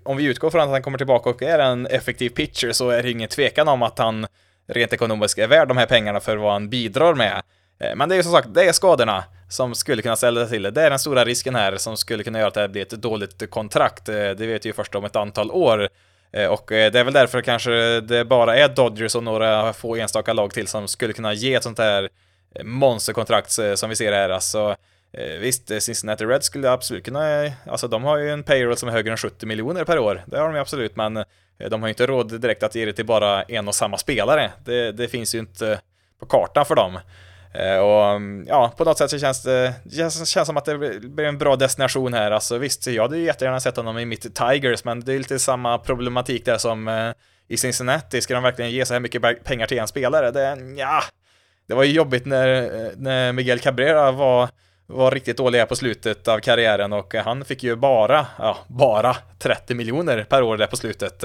om 0.02 0.16
vi 0.16 0.24
utgår 0.24 0.50
från 0.50 0.60
att 0.60 0.68
han 0.68 0.82
kommer 0.82 0.98
tillbaka 0.98 1.30
och 1.30 1.42
är 1.42 1.58
en 1.58 1.86
effektiv 1.86 2.30
pitcher 2.30 2.72
så 2.72 2.90
är 2.90 3.02
det 3.02 3.10
ingen 3.10 3.28
tvekan 3.28 3.68
om 3.68 3.82
att 3.82 3.98
han 3.98 4.26
rent 4.68 4.92
ekonomiskt 4.92 5.38
är 5.38 5.46
värd 5.46 5.68
de 5.68 5.76
här 5.76 5.86
pengarna 5.86 6.20
för 6.20 6.36
vad 6.36 6.52
han 6.52 6.68
bidrar 6.68 7.14
med. 7.14 7.42
Men 7.96 8.08
det 8.08 8.14
är 8.14 8.16
ju 8.16 8.22
som 8.22 8.32
sagt, 8.32 8.54
det 8.54 8.68
är 8.68 8.72
skadorna 8.72 9.24
som 9.50 9.74
skulle 9.74 10.02
kunna 10.02 10.16
ställa 10.16 10.46
till 10.46 10.62
det. 10.62 10.70
Det 10.70 10.82
är 10.82 10.90
den 10.90 10.98
stora 10.98 11.24
risken 11.24 11.54
här 11.54 11.76
som 11.76 11.96
skulle 11.96 12.24
kunna 12.24 12.38
göra 12.38 12.48
att 12.48 12.54
det 12.54 12.60
här 12.60 12.68
blir 12.68 12.82
ett 12.82 12.90
dåligt 12.90 13.50
kontrakt. 13.50 14.08
Eh, 14.08 14.14
det 14.14 14.46
vet 14.46 14.64
vi 14.64 14.68
ju 14.68 14.72
först 14.72 14.94
om 14.94 15.04
ett 15.04 15.16
antal 15.16 15.50
år. 15.50 15.88
Eh, 16.32 16.46
och 16.46 16.72
eh, 16.72 16.92
det 16.92 17.00
är 17.00 17.04
väl 17.04 17.12
därför 17.12 17.42
kanske 17.42 18.00
det 18.00 18.24
bara 18.24 18.56
är 18.56 18.68
Dodgers 18.68 19.14
och 19.14 19.22
några 19.22 19.72
få 19.72 19.96
enstaka 19.96 20.32
lag 20.32 20.54
till 20.54 20.66
som 20.66 20.88
skulle 20.88 21.12
kunna 21.12 21.32
ge 21.32 21.54
ett 21.54 21.62
sånt 21.62 21.78
här 21.78 22.08
monsterkontrakt 22.64 23.50
som 23.74 23.88
vi 23.90 23.96
ser 23.96 24.12
här. 24.12 24.30
Alltså, 24.30 24.76
visst, 25.40 25.82
Cincinnati 25.82 26.24
Reds 26.24 26.46
skulle 26.46 26.70
absolut 26.70 27.04
kunna, 27.04 27.52
alltså 27.66 27.88
de 27.88 28.04
har 28.04 28.18
ju 28.18 28.30
en 28.30 28.42
payroll 28.42 28.76
som 28.76 28.88
är 28.88 28.92
högre 28.92 29.10
än 29.10 29.16
70 29.16 29.46
miljoner 29.46 29.84
per 29.84 29.98
år. 29.98 30.24
Det 30.26 30.38
har 30.38 30.44
de 30.44 30.54
ju 30.54 30.60
absolut, 30.60 30.96
men 30.96 31.24
de 31.70 31.80
har 31.80 31.88
ju 31.88 31.88
inte 31.88 32.06
råd 32.06 32.40
direkt 32.40 32.62
att 32.62 32.74
ge 32.74 32.84
det 32.84 32.92
till 32.92 33.06
bara 33.06 33.42
en 33.42 33.68
och 33.68 33.74
samma 33.74 33.98
spelare. 33.98 34.50
Det, 34.64 34.92
det 34.92 35.08
finns 35.08 35.34
ju 35.34 35.38
inte 35.38 35.80
på 36.20 36.26
kartan 36.26 36.66
för 36.66 36.74
dem. 36.74 36.98
Eh, 37.54 37.78
och 37.78 38.04
mm, 38.04 38.46
ja, 38.48 38.72
på 38.76 38.84
något 38.84 38.98
sätt 38.98 39.10
så 39.10 39.18
känns 39.18 39.42
det, 39.42 39.74
det 39.84 39.96
känns, 39.96 40.28
känns 40.28 40.46
som 40.46 40.56
att 40.56 40.64
det 40.64 40.78
blir 41.00 41.24
en 41.24 41.38
bra 41.38 41.56
destination 41.56 42.14
här. 42.14 42.30
Alltså 42.30 42.58
visst, 42.58 42.86
jag 42.86 43.02
hade 43.02 43.18
ju 43.18 43.24
jättegärna 43.24 43.60
sett 43.60 43.76
honom 43.76 43.98
i 43.98 44.04
mitt 44.04 44.34
Tigers, 44.34 44.84
men 44.84 45.00
det 45.00 45.14
är 45.14 45.18
lite 45.18 45.38
samma 45.38 45.78
problematik 45.78 46.44
där 46.44 46.58
som 46.58 46.88
eh, 46.88 47.12
i 47.48 47.56
Cincinnati. 47.56 48.20
Ska 48.20 48.34
de 48.34 48.42
verkligen 48.42 48.70
ge 48.70 48.86
så 48.86 48.92
här 48.92 49.00
mycket 49.00 49.44
pengar 49.44 49.66
till 49.66 49.78
en 49.78 49.88
spelare? 49.88 50.30
Det, 50.30 50.58
ja, 50.76 51.02
det 51.68 51.74
var 51.74 51.84
ju 51.84 51.92
jobbigt 51.92 52.26
när, 52.26 52.62
eh, 52.62 52.90
när 52.96 53.32
Miguel 53.32 53.58
Cabrera 53.58 54.12
var 54.12 54.48
var 54.90 55.10
riktigt 55.10 55.36
dålig 55.36 55.68
på 55.68 55.76
slutet 55.76 56.28
av 56.28 56.38
karriären 56.38 56.92
och 56.92 57.14
han 57.14 57.44
fick 57.44 57.62
ju 57.62 57.76
bara, 57.76 58.26
ja, 58.38 58.58
bara 58.68 59.16
30 59.38 59.74
miljoner 59.74 60.24
per 60.24 60.42
år 60.42 60.56
där 60.56 60.66
på 60.66 60.76
slutet. 60.76 61.24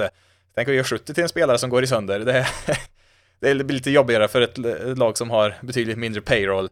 Tänk 0.54 0.68
att 0.68 0.74
ge 0.74 0.82
70 0.82 1.14
till 1.14 1.22
en 1.22 1.28
spelare 1.28 1.58
som 1.58 1.70
går 1.70 1.84
i 1.84 1.86
sönder. 1.86 2.20
Det, 2.20 2.46
det 3.40 3.54
blir 3.54 3.74
lite 3.74 3.90
jobbigare 3.90 4.28
för 4.28 4.40
ett 4.40 4.58
lag 4.98 5.18
som 5.18 5.30
har 5.30 5.54
betydligt 5.62 5.98
mindre 5.98 6.20
payroll. 6.20 6.68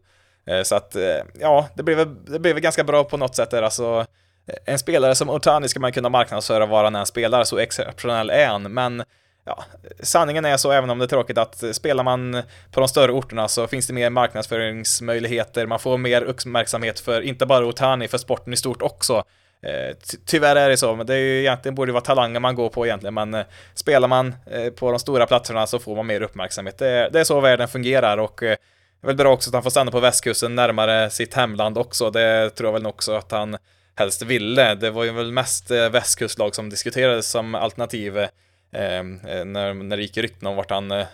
Eh, 0.47 0.63
så 0.63 0.75
att, 0.75 0.95
eh, 0.95 1.23
ja, 1.39 1.69
det 1.75 1.83
blev, 1.83 2.23
det 2.25 2.39
blev 2.39 2.59
ganska 2.59 2.83
bra 2.83 3.03
på 3.03 3.17
något 3.17 3.35
sätt 3.35 3.51
där. 3.51 3.61
Alltså, 3.61 4.05
eh, 4.47 4.73
en 4.73 4.79
spelare 4.79 5.15
som 5.15 5.29
Otani 5.29 5.67
ska 5.69 5.79
man 5.79 5.91
kunna 5.91 6.09
marknadsföra 6.09 6.65
var 6.65 6.83
han 6.83 6.95
än 6.95 7.05
spelar, 7.05 7.43
så 7.43 7.57
exceptionell 7.57 8.29
är 8.29 8.47
han. 8.47 8.73
Men 8.73 9.03
ja, 9.45 9.63
sanningen 9.99 10.45
är 10.45 10.57
så, 10.57 10.71
även 10.71 10.89
om 10.89 10.99
det 10.99 11.05
är 11.05 11.07
tråkigt, 11.07 11.37
att 11.37 11.63
spelar 11.75 12.03
man 12.03 12.41
på 12.71 12.79
de 12.79 12.87
större 12.87 13.11
orterna 13.11 13.47
så 13.47 13.67
finns 13.67 13.87
det 13.87 13.93
mer 13.93 14.09
marknadsföringsmöjligheter, 14.09 15.65
man 15.65 15.79
får 15.79 15.97
mer 15.97 16.21
uppmärksamhet 16.21 16.99
för, 16.99 17.21
inte 17.21 17.45
bara 17.45 17.65
Otani, 17.65 18.07
för 18.07 18.17
sporten 18.17 18.53
i 18.53 18.57
stort 18.57 18.81
också. 18.81 19.23
Eh, 19.65 19.95
tyvärr 20.25 20.55
är 20.55 20.69
det 20.69 20.77
så, 20.77 20.95
men 20.95 21.05
det 21.05 21.13
är 21.13 21.19
ju 21.19 21.39
egentligen 21.39 21.75
borde 21.75 21.91
vara 21.91 22.03
talanger 22.03 22.39
man 22.39 22.55
går 22.55 22.69
på 22.69 22.85
egentligen, 22.85 23.13
men 23.13 23.33
eh, 23.33 23.45
spelar 23.73 24.07
man 24.07 24.35
eh, 24.51 24.69
på 24.69 24.91
de 24.91 24.99
stora 24.99 25.25
platserna 25.25 25.67
så 25.67 25.79
får 25.79 25.95
man 25.95 26.07
mer 26.07 26.21
uppmärksamhet. 26.21 26.77
Det 26.77 26.87
är, 26.87 27.09
det 27.09 27.19
är 27.19 27.23
så 27.23 27.39
världen 27.39 27.67
fungerar 27.67 28.17
och 28.17 28.43
eh, 28.43 28.57
det 29.01 29.05
är 29.05 29.07
väl 29.07 29.15
bra 29.15 29.33
också 29.33 29.49
att 29.49 29.53
han 29.53 29.63
får 29.63 29.69
stanna 29.69 29.91
på 29.91 29.99
västkusten 29.99 30.55
närmare 30.55 31.09
sitt 31.09 31.33
hemland 31.33 31.77
också. 31.77 32.11
Det 32.11 32.49
tror 32.49 32.67
jag 32.67 32.73
väl 32.73 32.85
också 32.85 33.13
att 33.13 33.31
han 33.31 33.57
helst 33.95 34.21
ville. 34.21 34.75
Det 34.75 34.91
var 34.91 35.03
ju 35.03 35.11
väl 35.11 35.31
mest 35.31 35.71
eh, 35.71 35.89
västkustlag 35.89 36.55
som 36.55 36.69
diskuterades 36.69 37.27
som 37.27 37.55
alternativ 37.55 38.17
eh, 38.17 38.29
när, 38.71 39.73
när 39.73 39.97
det 39.97 40.03
gick 40.03 40.17
rykten 40.17 40.47
om 40.47 40.55
vart 40.55 40.69
han 40.69 40.91
eh, 40.91 41.05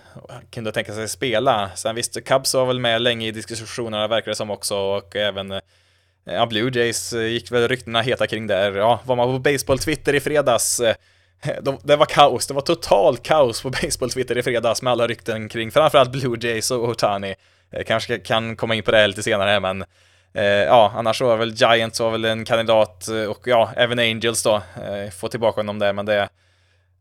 kunde 0.52 0.72
tänka 0.72 0.94
sig 0.94 1.10
spela. 1.10 1.72
Sen 1.76 1.96
visst, 1.96 2.24
Cubs 2.24 2.54
var 2.54 2.66
väl 2.66 2.80
med 2.80 3.02
länge 3.02 3.28
i 3.28 3.32
diskussionerna 3.32 4.08
verkar 4.08 4.32
det 4.32 4.36
som 4.36 4.52
också 4.52 4.76
och 4.76 5.16
även 5.16 5.62
Eh, 6.28 6.34
ja, 6.34 6.46
Blue 6.46 6.72
Jays 6.74 7.14
eh, 7.14 7.26
gick 7.26 7.52
väl 7.52 7.68
ryktena 7.68 8.02
heta 8.02 8.28
kring 8.28 8.48
där. 8.48 8.72
Ja, 8.72 9.00
var 9.06 9.16
man 9.16 9.28
på 9.28 9.50
Baseball-Twitter 9.50 10.14
i 10.16 10.20
fredags 10.20 10.80
eh, 10.80 10.96
det 11.84 11.96
var 11.96 12.06
kaos, 12.06 12.48
det 12.48 12.54
var 12.54 12.62
totalt 12.62 13.24
kaos 13.24 13.62
på 13.62 13.70
Baseball-Twitter 13.82 14.38
i 14.38 14.44
fredags 14.44 14.82
med 14.82 14.92
alla 14.92 15.08
rykten 15.08 15.50
kring 15.50 15.72
framförallt 15.72 16.12
Blue 16.12 16.38
Jays 16.42 16.72
och 16.72 16.90
Otani. 16.90 17.36
Jag 17.70 17.88
kanske 17.88 18.18
kan 18.18 18.56
komma 18.56 18.76
in 18.76 18.84
på 18.84 18.92
det 18.92 19.08
lite 19.08 19.24
senare, 19.24 19.60
men 19.60 19.84
Eh, 20.34 20.44
ja, 20.44 20.92
annars 20.96 21.22
var 21.22 21.38
väl 21.38 21.54
Giants 21.54 22.00
var 22.00 22.12
väl 22.12 22.26
en 22.26 22.46
kandidat 22.46 23.08
och 23.30 23.48
ja, 23.48 23.72
även 23.76 24.00
Angels 24.00 24.44
då, 24.44 24.56
eh, 24.56 25.10
få 25.12 25.28
tillbaka 25.28 25.60
honom 25.60 25.80
där, 25.80 25.94
men 25.94 26.06
det 26.06 26.30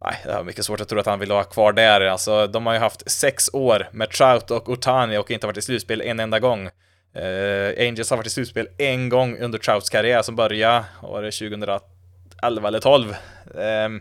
Nej, 0.05 0.15
det 0.25 0.31
är 0.31 0.43
mycket 0.43 0.65
svårt 0.65 0.81
att 0.81 0.89
tro 0.89 0.99
att 0.99 1.07
han 1.07 1.19
vill 1.19 1.29
vara 1.29 1.45
kvar 1.45 1.73
där. 1.73 2.01
Alltså, 2.01 2.47
de 2.47 2.67
har 2.67 2.73
ju 2.73 2.79
haft 2.79 3.11
sex 3.11 3.51
år 3.53 3.89
med 3.93 4.11
Trout 4.11 4.51
och 4.51 4.69
Otani 4.69 5.19
och 5.19 5.31
inte 5.31 5.47
varit 5.47 5.57
i 5.57 5.63
slutspel 5.63 6.01
en 6.01 6.21
enda 6.21 6.39
gång. 6.39 6.71
Uh, 7.17 7.87
Angels 7.89 8.11
har 8.11 8.17
varit 8.17 8.27
i 8.27 8.31
slutspel 8.31 8.69
en 8.79 9.09
gång 9.09 9.39
under 9.39 9.59
Trouts 9.59 9.91
karriär 9.91 10.23
som 10.23 10.37
började, 10.37 10.85
var 11.03 11.23
det 11.23 11.31
2011 11.31 12.69
eller 12.69 12.81
12? 12.81 13.17
Um, 13.55 13.61
ehm, 13.61 14.01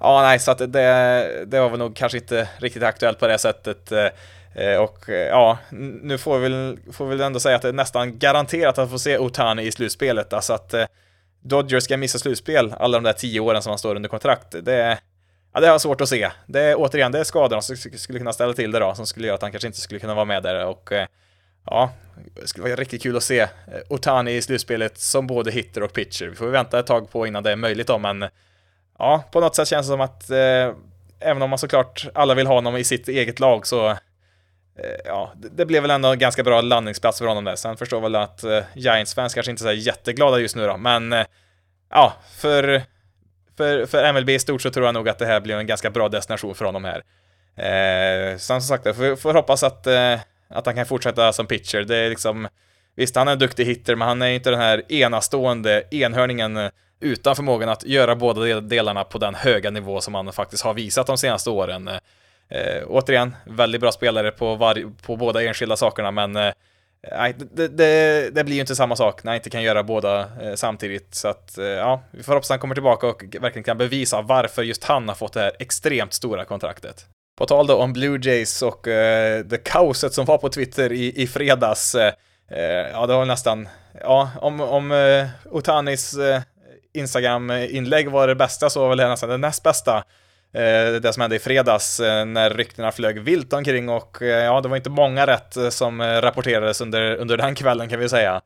ja, 0.00 0.22
nej, 0.22 0.38
så 0.38 0.50
att 0.50 0.58
det, 0.58 1.44
det 1.46 1.60
var 1.60 1.68
väl 1.68 1.78
nog 1.78 1.96
kanske 1.96 2.18
inte 2.18 2.48
riktigt 2.58 2.82
aktuellt 2.82 3.18
på 3.18 3.26
det 3.26 3.38
sättet. 3.38 3.92
Uh, 3.92 4.76
och 4.80 5.08
uh, 5.08 5.14
ja, 5.14 5.58
nu 6.02 6.18
får 6.18 6.38
vi, 6.38 6.48
väl, 6.48 6.78
får 6.92 7.06
vi 7.06 7.16
väl 7.16 7.26
ändå 7.26 7.40
säga 7.40 7.56
att 7.56 7.62
det 7.62 7.68
är 7.68 7.72
nästan 7.72 8.18
garanterat 8.18 8.78
att 8.78 8.90
få 8.90 8.98
se 8.98 9.18
Otani 9.18 9.62
i 9.62 9.72
slutspelet. 9.72 10.32
Alltså 10.32 10.52
att 10.52 10.74
Dodgers 11.40 11.84
ska 11.84 11.96
missa 11.96 12.18
slutspel 12.18 12.74
alla 12.78 12.98
de 12.98 13.04
där 13.04 13.12
tio 13.12 13.40
åren 13.40 13.62
som 13.62 13.70
han 13.70 13.78
står 13.78 13.94
under 13.94 14.08
kontrakt. 14.08 14.54
Det, 14.62 14.98
Ja, 15.52 15.60
det 15.60 15.66
har 15.66 15.74
jag 15.74 15.80
svårt 15.80 16.00
att 16.00 16.08
se. 16.08 16.30
Det 16.46 16.60
är 16.60 16.74
återigen, 16.78 17.12
det 17.12 17.18
är 17.18 17.24
skadorna 17.24 17.62
som 17.62 17.76
skulle 17.76 18.18
kunna 18.18 18.32
ställa 18.32 18.52
till 18.52 18.70
det 18.70 18.78
då, 18.78 18.94
som 18.94 19.06
skulle 19.06 19.26
göra 19.26 19.34
att 19.34 19.42
han 19.42 19.50
kanske 19.50 19.66
inte 19.66 19.80
skulle 19.80 20.00
kunna 20.00 20.14
vara 20.14 20.24
med 20.24 20.42
där 20.42 20.66
och 20.66 20.92
eh, 20.92 21.06
ja, 21.70 21.92
det 22.40 22.46
skulle 22.46 22.64
vara 22.64 22.76
riktigt 22.76 23.02
kul 23.02 23.16
att 23.16 23.22
se 23.22 23.40
eh, 23.40 23.48
Otani 23.88 24.36
i 24.36 24.42
slutspelet 24.42 24.98
som 24.98 25.26
både 25.26 25.50
hitter 25.50 25.82
och 25.82 25.92
pitcher. 25.92 26.26
Vi 26.26 26.36
får 26.36 26.46
vänta 26.46 26.78
ett 26.78 26.86
tag 26.86 27.10
på 27.10 27.26
innan 27.26 27.42
det 27.42 27.52
är 27.52 27.56
möjligt 27.56 27.86
då, 27.86 27.98
men 27.98 28.24
ja, 28.98 29.24
på 29.32 29.40
något 29.40 29.56
sätt 29.56 29.68
känns 29.68 29.86
det 29.86 29.90
som 29.90 30.00
att 30.00 30.30
eh, 30.30 30.74
även 31.20 31.42
om 31.42 31.50
man 31.50 31.58
såklart 31.58 32.06
alla 32.14 32.34
vill 32.34 32.46
ha 32.46 32.54
honom 32.54 32.76
i 32.76 32.84
sitt 32.84 33.08
eget 33.08 33.40
lag 33.40 33.66
så 33.66 33.88
eh, 33.88 33.96
ja, 35.04 35.32
det 35.34 35.66
blev 35.66 35.82
väl 35.82 35.90
ändå 35.90 36.08
en 36.08 36.18
ganska 36.18 36.42
bra 36.42 36.60
landningsplats 36.60 37.18
för 37.18 37.26
honom 37.26 37.44
där. 37.44 37.56
Sen 37.56 37.76
förstår 37.76 38.00
väl 38.00 38.14
att 38.14 38.44
eh, 38.44 38.60
Giants-fans 38.74 39.34
kanske 39.34 39.50
inte 39.50 39.64
är 39.64 39.68
så 39.68 39.72
jätteglada 39.72 40.38
just 40.38 40.56
nu 40.56 40.66
då, 40.66 40.76
men 40.76 41.12
eh, 41.12 41.26
ja, 41.90 42.12
för 42.36 42.82
för, 43.58 43.86
för 43.86 44.12
MLB 44.12 44.30
i 44.30 44.38
stort 44.38 44.62
så 44.62 44.70
tror 44.70 44.86
jag 44.86 44.94
nog 44.94 45.08
att 45.08 45.18
det 45.18 45.26
här 45.26 45.40
blir 45.40 45.56
en 45.56 45.66
ganska 45.66 45.90
bra 45.90 46.08
destination 46.08 46.54
för 46.54 46.64
honom 46.64 46.84
här. 46.84 47.02
Eh, 47.56 48.36
som 48.36 48.60
sagt, 48.60 48.84
får, 48.84 49.16
får 49.16 49.34
hoppas 49.34 49.62
att, 49.62 49.86
eh, 49.86 50.14
att 50.48 50.66
han 50.66 50.74
kan 50.74 50.86
fortsätta 50.86 51.32
som 51.32 51.46
pitcher. 51.46 51.80
Det 51.80 51.96
är 51.96 52.10
liksom, 52.10 52.48
visst, 52.96 53.16
han 53.16 53.28
är 53.28 53.32
en 53.32 53.38
duktig 53.38 53.64
hitter, 53.64 53.94
men 53.94 54.08
han 54.08 54.22
är 54.22 54.28
inte 54.28 54.50
den 54.50 54.60
här 54.60 54.92
enastående 54.92 55.84
enhörningen 55.90 56.70
utan 57.00 57.36
förmågan 57.36 57.68
att 57.68 57.84
göra 57.84 58.16
båda 58.16 58.60
delarna 58.60 59.04
på 59.04 59.18
den 59.18 59.34
höga 59.34 59.70
nivå 59.70 60.00
som 60.00 60.14
han 60.14 60.32
faktiskt 60.32 60.64
har 60.64 60.74
visat 60.74 61.06
de 61.06 61.18
senaste 61.18 61.50
åren. 61.50 61.88
Eh, 62.48 62.82
återigen, 62.86 63.36
väldigt 63.44 63.80
bra 63.80 63.92
spelare 63.92 64.30
på, 64.30 64.54
var, 64.54 64.92
på 65.02 65.16
båda 65.16 65.42
enskilda 65.42 65.76
sakerna, 65.76 66.10
men 66.10 66.36
eh, 66.36 66.52
Nej, 67.10 67.34
det, 67.38 67.68
det, 67.68 68.30
det, 68.34 68.44
blir 68.44 68.54
ju 68.54 68.60
inte 68.60 68.76
samma 68.76 68.96
sak 68.96 69.24
när 69.24 69.32
han 69.32 69.36
inte 69.36 69.50
kan 69.50 69.62
göra 69.62 69.82
båda 69.82 70.20
eh, 70.42 70.54
samtidigt. 70.54 71.14
Så 71.14 71.28
att, 71.28 71.58
eh, 71.58 71.64
ja, 71.64 72.02
vi 72.10 72.22
får 72.22 72.32
hoppas 72.32 72.46
att 72.46 72.54
han 72.54 72.58
kommer 72.58 72.74
tillbaka 72.74 73.06
och 73.06 73.22
verkligen 73.40 73.64
kan 73.64 73.78
bevisa 73.78 74.22
varför 74.22 74.62
just 74.62 74.84
han 74.84 75.08
har 75.08 75.14
fått 75.14 75.32
det 75.32 75.40
här 75.40 75.52
extremt 75.58 76.12
stora 76.12 76.44
kontraktet. 76.44 77.06
På 77.38 77.46
tal 77.46 77.66
då 77.66 77.74
om 77.74 77.92
Blue 77.92 78.18
Jays 78.22 78.62
och 78.62 78.88
eh, 78.88 79.44
det 79.44 79.58
kaoset 79.58 80.12
som 80.12 80.24
var 80.24 80.38
på 80.38 80.48
Twitter 80.48 80.92
i, 80.92 81.22
i 81.22 81.26
fredags. 81.26 81.94
Eh, 81.94 82.12
eh 82.50 82.90
ja, 82.92 83.06
det 83.06 83.14
var 83.14 83.24
nästan, 83.24 83.68
ja, 84.00 84.30
om, 84.40 84.60
om 84.60 84.92
eh, 84.92 85.26
Otanis 85.50 86.14
eh, 86.14 86.42
Instagram-inlägg 86.94 88.08
var 88.10 88.28
det 88.28 88.34
bästa 88.34 88.70
så 88.70 88.80
var 88.80 88.88
väl 88.88 88.98
det 88.98 89.08
nästan 89.08 89.28
det 89.28 89.36
näst 89.36 89.62
bästa. 89.62 89.96
Eh, 90.52 91.00
det 91.02 91.12
som 91.12 91.20
hände 91.20 91.36
i 91.36 91.38
fredags 91.38 92.00
eh, 92.00 92.24
när 92.24 92.50
ryktena 92.50 92.92
flög 92.92 93.20
vilt 93.20 93.52
omkring 93.52 93.88
och 93.88 94.22
eh, 94.22 94.44
ja, 94.44 94.60
det 94.60 94.68
var 94.68 94.76
inte 94.76 94.90
många 94.90 95.26
rätt 95.26 95.56
eh, 95.56 95.68
som 95.68 96.02
rapporterades 96.02 96.80
under, 96.80 97.16
under 97.16 97.36
den 97.36 97.54
kvällen 97.54 97.88
kan 97.88 98.00
vi 98.00 98.08
säga. 98.08 98.40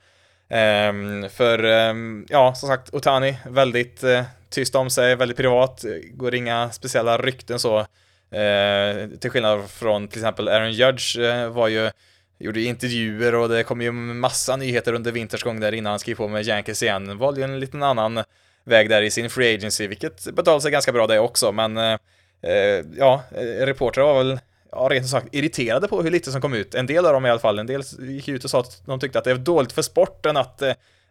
Ehm, 0.50 1.28
för 1.30 1.64
ehm, 1.64 2.26
ja, 2.28 2.54
som 2.54 2.68
sagt, 2.68 2.94
Otani, 2.94 3.36
väldigt 3.50 4.04
tyst 4.50 4.74
om 4.74 4.90
sig, 4.90 5.16
väldigt 5.16 5.36
privat, 5.36 5.84
går 6.12 6.34
inga 6.34 6.70
speciella 6.70 7.18
rykten 7.18 7.58
så. 7.58 7.86
Eh, 8.32 9.08
till 9.20 9.30
skillnad 9.30 9.70
från 9.70 10.08
till 10.08 10.18
exempel 10.18 10.48
Aaron 10.48 10.72
Judge 10.72 11.18
eh, 11.18 11.48
var 11.48 11.68
ju 11.68 11.90
gjorde 12.38 12.60
intervjuer 12.60 13.34
och 13.34 13.48
det 13.48 13.62
kom 13.62 13.82
ju 13.82 13.92
massa 13.92 14.56
nyheter 14.56 14.92
under 14.92 15.12
vinters 15.12 15.42
gång 15.42 15.60
där 15.60 15.74
innan 15.74 15.90
han 15.90 15.98
skrev 15.98 16.14
på 16.14 16.28
med 16.28 16.46
Yankees 16.46 16.82
igen. 16.82 17.18
Valde 17.18 17.40
ju 17.40 17.44
en 17.44 17.60
liten 17.60 17.82
annan 17.82 18.24
väg 18.64 18.88
där 18.88 19.02
i 19.02 19.10
sin 19.10 19.30
free 19.30 19.54
agency, 19.54 19.86
vilket 19.86 20.34
betalade 20.34 20.62
sig 20.62 20.70
ganska 20.70 20.92
bra 20.92 21.06
det 21.06 21.18
också, 21.18 21.52
men 21.52 21.76
eh, 21.76 21.98
eh 22.42 22.84
ja, 22.96 23.22
reportrar 23.60 24.04
var 24.04 24.24
väl 24.24 24.40
ja, 24.72 24.88
rent 24.90 25.08
sagt 25.08 25.26
irriterade 25.32 25.88
på 25.88 26.02
hur 26.02 26.10
lite 26.10 26.32
som 26.32 26.40
kom 26.40 26.54
ut. 26.54 26.74
En 26.74 26.86
del 26.86 27.06
av 27.06 27.12
dem 27.12 27.26
i 27.26 27.30
alla 27.30 27.40
fall, 27.40 27.58
en 27.58 27.66
del 27.66 27.82
gick 28.00 28.28
ut 28.28 28.44
och 28.44 28.50
sa 28.50 28.60
att 28.60 28.82
de 28.86 29.00
tyckte 29.00 29.18
att 29.18 29.24
det 29.24 29.30
är 29.30 29.34
dåligt 29.34 29.72
för 29.72 29.82
sporten 29.82 30.36
att 30.36 30.62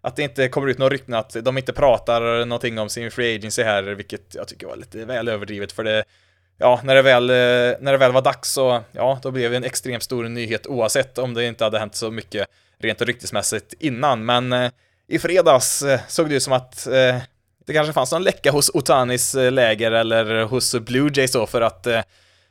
att 0.01 0.15
det 0.15 0.23
inte 0.23 0.47
kommer 0.47 0.67
ut 0.67 0.77
några 0.77 0.93
rykten, 0.93 1.13
att 1.13 1.35
de 1.41 1.57
inte 1.57 1.73
pratar 1.73 2.45
någonting 2.45 2.79
om 2.79 2.89
sin 2.89 3.11
free 3.11 3.35
agency 3.35 3.63
här, 3.63 3.83
vilket 3.83 4.35
jag 4.35 4.47
tycker 4.47 4.67
var 4.67 4.75
lite 4.75 5.05
väl 5.05 5.27
överdrivet, 5.27 5.71
för 5.71 5.83
det 5.83 6.03
Ja, 6.61 6.81
när 6.83 6.95
det 6.95 7.01
väl, 7.01 7.29
eh, 7.29 7.35
när 7.79 7.91
det 7.91 7.97
väl 7.97 8.11
var 8.11 8.21
dags 8.21 8.51
så, 8.51 8.83
ja, 8.91 9.19
då 9.23 9.31
blev 9.31 9.51
det 9.51 9.57
en 9.57 9.63
extremt 9.63 10.03
stor 10.03 10.23
nyhet 10.23 10.67
oavsett 10.67 11.17
om 11.17 11.33
det 11.33 11.45
inte 11.45 11.63
hade 11.63 11.79
hänt 11.79 11.95
så 11.95 12.11
mycket 12.11 12.47
rent 12.79 13.01
ryktesmässigt 13.01 13.73
innan, 13.79 14.25
men 14.25 14.53
eh, 14.53 14.71
i 15.07 15.19
fredags 15.19 15.81
eh, 15.81 15.99
såg 16.07 16.29
det 16.29 16.35
ut 16.35 16.43
som 16.43 16.53
att 16.53 16.87
eh, 16.87 17.17
det 17.65 17.73
kanske 17.73 17.93
fanns 17.93 18.11
någon 18.11 18.23
läcka 18.23 18.51
hos 18.51 18.71
Otanis 18.73 19.35
eh, 19.35 19.51
läger 19.51 19.91
eller 19.91 20.43
hos 20.43 20.75
Blue 20.75 21.11
Jays 21.13 21.31
då 21.31 21.47
för 21.47 21.61
att 21.61 21.87
eh, 21.87 22.01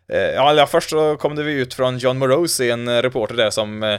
eh 0.09 0.31
Ja, 0.35 0.67
först 0.67 0.91
så 0.91 1.17
kom 1.17 1.37
det 1.37 1.43
ut 1.43 1.75
från 1.75 1.99
John 1.99 2.19
Morose, 2.19 2.71
en 2.71 3.03
reporter 3.03 3.35
där 3.35 3.51
som 3.51 3.83
eh, 3.83 3.99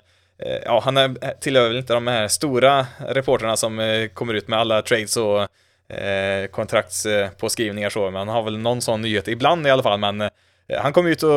Ja, 0.66 0.82
han 0.86 0.98
är, 0.98 1.40
tillhör 1.40 1.68
väl 1.68 1.78
inte 1.78 1.94
de 1.94 2.08
här 2.08 2.28
stora 2.28 2.86
reporterna 2.98 3.58
som 3.58 4.08
kommer 4.14 4.34
ut 4.34 4.48
med 4.48 4.60
alla 4.60 4.82
trades 4.82 5.18
och 5.18 5.48
eh, 5.92 6.48
kontraktspåskrivningar 6.48 7.90
så, 7.90 8.12
men 8.12 8.16
han 8.16 8.28
har 8.28 8.44
väl 8.44 8.58
någon 8.58 8.82
sån 8.82 9.02
nyhet 9.02 9.28
ibland 9.28 9.68
i 9.68 9.70
alla 9.70 9.84
fall, 9.84 10.00
men 10.00 10.22
eh, 10.22 10.30
han 10.82 10.94
kom 10.94 11.08
ut 11.08 11.24
och 11.24 11.32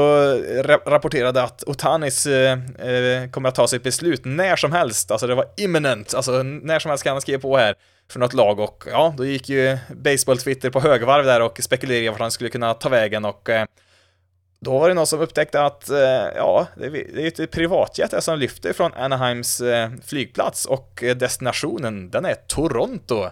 rapporterade 0.86 1.42
att 1.42 1.64
Otanis 1.66 2.26
eh, 2.26 2.52
eh, 2.78 3.30
kommer 3.30 3.48
att 3.48 3.54
ta 3.54 3.68
sitt 3.68 3.82
beslut 3.82 4.24
när 4.24 4.56
som 4.56 4.72
helst, 4.72 5.10
alltså 5.10 5.26
det 5.26 5.34
var 5.34 5.46
imminent, 5.56 6.14
alltså 6.14 6.42
när 6.42 6.78
som 6.78 6.88
helst 6.88 7.04
kan 7.04 7.12
han 7.12 7.20
skriva 7.20 7.40
på 7.40 7.56
här 7.56 7.74
för 8.10 8.20
något 8.20 8.32
lag 8.32 8.60
och 8.60 8.84
ja, 8.90 9.14
då 9.16 9.24
gick 9.24 9.48
ju 9.48 9.78
baseball-Twitter 9.88 10.70
på 10.70 10.80
högvarv 10.80 11.24
där 11.24 11.42
och 11.42 11.60
spekulerade 11.62 12.10
vart 12.10 12.20
han 12.20 12.30
skulle 12.30 12.50
kunna 12.50 12.74
ta 12.74 12.88
vägen 12.88 13.24
och 13.24 13.50
eh, 13.50 13.66
då 14.60 14.78
var 14.78 14.88
det 14.88 14.94
någon 14.94 15.06
som 15.06 15.20
upptäckte 15.20 15.62
att 15.62 15.90
eh, 15.90 15.98
ja, 16.36 16.66
det 16.76 16.86
är 16.86 17.20
ju 17.20 17.28
ett 17.28 17.50
privatjet 17.50 18.24
som 18.24 18.38
lyfter 18.38 18.72
från 18.72 18.92
Anaheims 18.92 19.60
eh, 19.60 19.90
flygplats 20.06 20.66
och 20.66 21.04
destinationen, 21.16 22.10
den 22.10 22.24
är 22.24 22.34
Toronto. 22.34 23.30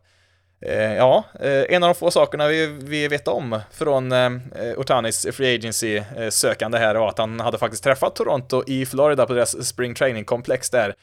Eh, 0.62 0.94
ja, 0.94 1.24
eh, 1.40 1.64
en 1.68 1.82
av 1.82 1.88
de 1.88 1.94
få 1.94 2.10
sakerna 2.10 2.48
vi, 2.48 2.66
vi 2.66 3.08
vet 3.08 3.28
om 3.28 3.60
från 3.70 4.12
eh, 4.12 4.30
Otanis 4.76 5.26
Free 5.32 5.54
Agency-sökande 5.54 6.78
här 6.78 6.94
var 6.94 7.08
att 7.08 7.18
han 7.18 7.40
hade 7.40 7.58
faktiskt 7.58 7.84
träffat 7.84 8.16
Toronto 8.16 8.62
i 8.66 8.86
Florida 8.86 9.26
på 9.26 9.32
deras 9.32 9.66
Spring 9.68 9.94
Training-komplex 9.94 10.70
där 10.70 10.94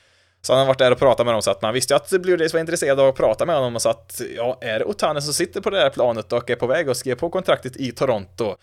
så 0.42 0.54
han 0.54 0.60
har 0.60 0.68
varit 0.68 0.78
där 0.78 0.92
och 0.92 1.00
pratat 1.00 1.26
med 1.26 1.36
dem 1.36 1.42
så 1.42 1.52
att 1.52 1.62
man 1.62 1.74
visste 1.74 1.94
ju 1.94 1.96
att 1.96 2.10
Blue 2.22 2.38
Jays 2.38 2.54
var 2.54 2.60
intresserade 2.60 3.02
av 3.02 3.08
att 3.08 3.16
prata 3.16 3.46
med 3.46 3.56
honom 3.56 3.76
och 3.76 3.82
så 3.82 3.90
att 3.90 4.22
ja, 4.36 4.58
är 4.62 4.80
det 4.80 4.86
Otani 4.86 5.22
som 5.22 5.34
sitter 5.34 5.62
på 5.62 5.70
det 5.70 5.80
här 5.80 5.90
planet 5.90 6.34
och 6.34 6.50
är 6.50 6.56
på 6.56 6.68
väg 6.68 6.90
att 6.90 6.98
skriva 6.98 7.16
på 7.16 7.30
kontraktet 7.30 7.78
i 7.78 7.92
Toronto? 7.92 8.56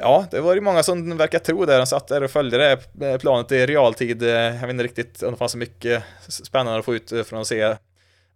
Ja, 0.00 0.26
det 0.30 0.40
var 0.40 0.54
ju 0.54 0.60
många 0.60 0.82
som 0.82 1.16
verkar 1.16 1.38
tro 1.38 1.64
det. 1.64 1.76
De 1.76 1.86
satt 1.86 2.08
där 2.08 2.22
och 2.22 2.30
följde 2.30 2.58
det 2.58 2.78
här 3.00 3.18
planet 3.18 3.52
i 3.52 3.66
realtid. 3.66 4.22
Jag 4.22 4.52
vet 4.52 4.70
inte 4.70 4.84
riktigt 4.84 5.22
om 5.22 5.30
det 5.30 5.36
fanns 5.36 5.52
så 5.52 5.58
mycket 5.58 6.02
spännande 6.28 6.78
att 6.78 6.84
få 6.84 6.94
ut 6.94 7.12
från 7.26 7.40
att 7.40 7.46
se 7.46 7.76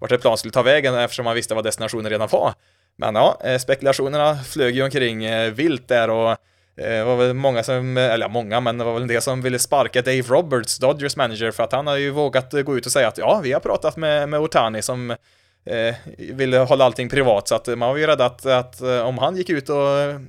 vart 0.05 0.11
det 0.11 0.19
plan 0.19 0.38
skulle 0.38 0.53
ta 0.53 0.62
vägen 0.62 0.95
eftersom 0.95 1.25
man 1.25 1.35
visste 1.35 1.55
vad 1.55 1.64
destinationen 1.64 2.11
redan 2.11 2.29
var. 2.29 2.55
Men 2.97 3.14
ja, 3.14 3.40
eh, 3.45 3.59
spekulationerna 3.59 4.37
flög 4.37 4.77
ju 4.77 4.83
omkring 4.83 5.25
eh, 5.25 5.53
vilt 5.53 5.88
där 5.88 6.11
och 6.11 6.31
eh, 6.31 6.37
det 6.77 7.05
var 7.05 7.17
väl 7.17 7.35
många 7.35 7.62
som, 7.62 7.97
eller 7.97 8.25
ja, 8.25 8.29
många, 8.29 8.61
men 8.61 8.79
det 8.79 8.85
var 8.85 8.93
väl 8.93 9.03
en 9.03 9.09
del 9.09 9.23
som 9.23 9.43
ville 9.43 9.59
sparka 9.59 10.03
Dave 10.03 10.23
Roberts, 10.23 10.79
Dodgers 10.79 11.17
manager, 11.17 11.51
för 11.51 11.62
att 11.62 11.73
han 11.73 11.87
har 11.87 11.97
ju 11.97 12.11
vågat 12.11 12.53
gå 12.53 12.77
ut 12.77 12.87
och 12.87 12.93
säga 12.93 13.09
att 13.09 13.19
ja, 13.19 13.40
vi 13.43 13.53
har 13.53 13.61
pratat 13.61 13.97
med, 13.97 14.29
med 14.29 14.40
Otani 14.40 14.83
som 14.83 15.11
eh, 15.11 15.95
ville 16.19 16.59
hålla 16.59 16.85
allting 16.85 17.09
privat, 17.09 17.49
så 17.49 17.55
att 17.55 17.67
man 17.67 17.79
var 17.79 17.97
ju 17.97 18.07
rädd 18.07 18.21
att, 18.21 18.47
att 18.47 18.81
om 18.83 19.19
han 19.19 19.37
gick 19.37 19.51
ut 19.51 19.69
och 19.69 19.87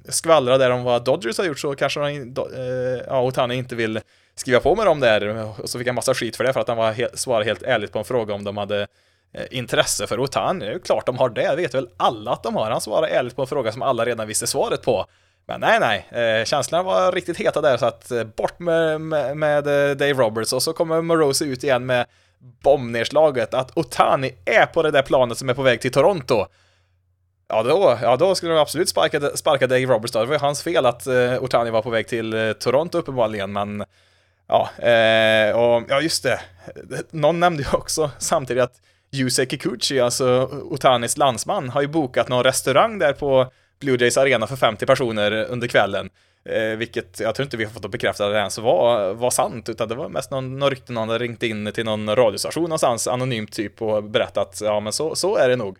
skvallrade 0.09 0.63
där 0.63 0.71
om 0.71 0.83
vad 0.83 1.03
Dodgers 1.03 1.37
har 1.37 1.45
gjort 1.45 1.59
så 1.59 1.75
kanske 1.75 1.99
han, 1.99 2.11
eh, 2.11 3.03
ja, 3.07 3.21
Otani 3.21 3.55
inte 3.55 3.75
vill 3.75 3.99
skriva 4.35 4.59
på 4.59 4.75
med 4.75 4.85
dem 4.85 4.99
där, 4.99 5.45
och 5.61 5.69
så 5.69 5.77
fick 5.77 5.87
han 5.87 5.95
massa 5.95 6.13
skit 6.13 6.35
för 6.35 6.43
det 6.43 6.53
för 6.53 6.59
att 6.59 6.67
han 6.67 6.77
var 6.77 6.91
he 6.91 7.07
svarade 7.13 7.45
helt 7.45 7.63
ärligt 7.63 7.91
på 7.91 7.99
en 7.99 8.05
fråga 8.05 8.33
om 8.33 8.43
de 8.43 8.57
hade 8.57 8.87
Eh, 9.37 9.45
intresse 9.51 10.07
för 10.07 10.19
Otani. 10.19 10.65
Det 10.65 10.71
är 10.71 10.79
klart 10.79 11.05
de 11.05 11.17
har 11.17 11.29
det, 11.29 11.49
det 11.49 11.55
vet 11.55 11.73
väl 11.73 11.89
alla 11.97 12.31
att 12.31 12.43
de 12.43 12.55
har. 12.55 12.71
Han 12.71 12.81
svarade 12.81 13.07
ärligt 13.07 13.35
på 13.35 13.41
en 13.41 13.47
fråga 13.47 13.71
som 13.71 13.81
alla 13.81 14.05
redan 14.05 14.27
visste 14.27 14.47
svaret 14.47 14.81
på. 14.81 15.05
Men 15.47 15.61
nej, 15.61 15.79
nej, 15.79 16.23
eh, 16.39 16.45
känslorna 16.45 16.83
var 16.83 17.11
riktigt 17.11 17.37
heta 17.37 17.61
där 17.61 17.77
så 17.77 17.85
att 17.85 18.11
eh, 18.11 18.23
bort 18.23 18.59
med, 18.59 19.01
med, 19.01 19.37
med 19.37 19.67
eh, 19.67 19.95
Dave 19.95 20.13
Roberts 20.13 20.53
och 20.53 20.63
så 20.63 20.73
kommer 20.73 21.01
Morose 21.01 21.45
ut 21.45 21.63
igen 21.63 21.85
med 21.85 22.05
bombnedslaget 22.63 23.53
att 23.53 23.77
Otani 23.77 24.31
är 24.45 24.65
på 24.65 24.83
det 24.83 24.91
där 24.91 25.01
planet 25.01 25.37
som 25.37 25.49
är 25.49 25.53
på 25.53 25.61
väg 25.61 25.81
till 25.81 25.91
Toronto. 25.91 26.45
Ja, 27.47 27.63
då, 27.63 27.97
ja, 28.01 28.17
då 28.17 28.35
skulle 28.35 28.53
de 28.53 28.59
absolut 28.59 28.89
sparka, 28.89 29.21
sparka 29.35 29.67
Dave 29.67 29.85
Roberts 29.85 30.13
då. 30.13 30.19
Det 30.19 30.25
var 30.25 30.35
ju 30.35 30.39
hans 30.39 30.63
fel 30.63 30.85
att 30.85 31.07
eh, 31.07 31.43
Otani 31.43 31.69
var 31.69 31.81
på 31.81 31.89
väg 31.89 32.07
till 32.07 32.55
Toronto 32.59 32.97
uppenbarligen, 32.97 33.53
men 33.53 33.85
Ja, 34.47 34.69
och 35.55 35.83
ja, 35.89 36.01
just 36.01 36.23
det. 36.23 36.39
Någon 37.11 37.39
nämnde 37.39 37.63
ju 37.63 37.69
också 37.77 38.11
samtidigt 38.17 38.63
att 38.63 38.81
Yusei 39.11 39.45
Kikuchi, 39.45 39.99
alltså 39.99 40.49
Otanis 40.63 41.17
landsman, 41.17 41.69
har 41.69 41.81
ju 41.81 41.87
bokat 41.87 42.29
någon 42.29 42.43
restaurang 42.43 42.99
där 42.99 43.13
på 43.13 43.51
Blue 43.79 43.97
Jays 43.99 44.17
arena 44.17 44.47
för 44.47 44.55
50 44.55 44.85
personer 44.85 45.31
under 45.31 45.67
kvällen. 45.67 46.09
Eh, 46.49 46.77
vilket 46.77 47.19
jag 47.19 47.35
tror 47.35 47.43
inte 47.43 47.57
vi 47.57 47.63
har 47.63 47.71
fått 47.71 47.91
bekräftat 47.91 48.31
det 48.31 48.37
ens 48.37 48.57
var, 48.57 49.13
var 49.13 49.29
sant, 49.29 49.69
utan 49.69 49.87
det 49.87 49.95
var 49.95 50.09
mest 50.09 50.31
någon, 50.31 50.59
någon 50.59 50.69
rykte 50.69 50.93
någon 50.93 51.09
hade 51.09 51.23
ringt 51.23 51.43
in 51.43 51.71
till 51.71 51.85
någon 51.85 52.15
radiostation 52.15 52.63
någonstans, 52.63 53.07
anonymt 53.07 53.51
typ, 53.51 53.81
och 53.81 54.03
berättat 54.03 54.59
ja 54.63 54.79
men 54.79 54.93
så, 54.93 55.15
så 55.15 55.37
är 55.37 55.49
det 55.49 55.55
nog. 55.55 55.77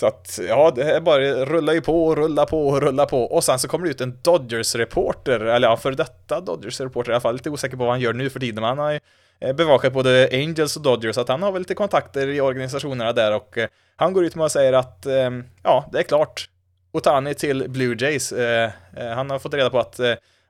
Så 0.00 0.06
att, 0.06 0.40
ja, 0.48 0.72
det 0.76 0.82
är 0.82 1.00
bara 1.00 1.44
rullar 1.44 1.72
ju 1.72 1.80
på 1.80 2.06
och 2.06 2.16
rullar 2.16 2.46
på 2.46 2.68
och 2.68 2.82
rullar 2.82 3.06
på. 3.06 3.22
Och 3.22 3.44
sen 3.44 3.58
så 3.58 3.68
kommer 3.68 3.84
det 3.84 3.90
ut 3.90 4.00
en 4.00 4.18
Dodgers-reporter, 4.22 5.40
eller 5.40 5.68
ja, 5.68 5.76
för 5.76 5.92
detta 5.92 6.40
Dodgers-reporter 6.40 7.10
i 7.10 7.14
alla 7.14 7.20
fall, 7.20 7.34
lite 7.34 7.50
osäker 7.50 7.76
på 7.76 7.84
vad 7.84 7.92
han 7.92 8.00
gör 8.00 8.12
nu 8.12 8.30
för 8.30 8.40
tiden, 8.40 8.54
men 8.54 8.68
han 8.68 8.78
har 8.78 8.92
ju 8.92 9.00
Eh, 9.40 9.52
bevakat 9.52 9.92
både 9.92 10.28
Angels 10.32 10.76
och 10.76 10.82
Dodgers, 10.82 11.14
så 11.14 11.20
att 11.20 11.28
han 11.28 11.42
har 11.42 11.52
väl 11.52 11.62
lite 11.62 11.74
kontakter 11.74 12.28
i 12.28 12.40
organisationerna 12.40 13.12
där 13.12 13.34
och 13.34 13.58
eh, 13.58 13.68
han 13.96 14.12
går 14.12 14.24
ut 14.24 14.34
med 14.34 14.44
och 14.44 14.52
säger 14.52 14.72
att, 14.72 15.06
ehm, 15.06 15.44
ja, 15.62 15.88
det 15.92 15.98
är 15.98 16.02
klart, 16.02 16.48
Otani 16.92 17.34
till 17.34 17.70
Blue 17.70 17.96
Jays. 17.98 18.32
Eh, 18.32 18.70
han 19.14 19.30
har 19.30 19.38
fått 19.38 19.54
reda 19.54 19.70
på 19.70 19.78
att 19.78 20.00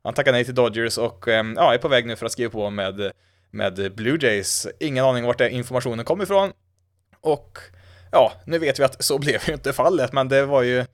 han 0.02 0.14
tackar 0.14 0.32
nej 0.32 0.44
till 0.44 0.54
Dodgers 0.54 0.98
och 0.98 1.28
ehm, 1.28 1.54
ja, 1.56 1.74
är 1.74 1.78
på 1.78 1.88
väg 1.88 2.06
nu 2.06 2.16
för 2.16 2.26
att 2.26 2.32
skriva 2.32 2.50
på 2.50 2.70
med, 2.70 3.12
med 3.50 3.94
Blue 3.94 4.18
Jays. 4.20 4.66
Ingen 4.80 5.04
aning 5.04 5.24
vart 5.24 5.38
den 5.38 5.50
informationen 5.50 6.04
kom 6.04 6.22
ifrån. 6.22 6.52
Och 7.20 7.58
ja, 8.12 8.32
nu 8.46 8.58
vet 8.58 8.78
vi 8.78 8.84
att 8.84 9.04
så 9.04 9.18
blev 9.24 9.40
ju 9.46 9.52
inte 9.52 9.72
fallet, 9.72 10.12
men 10.12 10.28
det 10.28 10.46
var 10.46 10.62
ju 10.62 10.84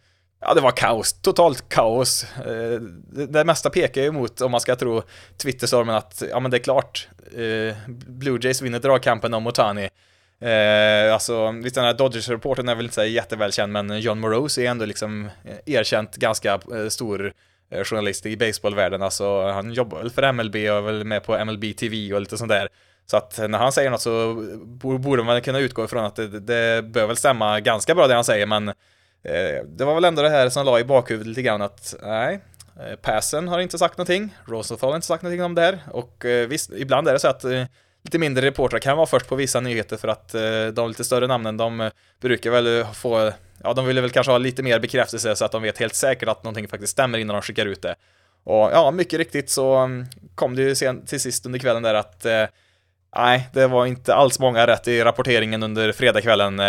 Ja, 0.40 0.54
det 0.54 0.60
var 0.60 0.70
kaos, 0.70 1.12
totalt 1.12 1.68
kaos. 1.68 2.26
Eh, 2.46 2.80
det 3.28 3.44
mesta 3.44 3.70
pekar 3.70 4.02
ju 4.02 4.12
mot, 4.12 4.40
om 4.40 4.50
man 4.50 4.60
ska 4.60 4.76
tro 4.76 5.02
Twitterstormen, 5.36 5.94
att 5.94 6.22
ja, 6.30 6.40
men 6.40 6.50
det 6.50 6.56
är 6.56 6.62
klart, 6.62 7.08
eh, 7.32 7.76
Blue 8.06 8.38
Jays 8.42 8.62
vinner 8.62 8.78
dragkampen 8.78 9.34
om 9.34 9.46
Otani. 9.46 9.88
Eh, 10.40 11.14
alltså, 11.14 11.50
visst 11.50 11.74
den 11.74 11.84
här 11.84 11.94
Dodgers-reporten 11.94 12.68
är 12.68 12.74
väl 12.74 12.84
inte 12.84 12.94
så 12.94 13.04
jättevälkänd, 13.04 13.72
men 13.72 14.00
John 14.00 14.20
Morose 14.20 14.62
är 14.62 14.70
ändå 14.70 14.84
liksom 14.84 15.30
eh, 15.44 15.74
erkänt 15.74 16.16
ganska 16.16 16.60
stor 16.88 17.32
journalist 17.84 18.26
i 18.26 18.36
baseballvärlden. 18.36 19.02
Alltså, 19.02 19.42
han 19.42 19.72
jobbar 19.72 19.98
väl 19.98 20.10
för 20.10 20.32
MLB 20.32 20.54
och 20.54 20.60
är 20.60 20.80
väl 20.80 21.04
med 21.04 21.24
på 21.24 21.44
MLB 21.44 21.76
TV 21.76 22.14
och 22.14 22.20
lite 22.20 22.38
sånt 22.38 22.48
där. 22.48 22.68
Så 23.06 23.16
att 23.16 23.38
när 23.38 23.58
han 23.58 23.72
säger 23.72 23.90
något 23.90 24.00
så 24.00 24.34
borde 24.98 25.22
man 25.22 25.42
kunna 25.42 25.58
utgå 25.58 25.84
ifrån 25.84 26.04
att 26.04 26.16
det, 26.16 26.40
det 26.40 26.82
bör 26.82 27.06
väl 27.06 27.16
stämma 27.16 27.60
ganska 27.60 27.94
bra 27.94 28.06
det 28.06 28.14
han 28.14 28.24
säger, 28.24 28.46
men 28.46 28.72
Eh, 29.22 29.64
det 29.66 29.84
var 29.84 29.94
väl 29.94 30.04
ändå 30.04 30.22
det 30.22 30.30
här 30.30 30.48
som 30.48 30.66
la 30.66 30.80
i 30.80 30.84
bakhuvudet 30.84 31.26
lite 31.26 31.42
grann 31.42 31.62
att 31.62 31.94
nej, 32.02 32.40
eh, 32.80 32.96
Passen 32.96 33.48
har 33.48 33.58
inte 33.58 33.78
sagt 33.78 33.98
någonting, 33.98 34.36
Rosenthal 34.44 34.90
har 34.90 34.96
inte 34.96 35.06
sagt 35.06 35.22
någonting 35.22 35.44
om 35.44 35.54
det 35.54 35.62
här 35.62 35.78
och 35.90 36.24
eh, 36.24 36.48
visst, 36.48 36.70
ibland 36.70 37.08
är 37.08 37.12
det 37.12 37.18
så 37.18 37.28
att 37.28 37.44
lite 38.04 38.18
mindre 38.18 38.46
reportrar 38.46 38.78
kan 38.78 38.96
vara 38.96 39.06
först 39.06 39.28
på 39.28 39.36
vissa 39.36 39.60
nyheter 39.60 39.96
för 39.96 40.08
att 40.08 40.34
de 40.74 40.88
lite 40.88 41.04
större 41.04 41.26
namnen, 41.26 41.56
de 41.56 41.90
brukar 42.20 42.50
väl 42.50 42.84
få, 42.94 43.32
ja, 43.62 43.72
de 43.74 43.86
vill 43.86 44.00
väl 44.00 44.10
kanske 44.10 44.32
ha 44.32 44.38
lite 44.38 44.62
mer 44.62 44.78
bekräftelse 44.78 45.36
så 45.36 45.44
att 45.44 45.52
de 45.52 45.62
vet 45.62 45.78
helt 45.78 45.94
säkert 45.94 46.28
att 46.28 46.44
någonting 46.44 46.68
faktiskt 46.68 46.92
stämmer 46.92 47.18
innan 47.18 47.34
de 47.34 47.42
skickar 47.42 47.66
ut 47.66 47.82
det. 47.82 47.94
Och 48.44 48.70
ja, 48.72 48.90
mycket 48.90 49.18
riktigt 49.18 49.50
så 49.50 49.76
mm, 49.76 50.06
kom 50.34 50.56
det 50.56 50.62
ju 50.62 50.74
sen, 50.74 51.06
till 51.06 51.20
sist 51.20 51.46
under 51.46 51.58
kvällen 51.58 51.82
där 51.82 51.94
att 51.94 52.26
nej, 53.16 53.48
det 53.52 53.66
var 53.66 53.86
inte 53.86 54.14
alls 54.14 54.38
många 54.38 54.66
rätt 54.66 54.88
i 54.88 55.04
rapporteringen 55.04 55.62
under 55.62 55.92
fredagskvällen. 55.92 56.60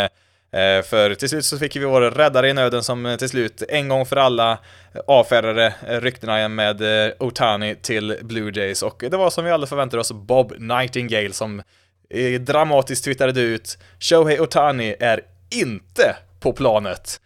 Eh, 0.53 0.83
för 0.83 1.15
till 1.15 1.29
slut 1.29 1.45
så 1.45 1.57
fick 1.57 1.75
vi 1.75 1.85
vår 1.85 2.01
räddare 2.01 2.49
i 2.49 2.53
nöden 2.53 2.83
som 2.83 3.05
eh, 3.05 3.15
till 3.15 3.29
slut 3.29 3.63
en 3.69 3.87
gång 3.87 4.05
för 4.05 4.15
alla 4.15 4.51
eh, 4.51 5.01
avfärdade 5.07 5.73
ryktena 5.87 6.47
med 6.47 6.81
Otani 7.19 7.75
till 7.75 8.17
Blue 8.21 8.51
Jays 8.55 8.83
och 8.83 9.03
det 9.11 9.17
var 9.17 9.29
som 9.29 9.45
vi 9.45 9.51
alla 9.51 9.67
förväntade 9.67 10.01
oss 10.01 10.11
Bob 10.11 10.53
Nightingale 10.59 11.33
som 11.33 11.61
dramatiskt 12.39 13.03
twittrade 13.03 13.41
ut 13.41 13.77
Shohei 13.99 14.39
Otani 14.39 14.95
är 14.99 15.21
inte 15.49 16.15
på 16.39 16.53
planet. 16.53 17.19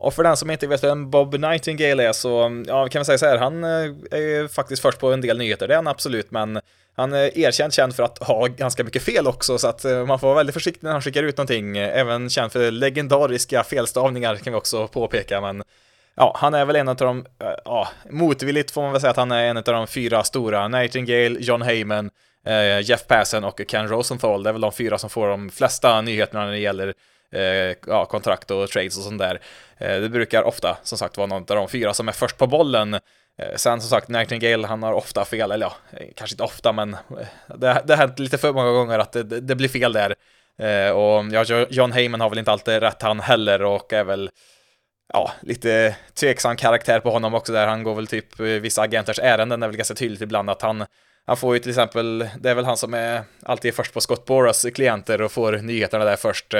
Och 0.00 0.14
för 0.14 0.22
den 0.22 0.36
som 0.36 0.50
inte 0.50 0.66
vet 0.66 0.84
vem 0.84 1.10
Bob 1.10 1.34
Nightingale 1.34 2.08
är 2.08 2.12
så, 2.12 2.62
ja, 2.66 2.88
kan 2.88 3.00
vi 3.00 3.04
säga 3.04 3.18
så 3.18 3.26
här, 3.26 3.38
han 3.38 3.64
eh, 3.64 3.94
är 4.10 4.18
ju 4.18 4.48
faktiskt 4.48 4.82
först 4.82 4.98
på 4.98 5.12
en 5.12 5.20
del 5.20 5.38
nyheter, 5.38 5.68
det 5.68 5.74
är 5.74 5.76
han 5.76 5.86
absolut, 5.86 6.30
men 6.30 6.60
han 6.96 7.12
är 7.12 7.38
erkänt 7.38 7.74
känd 7.74 7.94
för 7.96 8.02
att 8.02 8.18
ha 8.18 8.46
ganska 8.46 8.84
mycket 8.84 9.02
fel 9.02 9.26
också, 9.26 9.58
så 9.58 9.68
att 9.68 9.84
eh, 9.84 10.06
man 10.06 10.18
får 10.18 10.26
vara 10.26 10.36
väldigt 10.36 10.54
försiktig 10.54 10.84
när 10.84 10.92
han 10.92 11.02
skickar 11.02 11.22
ut 11.22 11.36
någonting. 11.36 11.78
Även 11.78 12.30
känd 12.30 12.52
för 12.52 12.70
legendariska 12.70 13.64
felstavningar 13.64 14.36
kan 14.36 14.52
vi 14.52 14.58
också 14.58 14.88
påpeka, 14.88 15.40
men 15.40 15.62
ja, 16.14 16.36
han 16.38 16.54
är 16.54 16.64
väl 16.64 16.76
en 16.76 16.88
av 16.88 16.96
de, 16.96 17.26
ja, 17.64 17.88
motvilligt 18.10 18.70
får 18.70 18.82
man 18.82 18.92
väl 18.92 19.00
säga 19.00 19.10
att 19.10 19.16
han 19.16 19.30
är 19.30 19.44
en 19.44 19.56
av 19.56 19.62
de 19.62 19.86
fyra 19.86 20.24
stora. 20.24 20.68
Nightingale, 20.68 21.36
John 21.40 21.62
Heyman, 21.62 22.10
Jeff 22.82 23.06
Passen 23.06 23.44
och 23.44 23.60
Ken 23.68 23.88
Rosenthal, 23.88 24.42
det 24.42 24.50
är 24.50 24.52
väl 24.52 24.60
de 24.60 24.72
fyra 24.72 24.98
som 24.98 25.10
får 25.10 25.28
de 25.28 25.50
flesta 25.50 26.00
nyheterna 26.00 26.44
när 26.44 26.52
det 26.52 26.58
gäller 26.58 26.94
ja, 27.86 28.04
kontrakt 28.04 28.50
och 28.50 28.68
trades 28.68 28.96
och 28.98 29.04
sånt 29.04 29.18
där. 29.18 29.40
Eh, 29.78 30.00
det 30.00 30.08
brukar 30.08 30.42
ofta, 30.42 30.78
som 30.82 30.98
sagt, 30.98 31.16
vara 31.16 31.26
någon 31.26 31.42
av 31.42 31.56
de 31.56 31.68
fyra 31.68 31.94
som 31.94 32.08
är 32.08 32.12
först 32.12 32.38
på 32.38 32.46
bollen 32.46 32.94
eh, 32.94 33.00
sen 33.56 33.80
som 33.80 33.90
sagt, 33.90 34.08
Nightingale, 34.08 34.66
han 34.66 34.82
har 34.82 34.92
ofta 34.92 35.24
fel, 35.24 35.50
eller 35.50 35.66
ja, 35.66 35.98
eh, 35.98 36.06
kanske 36.16 36.34
inte 36.34 36.42
ofta, 36.42 36.72
men 36.72 36.96
det, 37.46 37.82
det 37.84 37.92
har 37.92 37.96
hänt 37.96 38.18
lite 38.18 38.38
för 38.38 38.52
många 38.52 38.70
gånger 38.70 38.98
att 38.98 39.12
det, 39.12 39.22
det 39.22 39.54
blir 39.54 39.68
fel 39.68 39.92
där. 39.92 40.14
Och 40.94 41.24
ja, 41.32 41.66
John 41.70 41.92
Heyman 41.92 42.20
har 42.20 42.30
väl 42.30 42.38
inte 42.38 42.52
alltid 42.52 42.80
rätt 42.80 43.02
han 43.02 43.20
heller 43.20 43.62
och 43.62 43.92
är 43.92 44.04
väl 44.04 44.30
ja, 45.12 45.32
lite 45.40 45.96
tveksam 46.14 46.56
karaktär 46.56 47.00
på 47.00 47.10
honom 47.10 47.34
också 47.34 47.52
där. 47.52 47.66
Han 47.66 47.82
går 47.82 47.94
väl 47.94 48.06
typ 48.06 48.40
vissa 48.40 48.82
agenters 48.82 49.18
ärenden, 49.18 49.60
det 49.60 49.66
är 49.66 49.68
väl 49.68 49.76
ganska 49.76 49.94
tydligt 49.94 50.20
ibland 50.20 50.50
att 50.50 50.62
han 50.62 50.84
han 51.26 51.36
får 51.36 51.54
ju 51.54 51.60
till 51.60 51.70
exempel, 51.70 52.28
det 52.38 52.50
är 52.50 52.54
väl 52.54 52.64
han 52.64 52.76
som 52.76 52.94
är 52.94 53.22
alltid 53.42 53.74
först 53.74 53.94
på 53.94 54.00
Scott 54.00 54.24
Boras 54.24 54.66
klienter 54.74 55.22
och 55.22 55.32
får 55.32 55.52
nyheterna 55.52 56.04
där 56.04 56.16
först, 56.16 56.54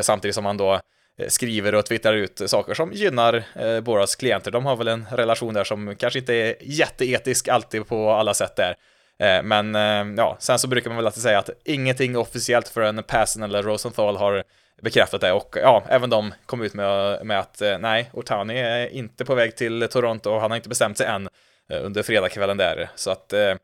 samtidigt 0.00 0.34
som 0.34 0.46
han 0.46 0.56
då 0.56 0.80
Eh, 1.18 1.28
skriver 1.28 1.74
och 1.74 1.86
twittrar 1.86 2.14
ut 2.14 2.42
saker 2.46 2.74
som 2.74 2.92
gynnar 2.92 3.44
eh, 3.54 3.80
Boras 3.80 4.16
klienter. 4.16 4.50
De 4.50 4.66
har 4.66 4.76
väl 4.76 4.88
en 4.88 5.06
relation 5.12 5.54
där 5.54 5.64
som 5.64 5.96
kanske 5.96 6.18
inte 6.18 6.34
är 6.34 6.54
jätteetisk 6.60 7.48
alltid 7.48 7.88
på 7.88 8.10
alla 8.10 8.34
sätt 8.34 8.56
där. 8.56 8.76
Eh, 9.18 9.42
men 9.42 9.74
eh, 9.74 10.14
ja, 10.16 10.36
sen 10.40 10.58
så 10.58 10.68
brukar 10.68 10.90
man 10.90 10.96
väl 10.96 11.06
alltid 11.06 11.22
säga 11.22 11.38
att 11.38 11.50
ingenting 11.64 12.16
officiellt 12.16 12.68
förrän 12.68 13.02
Passen 13.02 13.42
eller 13.42 13.62
Rosenthal 13.62 14.16
har 14.16 14.44
bekräftat 14.82 15.20
det 15.20 15.32
och 15.32 15.56
ja, 15.62 15.84
även 15.88 16.10
de 16.10 16.34
kom 16.46 16.62
ut 16.62 16.74
med, 16.74 17.26
med 17.26 17.38
att 17.38 17.62
eh, 17.62 17.78
nej, 17.78 18.10
Otani 18.12 18.58
är 18.58 18.88
inte 18.88 19.24
på 19.24 19.34
väg 19.34 19.56
till 19.56 19.88
Toronto 19.90 20.30
och 20.30 20.40
han 20.40 20.50
har 20.50 20.56
inte 20.56 20.68
bestämt 20.68 20.98
sig 20.98 21.06
än 21.06 21.28
eh, 21.70 21.84
under 21.84 22.02
fredagskvällen 22.02 22.56
där. 22.56 22.88
Så 22.94 23.10
att 23.10 23.32
eh, 23.32 23.54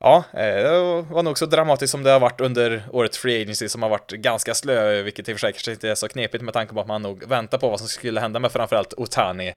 Ja, 0.00 0.24
eh, 0.32 0.62
det 0.62 1.02
var 1.10 1.22
nog 1.22 1.38
så 1.38 1.46
dramatiskt 1.46 1.90
som 1.90 2.02
det 2.02 2.10
har 2.10 2.20
varit 2.20 2.40
under 2.40 2.82
årets 2.90 3.18
Free 3.18 3.42
Agency 3.42 3.68
som 3.68 3.82
har 3.82 3.90
varit 3.90 4.10
ganska 4.10 4.54
slö, 4.54 5.02
vilket 5.02 5.28
i 5.28 5.32
och 5.32 5.36
för 5.36 5.40
sig 5.40 5.52
kanske 5.52 5.72
inte 5.72 5.88
är 5.88 5.94
så 5.94 6.08
knepigt 6.08 6.44
med 6.44 6.54
tanke 6.54 6.74
på 6.74 6.80
att 6.80 6.86
man 6.86 7.02
nog 7.02 7.28
väntar 7.28 7.58
på 7.58 7.68
vad 7.68 7.78
som 7.78 7.88
skulle 7.88 8.20
hända 8.20 8.40
med 8.40 8.52
framförallt 8.52 8.94
Otani. 8.96 9.48
Eh, 9.48 9.54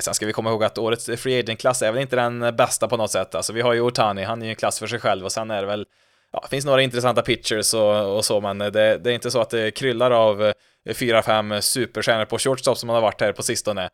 sen 0.00 0.14
ska 0.14 0.26
vi 0.26 0.32
komma 0.32 0.50
ihåg 0.50 0.64
att 0.64 0.78
årets 0.78 1.10
Free 1.16 1.40
Agent-klass 1.40 1.82
är 1.82 1.92
väl 1.92 2.02
inte 2.02 2.16
den 2.16 2.56
bästa 2.56 2.88
på 2.88 2.96
något 2.96 3.10
sätt. 3.10 3.34
Alltså 3.34 3.52
vi 3.52 3.60
har 3.60 3.72
ju 3.72 3.80
Otani, 3.80 4.22
han 4.22 4.42
är 4.42 4.46
ju 4.46 4.50
en 4.50 4.56
klass 4.56 4.78
för 4.78 4.86
sig 4.86 5.00
själv 5.00 5.24
och 5.24 5.32
sen 5.32 5.50
är 5.50 5.60
det 5.60 5.66
väl, 5.66 5.86
ja, 6.32 6.40
det 6.42 6.48
finns 6.48 6.64
några 6.64 6.82
intressanta 6.82 7.22
pitchers 7.22 7.74
och, 7.74 8.16
och 8.16 8.24
så, 8.24 8.40
men 8.40 8.60
eh, 8.60 8.70
det, 8.70 8.98
det, 8.98 9.10
är 9.10 9.14
inte 9.14 9.30
så 9.30 9.40
att 9.40 9.50
det 9.50 9.70
kryllar 9.70 10.10
av 10.10 10.52
fyra, 10.94 11.22
fem 11.22 11.62
superstjärnor 11.62 12.24
på 12.24 12.38
shortstop 12.38 12.78
som 12.78 12.86
man 12.86 12.94
har 12.94 13.02
varit 13.02 13.20
här 13.20 13.32
på 13.32 13.42
sistone. 13.42 13.90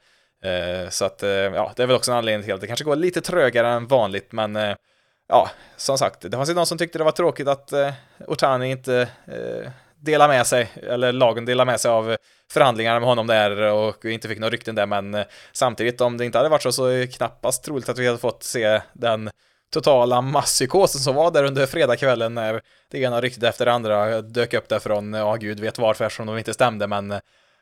Så 0.91 1.05
att, 1.05 1.23
ja, 1.23 1.73
det 1.77 1.83
är 1.83 1.87
väl 1.87 1.97
också 1.97 2.11
en 2.11 2.17
anledning 2.17 2.45
till 2.45 2.55
att 2.55 2.61
det 2.61 2.67
kanske 2.67 2.85
går 2.85 2.97
lite 2.97 3.21
trögare 3.21 3.69
än 3.69 3.87
vanligt, 3.87 4.33
men 4.33 4.77
ja, 5.29 5.51
som 5.77 5.99
sagt, 5.99 6.21
det 6.21 6.37
fanns 6.37 6.51
ju 6.51 6.55
någon 6.55 6.67
som 6.67 6.79
tyckte 6.79 6.99
det 6.99 7.05
var 7.05 7.13
tråkigt 7.13 7.49
att 7.49 7.73
eh, 7.73 7.93
Otani 8.27 8.71
inte 8.71 9.09
eh, 9.27 9.71
delar 10.01 10.29
med 10.29 10.47
sig, 10.47 10.71
eller 10.83 11.13
lagen 11.13 11.45
delar 11.45 11.65
med 11.65 11.81
sig 11.81 11.91
av 11.91 12.17
förhandlingarna 12.53 13.01
med 13.01 13.09
honom 13.09 13.27
där 13.27 13.73
och 13.73 14.05
inte 14.05 14.29
fick 14.29 14.39
några 14.39 14.51
rykten 14.51 14.75
där, 14.75 14.87
men 14.87 15.15
eh, 15.15 15.25
samtidigt 15.53 16.01
om 16.01 16.17
det 16.17 16.25
inte 16.25 16.39
hade 16.39 16.49
varit 16.49 16.63
så 16.63 16.73
så 16.73 16.87
är 16.87 16.99
det 16.99 17.07
knappast 17.07 17.65
troligt 17.65 17.89
att 17.89 17.99
vi 17.99 18.07
hade 18.07 18.19
fått 18.19 18.43
se 18.43 18.81
den 18.93 19.31
totala 19.73 20.21
masspsykosen 20.21 21.01
som 21.01 21.15
var 21.15 21.31
där 21.31 21.45
under 21.45 21.67
fredagskvällen 21.67 22.35
när 22.35 22.61
det 22.91 22.99
ena 22.99 23.21
ryktet 23.21 23.43
efter 23.43 23.65
det 23.65 23.73
andra 23.73 24.23
dök 24.23 24.55
upp 24.55 24.69
därifrån, 24.69 25.13
ja 25.13 25.35
gud 25.35 25.61
vet 25.61 25.79
varför 25.79 26.09
som 26.09 26.27
de 26.27 26.39
inte 26.39 26.55
stämde, 26.55 26.87
men 26.87 27.11
eh, 27.11 27.19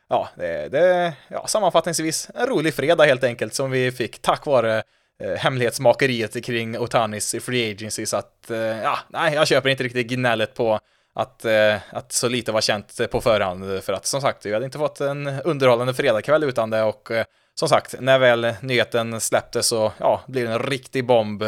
ja, 0.09 0.29
det, 0.35 0.67
det 0.71 1.13
ja, 1.27 1.47
sammanfattningsvis 1.47 2.29
en 2.35 2.47
rolig 2.47 2.73
fredag 2.73 3.03
helt 3.03 3.23
enkelt 3.23 3.53
som 3.53 3.71
vi 3.71 3.91
fick 3.91 4.21
tack 4.21 4.45
vare 4.45 4.83
Eh, 5.23 5.37
hemlighetsmakeriet 5.37 6.45
kring 6.45 6.79
Otanis 6.79 7.35
i 7.35 7.39
free 7.39 7.71
agency 7.71 8.05
så 8.05 8.17
att, 8.17 8.51
eh, 8.51 8.57
ja, 8.57 8.97
nej, 9.09 9.33
jag 9.33 9.47
köper 9.47 9.69
inte 9.69 9.83
riktigt 9.83 10.07
gnället 10.07 10.53
på 10.53 10.79
att, 11.13 11.45
eh, 11.45 11.75
att 11.89 12.11
så 12.11 12.27
lite 12.27 12.51
var 12.51 12.61
känt 12.61 13.11
på 13.11 13.21
förhand 13.21 13.83
för 13.83 13.93
att 13.93 14.05
som 14.05 14.21
sagt, 14.21 14.45
vi 14.45 14.53
hade 14.53 14.65
inte 14.65 14.77
fått 14.77 15.01
en 15.01 15.27
underhållande 15.27 15.93
fredagkväll 15.93 16.43
utan 16.43 16.69
det 16.69 16.83
och 16.83 17.11
som 17.59 17.69
sagt, 17.69 17.95
när 17.99 18.19
väl 18.19 18.53
nyheten 18.61 19.21
släpptes 19.21 19.67
så, 19.67 19.91
ja, 19.97 20.21
blir 20.27 20.47
det 20.47 20.53
en 20.53 20.63
riktig 20.63 21.05
bomb 21.05 21.43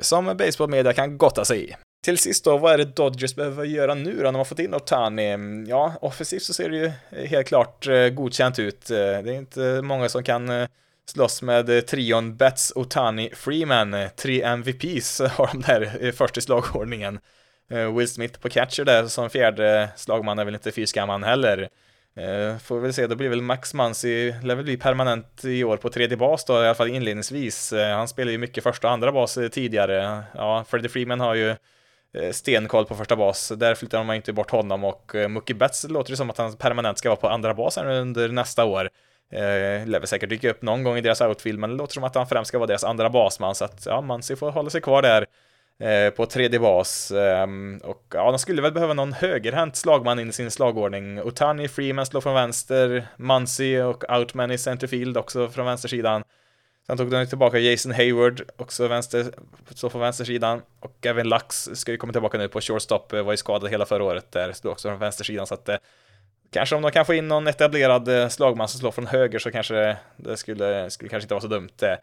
som 0.00 0.36
baseballmedia 0.36 0.92
kan 0.92 1.18
gotta 1.18 1.44
sig 1.44 1.70
i. 1.70 1.74
Till 2.04 2.18
sist 2.18 2.44
då, 2.44 2.58
vad 2.58 2.72
är 2.72 2.78
det 2.78 2.84
Dodgers 2.84 3.34
behöver 3.34 3.64
göra 3.64 3.94
nu 3.94 4.16
då 4.16 4.22
när 4.22 4.32
man 4.32 4.44
fått 4.44 4.58
in 4.58 4.74
Otani? 4.74 5.64
Ja, 5.68 5.94
offensivt 6.00 6.42
så 6.42 6.54
ser 6.54 6.70
det 6.70 6.76
ju 6.76 6.92
helt 7.26 7.48
klart 7.48 7.86
godkänt 8.12 8.58
ut. 8.58 8.86
Det 8.86 8.96
är 8.96 9.32
inte 9.32 9.82
många 9.82 10.08
som 10.08 10.24
kan 10.24 10.68
slåss 11.06 11.42
med 11.42 11.70
eh, 11.70 11.80
trion 11.80 12.36
Betts, 12.36 12.72
Otani, 12.76 13.30
Freeman. 13.34 13.94
Eh, 13.94 14.08
tre 14.08 14.42
MVPs 14.42 15.20
har 15.30 15.46
de 15.52 15.60
där 15.60 16.12
först 16.12 16.38
i 16.38 16.40
slagordningen. 16.40 17.20
Eh, 17.70 17.96
Will 17.96 18.08
Smith 18.08 18.40
på 18.40 18.48
catcher 18.48 18.84
där 18.84 19.06
som 19.06 19.30
fjärde 19.30 19.88
slagman 19.96 20.38
är 20.38 20.44
väl 20.44 20.54
inte 20.54 20.72
fy 20.72 20.86
man 21.06 21.22
heller. 21.22 21.68
Får 22.64 22.74
vi 22.74 22.82
väl 22.82 22.94
se, 22.94 23.06
då 23.06 23.14
blir 23.16 23.28
väl 23.28 23.42
Max 23.42 23.74
Muncy, 23.74 24.32
lär 24.42 24.54
väl 24.54 24.64
bli 24.64 24.76
permanent 24.76 25.44
i 25.44 25.64
år 25.64 25.76
på 25.76 25.90
tredje 25.90 26.16
bas 26.16 26.44
då, 26.44 26.52
i 26.52 26.56
alla 26.56 26.74
fall 26.74 26.88
inledningsvis. 26.88 27.72
Han 27.72 28.08
spelar 28.08 28.32
ju 28.32 28.38
mycket 28.38 28.64
första 28.64 28.86
och 28.86 28.92
andra 28.92 29.12
bas 29.12 29.38
tidigare. 29.52 30.22
Ja, 30.34 30.64
Freddie 30.68 30.88
Freeman 30.88 31.20
har 31.20 31.34
ju 31.34 31.54
stenkoll 32.32 32.84
på 32.84 32.94
första 32.94 33.16
bas, 33.16 33.52
där 33.56 33.74
flyttar 33.74 34.04
man 34.04 34.16
inte 34.16 34.32
bort 34.32 34.50
honom 34.50 34.84
och 34.84 35.12
Mookie 35.28 35.56
Betts 35.56 35.84
låter 35.88 36.10
det 36.10 36.16
som 36.16 36.30
att 36.30 36.38
han 36.38 36.56
permanent 36.56 36.98
ska 36.98 37.08
vara 37.08 37.20
på 37.20 37.28
andra 37.28 37.54
bas 37.54 37.76
här 37.76 37.86
under 37.86 38.28
nästa 38.28 38.64
år. 38.64 38.90
Eh, 39.32 39.86
lär 39.86 39.98
väl 39.98 40.06
säkert 40.06 40.30
dyka 40.30 40.50
upp 40.50 40.62
någon 40.62 40.82
gång 40.82 40.96
i 40.96 41.00
deras 41.00 41.20
outfield, 41.20 41.58
men 41.58 41.70
det 41.70 41.76
låter 41.76 41.94
som 41.94 42.04
att 42.04 42.14
han 42.14 42.26
främst 42.26 42.48
ska 42.48 42.58
vara 42.58 42.66
deras 42.66 42.84
andra 42.84 43.10
basman, 43.10 43.54
så 43.54 43.64
att 43.64 43.86
ja, 43.86 44.00
Mansi 44.00 44.36
får 44.36 44.50
hålla 44.50 44.70
sig 44.70 44.80
kvar 44.80 45.02
där. 45.02 45.26
Eh, 45.78 46.10
på 46.10 46.26
tredje 46.26 46.58
bas. 46.58 47.10
Ehm, 47.10 47.80
och 47.84 48.04
ja, 48.14 48.30
de 48.30 48.38
skulle 48.38 48.62
väl 48.62 48.72
behöva 48.72 48.94
någon 48.94 49.12
högerhänt 49.12 49.76
slagman 49.76 50.18
in 50.18 50.28
i 50.28 50.32
sin 50.32 50.50
slagordning. 50.50 51.22
Otani 51.22 51.68
Freeman 51.68 52.06
slår 52.06 52.20
från 52.20 52.34
vänster, 52.34 53.06
Muncy 53.16 53.80
och 53.80 54.04
Outman 54.10 54.50
i 54.50 54.58
centerfield 54.58 55.16
också 55.16 55.48
från 55.48 55.66
vänstersidan. 55.66 56.22
Sen 56.86 56.96
tog 56.96 57.10
de 57.10 57.26
tillbaka 57.26 57.58
Jason 57.58 57.92
Hayward, 57.92 58.42
också 58.56 58.88
vänster, 58.88 59.26
så 59.70 59.90
från 59.90 60.00
vänstersidan. 60.00 60.62
Och 60.80 61.06
även 61.06 61.28
Lux 61.28 61.68
ska 61.74 61.92
ju 61.92 61.98
komma 61.98 62.12
tillbaka 62.12 62.38
nu 62.38 62.48
på 62.48 62.60
shortstop, 62.60 63.12
eh, 63.12 63.22
var 63.22 63.32
ju 63.32 63.36
skadad 63.36 63.70
hela 63.70 63.86
förra 63.86 64.04
året 64.04 64.32
där, 64.32 64.52
stod 64.52 64.72
också 64.72 64.88
från 64.88 64.98
vänstersidan. 64.98 65.46
Så 65.46 65.54
att 65.54 65.68
eh, 65.68 65.76
kanske 66.52 66.76
om 66.76 66.82
de 66.82 66.90
kan 66.90 67.06
få 67.06 67.14
in 67.14 67.28
någon 67.28 67.46
etablerad 67.46 68.08
eh, 68.08 68.28
slagman 68.28 68.68
som 68.68 68.80
slår 68.80 68.90
från 68.90 69.06
höger 69.06 69.38
så 69.38 69.50
kanske 69.50 69.96
det 70.16 70.36
skulle, 70.36 70.90
skulle 70.90 71.08
kanske 71.08 71.24
inte 71.24 71.34
vara 71.34 71.42
så 71.42 71.48
dumt. 71.48 71.98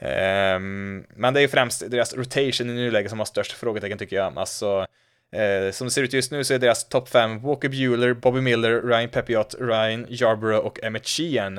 Um, 0.00 1.04
men 1.16 1.34
det 1.34 1.40
är 1.40 1.42
ju 1.42 1.48
främst 1.48 1.90
deras 1.90 2.14
rotation 2.14 2.70
i 2.70 2.72
nuläget 2.72 3.10
som 3.10 3.18
har 3.18 3.26
störst 3.26 3.52
frågetecken 3.52 3.98
tycker 3.98 4.16
jag. 4.16 4.38
Alltså, 4.38 4.80
uh, 4.80 5.70
som 5.72 5.86
det 5.86 5.90
ser 5.90 6.02
ut 6.02 6.12
just 6.12 6.32
nu 6.32 6.44
så 6.44 6.54
är 6.54 6.58
deras 6.58 6.88
topp 6.88 7.08
5 7.08 7.40
Walker 7.40 7.68
Bueller, 7.68 8.14
Bobby 8.14 8.40
Miller, 8.40 8.82
Ryan 8.82 9.08
Pepiot, 9.08 9.54
Ryan 9.58 10.06
Yarbrough 10.08 10.66
och 10.66 10.82
Emmett 10.82 11.08
Sheehan. 11.08 11.54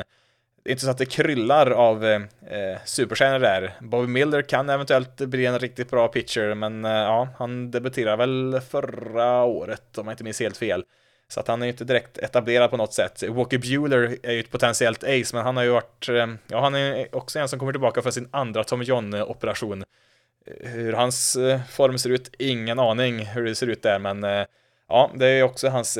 Det 0.63 0.69
är 0.69 0.71
inte 0.71 0.85
så 0.85 0.91
att 0.91 0.97
det 0.97 1.05
kryllar 1.05 1.71
av 1.71 2.05
uh, 2.05 2.19
superstjärnor 2.85 3.39
där. 3.39 3.73
Bobby 3.79 4.07
Miller 4.07 4.41
kan 4.41 4.69
eventuellt 4.69 5.17
bli 5.17 5.45
en 5.45 5.59
riktigt 5.59 5.91
bra 5.91 6.07
pitcher, 6.07 6.53
men 6.53 6.85
uh, 6.85 6.91
ja, 6.91 7.27
han 7.37 7.71
debuterade 7.71 8.17
väl 8.17 8.61
förra 8.69 9.43
året 9.43 9.97
om 9.97 10.07
jag 10.07 10.13
inte 10.13 10.23
minns 10.23 10.39
helt 10.39 10.57
fel. 10.57 10.83
Så 11.31 11.39
att 11.39 11.47
han 11.47 11.61
är 11.61 11.65
ju 11.65 11.71
inte 11.71 11.83
direkt 11.83 12.17
etablerad 12.17 12.69
på 12.69 12.77
något 12.77 12.93
sätt. 12.93 13.23
Walker 13.29 13.57
Bueller 13.57 14.17
är 14.23 14.31
ju 14.31 14.39
ett 14.39 14.51
potentiellt 14.51 15.03
ace, 15.03 15.35
men 15.35 15.43
han 15.43 15.57
har 15.57 15.63
ju 15.63 15.69
varit, 15.69 16.09
eh, 16.09 16.27
ja 16.47 16.61
han 16.61 16.75
är 16.75 17.15
också 17.15 17.39
en 17.39 17.47
som 17.47 17.59
kommer 17.59 17.71
tillbaka 17.71 18.01
för 18.01 18.11
sin 18.11 18.29
andra 18.31 18.63
Tom 18.63 18.81
John-operation. 18.81 19.83
Eh, 20.45 20.69
hur 20.69 20.93
hans 20.93 21.35
eh, 21.35 21.59
form 21.69 21.97
ser 21.97 22.09
ut, 22.09 22.35
ingen 22.39 22.79
aning 22.79 23.25
hur 23.25 23.45
det 23.45 23.55
ser 23.55 23.67
ut 23.67 23.83
där, 23.83 23.99
men 23.99 24.45
ja, 24.89 25.11
det 25.15 25.27
är 25.27 25.35
ju 25.35 25.43
också 25.43 25.69
hans 25.69 25.97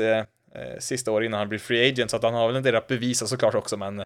sista 0.78 1.10
år 1.10 1.24
innan 1.24 1.38
han 1.38 1.48
blir 1.48 1.58
free 1.58 1.90
agent, 1.90 2.10
så 2.10 2.16
att 2.16 2.22
han 2.22 2.34
har 2.34 2.46
väl 2.46 2.56
en 2.56 2.62
del 2.62 2.76
att 2.76 2.86
bevisa 2.86 3.26
såklart 3.26 3.54
också, 3.54 3.76
men 3.76 4.04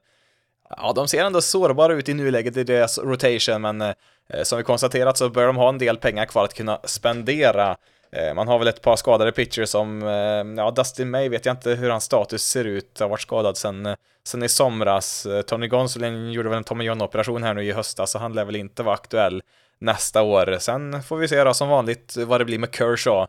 ja, 0.70 0.92
de 0.96 1.08
ser 1.08 1.24
ändå 1.24 1.40
sårbara 1.40 1.92
ut 1.92 2.08
i 2.08 2.14
nuläget 2.14 2.56
i 2.56 2.64
deras 2.64 2.98
rotation, 2.98 3.62
men 3.62 3.94
som 4.42 4.58
vi 4.58 4.64
konstaterat 4.64 5.18
så 5.18 5.28
bör 5.28 5.46
de 5.46 5.56
ha 5.56 5.68
en 5.68 5.78
del 5.78 5.96
pengar 5.96 6.24
kvar 6.24 6.44
att 6.44 6.54
kunna 6.54 6.80
spendera. 6.84 7.76
Eh, 8.14 8.34
man 8.34 8.48
har 8.48 8.58
väl 8.58 8.68
ett 8.68 8.82
par 8.82 8.96
skadade 8.96 9.32
pitchers 9.32 9.68
som, 9.68 10.02
eh, 10.02 10.62
ja, 10.64 10.70
Dustin 10.70 11.10
May 11.10 11.28
vet 11.28 11.46
jag 11.46 11.52
inte 11.52 11.70
hur 11.70 11.90
hans 11.90 12.04
status 12.04 12.42
ser 12.46 12.64
ut, 12.64 13.00
har 13.00 13.08
varit 13.08 13.20
skadad 13.20 13.56
sen, 13.56 13.86
eh, 13.86 13.94
sen 14.24 14.42
i 14.42 14.48
somras. 14.48 15.26
Tony 15.46 15.68
Gonsolin 15.68 16.32
gjorde 16.32 16.48
väl 16.48 16.58
en 16.58 16.64
Tommy 16.64 16.84
John-operation 16.84 17.42
här 17.42 17.54
nu 17.54 17.64
i 17.64 17.72
höstas, 17.72 18.10
så 18.10 18.18
han 18.18 18.32
lär 18.32 18.44
väl 18.44 18.56
inte 18.56 18.82
vara 18.82 18.94
aktuell 18.94 19.42
nästa 19.78 20.22
år. 20.22 20.56
Sen 20.60 21.02
får 21.02 21.16
vi 21.16 21.28
se 21.28 21.44
då 21.44 21.54
som 21.54 21.68
vanligt 21.68 22.16
vad 22.16 22.40
det 22.40 22.44
blir 22.44 22.58
med 22.58 22.74
Kershaw. 22.74 23.26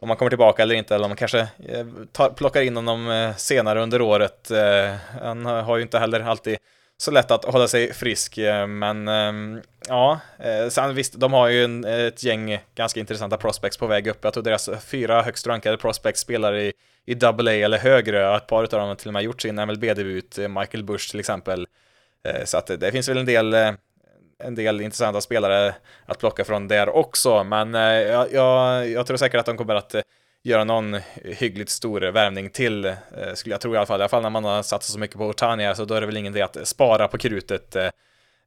Om 0.00 0.08
man 0.08 0.16
kommer 0.16 0.30
tillbaka 0.30 0.62
eller 0.62 0.74
inte, 0.74 0.94
eller 0.94 1.04
om 1.04 1.10
man 1.10 1.16
kanske 1.16 1.48
tar, 2.12 2.30
plockar 2.30 2.62
in 2.62 2.76
honom 2.76 3.32
senare 3.36 3.82
under 3.82 4.00
året. 4.00 4.50
Han 5.22 5.46
har 5.46 5.76
ju 5.76 5.82
inte 5.82 5.98
heller 5.98 6.20
alltid 6.20 6.58
så 6.98 7.10
lätt 7.10 7.30
att 7.30 7.44
hålla 7.44 7.68
sig 7.68 7.92
frisk, 7.92 8.38
eh, 8.38 8.66
men 8.66 9.08
ehm, 9.08 9.62
ja, 9.88 10.20
eh, 10.38 10.68
sen 10.68 10.94
visst, 10.94 11.20
de 11.20 11.32
har 11.32 11.48
ju 11.48 11.64
en, 11.64 11.84
ett 11.84 12.22
gäng 12.24 12.58
ganska 12.74 13.00
intressanta 13.00 13.36
prospects 13.36 13.78
på 13.78 13.86
väg 13.86 14.06
upp. 14.06 14.18
Jag 14.22 14.32
tror 14.32 14.44
deras 14.44 14.70
fyra 14.86 15.22
högst 15.22 15.46
rankade 15.46 15.76
prospects 15.76 16.20
spelar 16.20 16.56
i, 16.56 16.72
i 17.06 17.24
AA 17.24 17.52
eller 17.52 17.78
högre, 17.78 18.36
ett 18.36 18.46
par 18.46 18.62
av 18.62 18.68
dem 18.68 18.88
har 18.88 18.94
till 18.94 19.08
och 19.08 19.12
med 19.12 19.22
gjort 19.22 19.42
sin 19.42 19.56
MLB-debut, 19.56 20.38
eh, 20.38 20.48
Michael 20.48 20.84
Bush 20.84 21.10
till 21.10 21.20
exempel. 21.20 21.66
Så 22.44 22.58
att 22.58 22.66
det 22.66 22.92
finns 22.92 23.08
väl 23.08 23.18
en 23.18 23.26
del 23.26 23.54
en 24.38 24.54
del 24.54 24.80
intressanta 24.80 25.20
spelare 25.20 25.74
att 26.06 26.18
plocka 26.18 26.44
från 26.44 26.68
där 26.68 26.88
också, 26.88 27.44
men 27.44 27.74
jag, 27.74 28.32
jag, 28.32 28.88
jag 28.88 29.06
tror 29.06 29.16
säkert 29.16 29.40
att 29.40 29.46
de 29.46 29.56
kommer 29.56 29.74
att 29.74 29.94
göra 30.46 30.64
någon 30.64 30.96
hyggligt 31.24 31.70
stor 31.70 32.00
värvning 32.00 32.50
till, 32.50 32.84
eh, 32.84 32.94
skulle 33.34 33.54
jag 33.54 33.60
tro 33.60 33.74
i 33.74 33.76
alla 33.76 33.86
fall. 33.86 34.00
I 34.00 34.02
alla 34.02 34.08
fall 34.08 34.22
när 34.22 34.30
man 34.30 34.44
har 34.44 34.62
satsat 34.62 34.92
så 34.92 34.98
mycket 34.98 35.16
på 35.16 35.26
Otania, 35.26 35.74
så 35.74 35.84
då 35.84 35.94
är 35.94 36.00
det 36.00 36.06
väl 36.06 36.16
ingen 36.16 36.32
idé 36.32 36.42
att 36.42 36.68
spara 36.68 37.08
på 37.08 37.18
krutet. 37.18 37.76
Eh, 37.76 37.84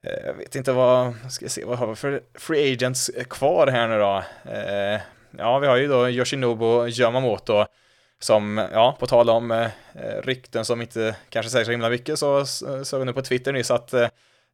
eh, 0.04 0.26
jag 0.26 0.34
vet 0.34 0.56
inte 0.56 0.72
vad, 0.72 1.14
ska 1.32 1.45
jag 1.45 1.52
se, 1.52 1.66
vad 1.66 1.78
har 1.78 1.88
vi 1.88 1.95
för 1.95 2.22
free 2.39 2.74
agents 2.74 3.12
kvar 3.30 3.68
här 3.68 3.88
nu 3.88 4.00
då? 4.00 4.24
Eh, 4.52 5.02
ja, 5.38 5.60
vi 5.60 5.68
har 5.68 5.78
ju 5.78 5.88
då 5.88 6.10
Yoshinobu 6.10 6.88
Yamamoto 6.88 7.66
som, 8.20 8.68
ja, 8.74 8.97
på 9.00 9.08
tal 9.08 9.30
om 9.30 9.52
eh, 9.52 9.70
rykten 10.24 10.66
som 10.66 10.82
inte 10.82 11.16
kanske 11.30 11.50
säger 11.50 11.66
så 11.66 11.72
himla 11.72 11.89
mycket 11.89 12.20
så 12.20 12.45
såg 12.84 13.00
vi 13.00 13.06
nu 13.06 13.14
på 13.14 13.22
Twitter 13.22 13.54
nyss 13.54 13.72
att 13.72 13.93
eh, 13.93 14.08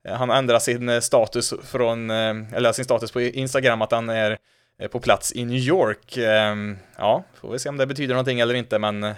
han 0.10 0.30
ändrar 0.30 0.60
sin 0.60 1.02
status 1.02 1.54
från, 1.64 2.10
eller 2.10 2.72
sin 2.72 2.86
status 2.86 3.12
på 3.12 3.22
Instagram 3.22 3.82
att 3.82 3.92
han 3.92 4.10
är 4.10 4.32
Eh, 4.32 4.38
Eh, 4.80 4.88
på 4.88 5.00
plats 5.00 5.36
i 5.36 5.46
New 5.46 5.60
York. 5.60 6.18
Ehm, 6.18 6.78
ja, 6.98 7.24
får 7.34 7.52
vi 7.52 7.60
se 7.60 7.70
om 7.70 7.78
det 7.78 7.86
betyder 7.86 8.14
någonting 8.14 8.40
eller 8.40 8.54
inte, 8.54 8.80
men 8.80 9.04
eh, 9.04 9.16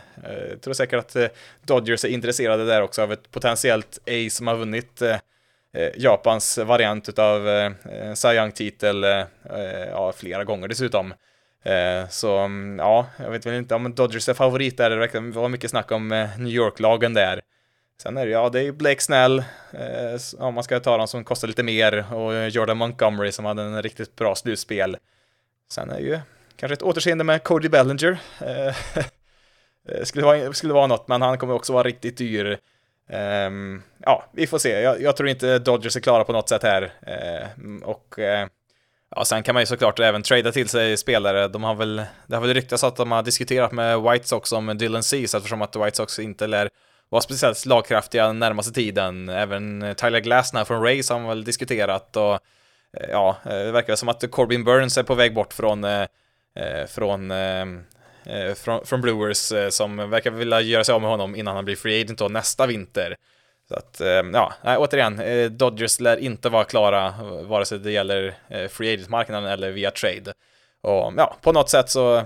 jag 0.50 0.62
tror 0.62 0.74
säkert 0.74 1.00
att 1.00 1.16
eh, 1.16 1.28
Dodgers 1.66 2.06
är 2.06 2.10
intresserade 2.10 2.66
där 2.66 2.82
också 2.82 3.02
av 3.02 3.12
ett 3.12 3.32
potentiellt 3.32 4.00
ace 4.08 4.30
som 4.30 4.48
har 4.48 4.56
vunnit 4.56 5.02
Japans 5.96 6.58
variant 6.58 7.10
utav 7.10 7.50
eh, 7.50 7.72
Cy 8.14 8.28
Young-titel 8.28 9.06
ja, 9.92 10.14
flera 10.16 10.44
gånger 10.44 10.68
dessutom. 10.68 11.14
Så 12.10 12.38
mm, 12.38 12.80
ja, 12.80 13.08
jag 13.18 13.32
vet 13.32 13.46
väl 13.46 13.54
inte 13.54 13.76
om 13.76 13.96
Dodgers 13.96 14.30
är 14.30 14.34
favorit 14.34 14.78
där, 14.78 14.90
det 14.90 14.96
verkar 14.96 15.20
vara 15.20 15.48
mycket 15.48 15.70
snack 15.70 15.92
om 15.92 16.08
New 16.38 16.54
York-lagen 16.54 17.14
där. 17.14 17.42
Sen 18.02 18.18
är 18.18 18.26
det, 18.26 18.32
ja, 18.32 18.50
det 18.50 18.60
är 18.60 18.64
ju 18.64 18.72
Blake 18.72 19.02
Snell, 19.02 19.44
om 20.38 20.54
man 20.54 20.64
ska 20.64 20.80
ta 20.80 20.98
dem 20.98 21.08
som 21.08 21.24
kostar 21.24 21.48
lite 21.48 21.64
mer, 21.64 22.14
och 22.14 22.50
Jordan 22.50 22.78
Montgomery 22.78 23.32
som 23.32 23.46
hade 23.46 23.62
en 23.62 23.84
riktigt 23.84 24.16
bra 24.16 24.36
slutspel. 24.36 24.98
Sen 25.72 25.90
är 25.90 26.00
ju 26.00 26.20
kanske 26.56 26.74
ett 26.74 26.82
återseende 26.82 27.24
med 27.24 27.44
Cody 27.44 27.70
Bellinger. 27.70 28.18
Eh, 28.42 28.68
eh, 29.90 30.04
skulle, 30.04 30.26
vara, 30.26 30.54
skulle 30.54 30.74
vara 30.74 30.88
något, 30.88 31.08
men 31.08 31.22
han 31.22 31.38
kommer 31.38 31.54
också 31.54 31.74
vara 31.74 31.84
riktigt 31.84 32.18
dyr. 32.18 32.60
Um, 33.48 33.84
ja, 33.98 34.26
vi 34.32 34.48
får 34.48 34.58
se. 34.60 34.82
Jag, 34.82 35.02
jag, 35.02 35.18
tror 35.18 35.30
inte 35.30 35.60
Dodgers 35.60 35.96
är 35.96 36.00
klara 36.00 36.24
på 36.24 36.32
något 36.32 36.50
sätt 36.50 36.64
här. 36.64 36.82
Uh, 36.84 37.84
och 37.84 38.16
uh, 38.18 38.48
ja, 39.16 39.26
sen 39.26 39.44
kan 39.44 39.54
man 39.54 39.62
ju 39.62 39.66
såklart 39.66 40.00
även 40.00 40.24
trada 40.24 40.52
till 40.52 40.70
sig 40.70 40.98
spelare. 40.98 41.48
De 41.48 41.64
har 41.64 41.76
väl, 41.76 42.02
det 42.28 42.36
har 42.36 42.42
väl 42.42 42.54
ryktats 42.54 42.84
att 42.84 42.96
de 42.96 43.12
har 43.12 43.24
diskuterat 43.24 43.72
med 43.72 44.02
White 44.02 44.28
Sox 44.28 44.52
om 44.52 44.78
Dylan 44.78 45.04
Cease, 45.04 45.38
eftersom 45.38 45.62
att 45.62 45.76
White 45.76 45.98
Sox 45.98 46.20
inte 46.20 46.48
lär 46.48 46.70
vara 47.10 47.22
speciellt 47.22 47.58
slagkraftiga 47.58 48.28
den 48.28 48.40
närmaste 48.40 48.74
tiden. 48.74 49.30
Även 49.30 49.96
Tyler 49.98 50.20
Glasnow 50.20 50.66
från 50.66 50.84
Rays 50.84 51.10
har 51.10 51.20
man 51.20 51.28
väl 51.28 51.44
diskuterat 51.44 52.16
och 52.16 52.40
Eh, 52.98 53.10
ja, 53.10 53.38
eh, 53.46 53.50
det 53.50 53.72
verkar 53.72 53.96
som 53.96 54.10
att 54.10 54.32
Corbin 54.32 54.64
Burns 54.64 54.98
är 54.98 55.04
på 55.04 55.16
väg 55.16 55.34
bort 55.34 55.54
från, 55.54 55.84
eh, 55.84 56.02
eh 56.56 56.86
från, 56.88 57.34
från, 58.56 58.86
från 58.86 59.02
Brewers 59.02 59.54
som 59.70 60.10
verkar 60.10 60.32
vilja 60.32 60.62
göra 60.62 60.84
sig 60.84 60.96
av 60.96 61.02
med 61.02 61.10
honom 61.10 61.36
innan 61.36 61.56
han 61.56 61.66
blir 61.66 61.76
free 61.76 62.02
agent 62.02 62.20
då 62.20 62.28
nästa 62.28 62.66
vinter. 62.66 63.16
Så 63.70 63.76
att, 63.76 64.02
ja, 64.34 64.54
nej, 64.64 64.78
återigen, 64.78 65.22
Dodgers 65.58 66.00
lär 66.00 66.18
inte 66.18 66.50
vara 66.50 66.64
klara, 66.64 67.14
vare 67.44 67.66
sig 67.66 67.80
det 67.80 67.92
gäller 67.92 68.36
free 68.68 68.94
agent-marknaden 68.94 69.50
eller 69.50 69.72
via 69.72 69.92
trade. 69.92 70.34
Och 70.82 71.14
ja, 71.18 71.38
på 71.42 71.52
något 71.52 71.70
sätt 71.70 71.90
så 71.90 72.24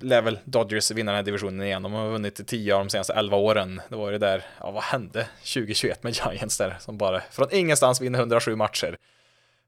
lär 0.00 0.22
väl 0.22 0.38
Dodgers 0.44 0.90
vinna 0.90 1.12
den 1.12 1.16
här 1.16 1.22
divisionen 1.22 1.66
igen. 1.66 1.82
De 1.82 1.92
har 1.92 2.10
vunnit 2.10 2.46
10 2.46 2.74
av 2.74 2.80
de 2.80 2.90
senaste 2.90 3.12
11 3.12 3.36
åren. 3.36 3.80
Det 3.88 3.96
var 3.96 4.12
det 4.12 4.18
där, 4.18 4.44
ja 4.60 4.70
vad 4.70 4.82
hände 4.82 5.26
2021 5.38 6.02
med 6.02 6.12
Giants 6.12 6.58
där, 6.58 6.76
som 6.80 6.98
bara 6.98 7.20
från 7.30 7.48
ingenstans 7.52 8.00
vinner 8.00 8.18
107 8.18 8.56
matcher. 8.56 8.96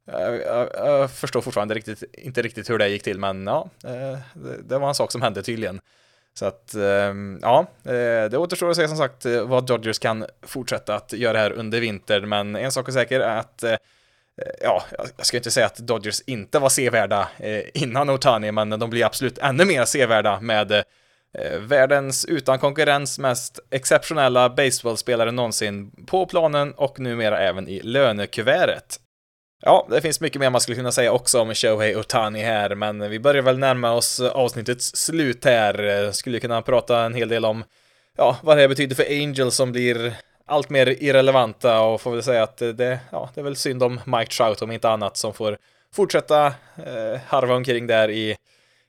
Jag, 0.07 0.41
jag, 0.41 0.69
jag, 0.75 1.11
förstår 1.11 1.41
fortfarande 1.41 1.75
riktigt, 1.75 2.05
inte 2.13 2.43
riktigt 2.43 2.71
hur 2.71 2.79
det 2.79 2.89
gick 2.89 3.03
till, 3.03 3.19
men 3.19 3.47
ja, 3.47 3.71
eh, 3.85 4.19
det, 4.35 4.63
det 4.63 4.79
var 4.79 4.89
en 4.89 4.95
sak 4.95 5.13
som 5.13 5.23
hände 5.23 5.43
tydligen. 5.43 5.81
Så 6.35 6.47
att, 6.47 6.75
ehm, 6.75 7.39
ja, 7.43 7.67
eh, 7.85 8.31
det 8.31 8.37
återstår 8.37 8.71
att 8.71 8.77
se 8.77 8.89
som 8.89 8.97
sagt 8.97 9.27
eh, 9.27 9.43
vad 9.43 9.67
Dodgers 9.67 9.99
kan 9.99 10.27
fortsätta 10.43 10.95
att 10.95 11.13
göra 11.13 11.39
här 11.39 11.51
under 11.53 11.81
vintern, 11.81 12.29
men 12.29 12.57
en 12.57 12.73
sak 12.73 12.89
är 12.89 12.93
säker 12.93 13.21
är 13.21 13.37
att 13.37 13.65
Ja, 14.61 14.85
jag 15.17 15.27
ska 15.27 15.37
inte 15.37 15.51
säga 15.51 15.67
att 15.67 15.77
Dodgers 15.77 16.21
inte 16.27 16.59
var 16.59 16.69
sevärda 16.69 17.29
innan 17.75 18.11
Otani, 18.11 18.53
men 18.53 18.71
de 18.71 18.91
blir 18.91 19.05
absolut 19.05 19.39
ännu 19.39 19.65
mer 19.65 19.85
sevärda 19.85 20.41
med 20.41 20.85
världens 21.59 22.25
utan 22.25 22.59
konkurrens 22.59 23.19
mest 23.19 23.61
exceptionella 23.71 24.49
baseballspelare 24.51 25.31
någonsin 25.31 25.91
på 26.07 26.27
planen 26.27 26.73
och 26.73 27.01
numera 27.01 27.39
även 27.41 27.69
i 27.69 27.81
lönekuvertet. 27.81 29.01
Ja, 29.63 29.87
det 29.91 30.01
finns 30.01 30.21
mycket 30.21 30.41
mer 30.41 30.51
man 30.51 30.61
skulle 30.61 30.77
kunna 30.77 30.93
säga 30.93 31.13
också 31.13 31.41
om 31.41 31.55
Shohei 31.55 31.97
Otani 31.97 32.43
här, 32.43 32.75
men 32.75 33.11
vi 33.11 33.21
börjar 33.21 33.43
väl 33.43 33.59
närma 33.59 33.93
oss 33.93 34.21
avsnittets 34.21 34.97
slut 34.97 35.45
här. 35.45 36.13
Skulle 36.13 36.41
kunna 36.41 36.63
prata 36.63 37.01
en 37.01 37.15
hel 37.15 37.29
del 37.29 37.45
om, 37.45 37.65
ja, 38.17 38.37
vad 38.43 38.59
det 38.59 38.69
betyder 38.69 38.97
för 38.97 39.23
Angels 39.23 39.55
som 39.55 39.73
blir 39.73 40.15
allt 40.47 40.71
mer 40.71 40.87
irrelevanta 40.87 41.81
och 41.81 42.01
får 42.01 42.11
väl 42.11 42.23
säga 42.23 42.43
att 42.43 42.57
det, 42.57 42.99
ja, 43.13 43.31
det 43.35 43.41
är 43.41 43.45
väl 43.45 43.57
synd 43.57 43.83
om 43.83 44.01
Mike 44.05 44.35
Trout 44.35 44.63
om 44.63 44.73
inte 44.73 44.91
annat 44.91 45.17
som 45.17 45.35
får 45.35 45.59
fortsätta 45.95 46.47
eh, 46.47 47.21
harva 47.27 47.55
omkring 47.55 47.87
där 47.87 48.11
i 48.11 48.37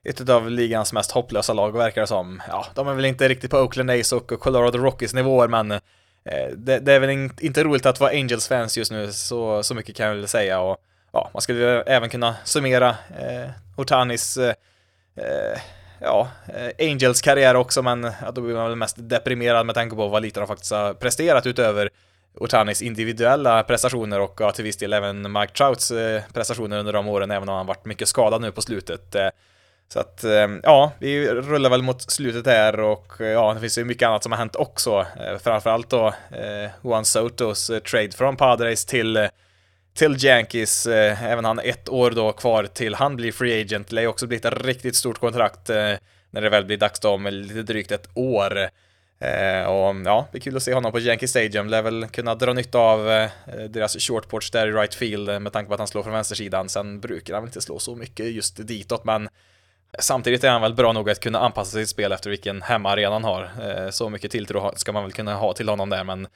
ett 0.04 0.30
av 0.30 0.52
ligans 0.52 0.94
mest 0.94 1.12
hopplösa 1.12 1.54
lag 1.54 1.78
verkar 1.78 2.02
det 2.02 2.08
som. 2.08 2.42
Ja, 2.48 2.66
de 2.76 2.88
är 2.88 2.94
väl 2.94 3.06
inte 3.06 3.28
riktigt 3.28 3.52
på 3.52 3.58
Oakland 3.58 3.92
Ace 3.92 4.16
och 4.16 4.28
Colorado 4.40 4.78
Rockies 4.78 5.14
nivåer, 5.14 5.48
men 5.48 5.80
Eh, 6.26 6.50
det, 6.58 6.80
det, 6.80 6.94
är 6.94 7.00
väl 7.00 7.30
inte 7.40 7.64
roligt 7.64 7.86
att 7.86 8.00
vara 8.00 8.12
Angels-fans 8.12 8.78
just 8.78 8.92
nu, 8.92 9.12
så, 9.12 9.64
så 9.64 9.76
mycket 9.76 9.96
kan 9.96 10.08
jag 10.08 10.16
väl 10.16 10.28
säga. 10.28 10.60
Och 10.60 10.78
ja, 11.12 11.30
man 11.34 11.42
skulle 11.42 11.82
även 11.82 12.10
kunna 12.10 12.36
summera 12.44 12.90
eh, 12.90 13.50
Otanis 13.76 14.38
eh, 14.38 14.54
eh 15.16 15.60
ja, 16.02 16.30
eh, 16.48 16.90
Angels 16.90 17.22
karriär 17.22 17.56
också, 17.56 17.82
men 17.82 18.04
ja, 18.04 18.32
då 18.32 18.42
blir 18.42 18.56
man 18.56 18.68
väl 18.68 18.76
mest 18.76 18.96
deprimerad 19.00 19.66
med 19.66 19.76
tanke 19.76 19.96
på 19.96 20.08
vad 20.08 20.22
lite 20.22 20.40
de 20.40 20.48
faktiskt 20.48 20.72
har 20.72 20.94
presterat 20.94 21.46
utöver 21.46 21.90
Otanis 22.34 22.82
individuella 22.82 23.64
prestationer 23.64 24.20
och 24.20 24.38
ja, 24.40 24.52
till 24.52 24.64
viss 24.64 24.78
del 24.78 24.94
även 24.94 25.32
Mike 25.32 25.54
Trouts 25.54 25.92
eh, 25.92 26.22
prestationer 26.34 26.78
under 26.80 26.94
de 26.94 27.08
åren, 27.08 27.32
även 27.32 27.50
om 27.50 27.56
han 27.56 27.66
varit 27.66 27.86
mycket 27.86 28.08
skadad 28.08 28.42
nu 28.42 28.52
på 28.52 28.62
slutet. 28.62 29.16
Eh, 29.16 29.28
så 29.94 30.00
att, 30.00 30.24
ehm, 30.24 30.60
ja, 30.64 30.92
vi 31.00 31.30
rullar 31.30 31.70
väl 31.70 31.82
mot 31.82 32.12
slutet 32.12 32.46
här 32.46 32.80
och 32.80 33.22
eh, 33.22 33.28
ja, 33.28 33.54
det 33.54 33.60
finns 33.60 33.78
ju 33.78 33.86
mycket 33.86 34.08
annat 34.08 34.24
som 34.24 34.32
har 34.32 34.40
hänt 34.40 34.56
också. 34.56 35.06
Eh, 35.20 35.38
framförallt 35.38 35.90
då 35.90 36.08
eh, 36.08 36.72
Juan 36.84 37.06
Sotos 37.06 37.70
eh, 37.70 37.80
trade 37.80 38.12
från 38.12 38.38
Padres 38.38 38.86
till 38.86 39.28
till 39.94 40.26
Yankees, 40.26 40.88
även 40.88 41.46
han 41.46 41.60
ett 41.60 41.90
år 41.90 42.12
då 42.12 42.32
kvar 42.32 42.64
till 42.64 42.96
han 42.96 43.16
blir 43.16 43.32
free 43.32 43.62
agent, 43.62 43.88
det 43.88 43.96
lär 43.96 44.02
ju 44.02 44.08
också 44.08 44.28
bli 44.28 44.38
ett 44.38 44.64
riktigt 44.66 44.96
stort 44.96 45.20
kontrakt 45.20 45.70
när 46.30 46.42
det 46.42 46.50
väl 46.50 46.66
blir 46.66 46.78
dags 46.78 47.00
då 47.00 47.10
om 47.10 47.28
lite 47.28 47.62
drygt 47.62 47.92
ett 47.92 48.10
år. 48.14 48.70
Eh, 49.20 49.64
och 49.64 49.96
ja, 50.06 50.28
det 50.32 50.38
är 50.38 50.42
kul 50.42 50.58
att 50.58 50.64
se 50.64 50.74
honom 50.74 50.92
på 50.92 51.00
Yankee 51.00 51.28
Stadium. 51.28 51.68
Lär 51.68 51.82
väl 51.82 52.08
kunna 52.08 52.36
dra 52.36 52.54
nytta 52.54 52.80
av 52.80 53.10
eh, 53.10 53.30
deras 53.70 53.98
shortports 54.00 54.52
där 54.52 54.68
i 54.68 54.72
right 54.72 54.96
field 54.96 55.42
med 55.42 55.54
tanke 55.54 55.68
på 55.68 55.74
att 55.74 55.80
han 55.80 55.88
slår 55.88 56.04
från 56.04 56.14
vänstersidan. 56.14 56.70
Sen 56.70 57.00
brukar 57.00 57.34
han 57.34 57.44
väl 57.44 57.50
inte 57.50 57.62
slå 57.62 57.80
så 57.80 57.96
mycket 57.96 58.32
just 58.32 58.68
ditåt, 58.68 59.04
men 59.04 59.30
samtidigt 60.00 60.44
är 60.44 60.50
han 60.50 60.62
väl 60.62 60.74
bra 60.74 60.94
nog 60.94 61.10
att 61.10 61.20
kunna 61.20 61.40
anpassa 61.40 61.72
sitt 61.72 61.90
spel 61.90 62.12
efter 62.12 62.30
vilken 62.30 62.62
hemmaarena 62.62 63.16
han 63.16 63.24
har. 63.24 63.50
Eh, 63.62 63.90
så 63.90 64.10
mycket 64.10 64.32
tilltro 64.32 64.72
ska 64.76 64.92
man 64.92 65.04
väl 65.04 65.12
kunna 65.12 65.36
ha 65.36 65.54
till 65.54 65.70
honom 65.70 65.90
där, 65.90 66.04
men 66.04 66.28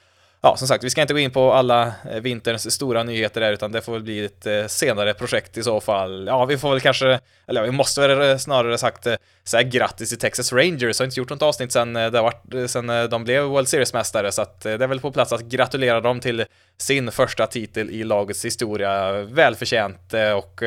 ja, 0.42 0.58
som 0.58 0.68
sagt, 0.68 0.84
vi 0.84 0.90
ska 0.90 1.02
inte 1.02 1.14
gå 1.14 1.20
in 1.20 1.32
på 1.32 1.54
alla 1.54 1.94
eh, 2.12 2.20
vinterns 2.22 2.72
stora 2.72 3.04
nyheter 3.04 3.42
där, 3.42 3.54
utan 3.54 3.72
det 3.72 3.82
får 3.82 3.94
väl 3.94 4.04
bli 4.04 4.26
ett 4.26 4.46
eh, 4.46 4.68
senare 4.68 5.14
projekt 5.14 5.58
i 5.58 5.64
så 5.64 5.82
fall. 5.82 6.28
Ja, 6.28 6.46
vi 6.46 6.58
får 6.58 6.72
väl 6.72 6.82
kanske, 6.82 7.20
eller 7.48 7.64
vi 7.64 7.72
måste 7.72 8.08
väl 8.08 8.40
snarare 8.40 8.78
sagt 8.78 9.08
säga 9.44 9.64
grattis 9.64 10.10
till 10.10 10.20
Texas 10.20 10.54
Rangers, 10.54 11.00
har 11.00 11.06
inte 11.06 11.20
gjort 11.20 11.30
något 11.30 11.42
avsnitt 11.42 11.72
sen, 11.72 11.94
det 11.94 12.10
varit, 12.10 12.72
sen 12.72 12.88
de 13.10 13.24
blev 13.24 13.44
World 13.44 13.68
Series-mästare, 13.68 14.32
så 14.32 14.42
att 14.42 14.62
det 14.62 14.72
är 14.72 14.88
väl 14.88 15.00
på 15.00 15.12
plats 15.12 15.34
att 15.34 15.42
gratulera 15.42 16.02
dem 16.02 16.20
till 16.20 16.46
sin 16.78 17.12
första 17.12 17.48
titel 17.48 17.90
i 17.90 18.04
lagets 18.04 18.46
historia. 18.46 19.12
Välförtjänt 19.12 20.14
och 20.38 20.64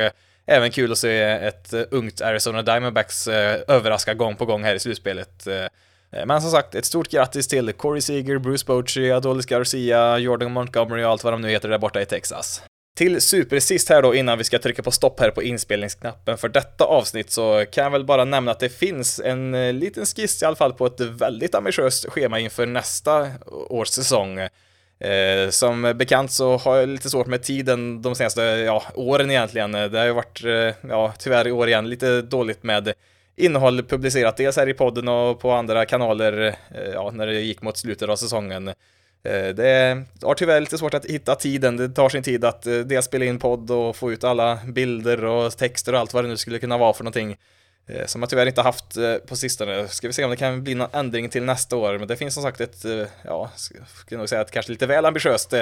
även 0.48 0.70
kul 0.70 0.92
att 0.92 0.98
se 0.98 1.20
ett 1.20 1.72
eh, 1.72 1.82
ungt 1.90 2.20
Arizona 2.20 2.62
Diamondbacks 2.62 3.28
eh, 3.28 3.60
överraska 3.68 4.14
gång 4.14 4.36
på 4.36 4.44
gång 4.44 4.64
här 4.64 4.74
i 4.74 4.78
slutspelet. 4.78 5.46
Eh. 5.46 6.26
Men 6.26 6.42
som 6.42 6.50
sagt, 6.50 6.74
ett 6.74 6.84
stort 6.84 7.08
grattis 7.08 7.48
till 7.48 7.72
Corey 7.72 8.00
Seager, 8.00 8.38
Bruce 8.38 8.64
Bochy, 8.66 9.10
Adolis 9.10 9.46
Garcia, 9.46 10.18
Jordan 10.18 10.52
Montgomery 10.52 11.04
och 11.04 11.10
allt 11.10 11.24
vad 11.24 11.32
de 11.32 11.40
nu 11.40 11.50
heter 11.50 11.68
där 11.68 11.78
borta 11.78 12.00
i 12.00 12.06
Texas. 12.06 12.62
Till 12.96 13.20
supersist 13.20 13.88
här 13.88 14.02
då 14.02 14.14
innan 14.14 14.38
vi 14.38 14.44
ska 14.44 14.58
trycka 14.58 14.82
på 14.82 14.90
stopp 14.90 15.20
här 15.20 15.30
på 15.30 15.42
inspelningsknappen 15.42 16.38
för 16.38 16.48
detta 16.48 16.84
avsnitt 16.84 17.30
så 17.30 17.64
kan 17.72 17.84
jag 17.84 17.90
väl 17.90 18.04
bara 18.04 18.24
nämna 18.24 18.50
att 18.50 18.60
det 18.60 18.68
finns 18.68 19.20
en 19.20 19.78
liten 19.78 20.06
skiss 20.06 20.42
i 20.42 20.46
alla 20.46 20.56
fall 20.56 20.72
på 20.72 20.86
ett 20.86 21.00
väldigt 21.00 21.54
ambitiöst 21.54 22.08
schema 22.08 22.38
inför 22.38 22.66
nästa 22.66 23.28
års 23.50 23.88
säsong. 23.88 24.48
Eh, 25.00 25.50
som 25.50 25.94
bekant 25.96 26.32
så 26.32 26.56
har 26.56 26.76
jag 26.76 26.88
lite 26.88 27.10
svårt 27.10 27.26
med 27.26 27.42
tiden 27.42 28.02
de 28.02 28.14
senaste 28.14 28.42
ja, 28.42 28.82
åren 28.94 29.30
egentligen. 29.30 29.74
Eh, 29.74 29.90
det 29.90 29.98
har 29.98 30.06
ju 30.06 30.12
varit, 30.12 30.44
eh, 30.44 30.90
ja, 30.90 31.12
tyvärr 31.18 31.48
i 31.48 31.52
år 31.52 31.68
igen, 31.68 31.88
lite 31.88 32.22
dåligt 32.22 32.62
med 32.62 32.92
innehåll 33.36 33.82
publicerat, 33.82 34.36
dels 34.36 34.56
här 34.56 34.68
i 34.68 34.74
podden 34.74 35.08
och 35.08 35.40
på 35.40 35.52
andra 35.52 35.86
kanaler, 35.86 36.46
eh, 36.74 36.92
ja, 36.92 37.10
när 37.10 37.26
det 37.26 37.40
gick 37.40 37.62
mot 37.62 37.76
slutet 37.76 38.08
av 38.08 38.16
säsongen. 38.16 38.68
Eh, 38.68 39.48
det 39.54 40.04
har 40.22 40.34
tyvärr 40.34 40.60
lite 40.60 40.78
svårt 40.78 40.94
att 40.94 41.06
hitta 41.06 41.34
tiden, 41.34 41.76
det 41.76 41.88
tar 41.88 42.08
sin 42.08 42.22
tid 42.22 42.44
att 42.44 42.66
eh, 42.66 42.78
dels 42.78 43.06
spela 43.06 43.24
in 43.24 43.38
podd 43.38 43.70
och 43.70 43.96
få 43.96 44.12
ut 44.12 44.24
alla 44.24 44.58
bilder 44.66 45.24
och 45.24 45.56
texter 45.56 45.92
och 45.92 45.98
allt 45.98 46.14
vad 46.14 46.24
det 46.24 46.28
nu 46.28 46.36
skulle 46.36 46.58
kunna 46.58 46.78
vara 46.78 46.92
för 46.92 47.04
någonting. 47.04 47.36
Eh, 47.88 48.06
som 48.06 48.22
jag 48.22 48.30
tyvärr 48.30 48.46
inte 48.46 48.62
haft 48.62 48.96
eh, 48.96 49.14
på 49.14 49.36
sistone. 49.36 49.88
Ska 49.88 50.06
vi 50.06 50.12
se 50.12 50.24
om 50.24 50.30
det 50.30 50.36
kan 50.36 50.64
bli 50.64 50.74
någon 50.74 50.88
ändring 50.92 51.28
till 51.28 51.42
nästa 51.42 51.76
år, 51.76 51.98
men 51.98 52.08
det 52.08 52.16
finns 52.16 52.34
som 52.34 52.42
sagt 52.42 52.60
ett, 52.60 52.84
eh, 52.84 53.06
ja, 53.24 53.50
skulle 53.56 54.18
nog 54.18 54.28
säga 54.28 54.40
att 54.40 54.50
kanske 54.50 54.72
lite 54.72 54.86
väl 54.86 55.04
ambitiöst 55.04 55.54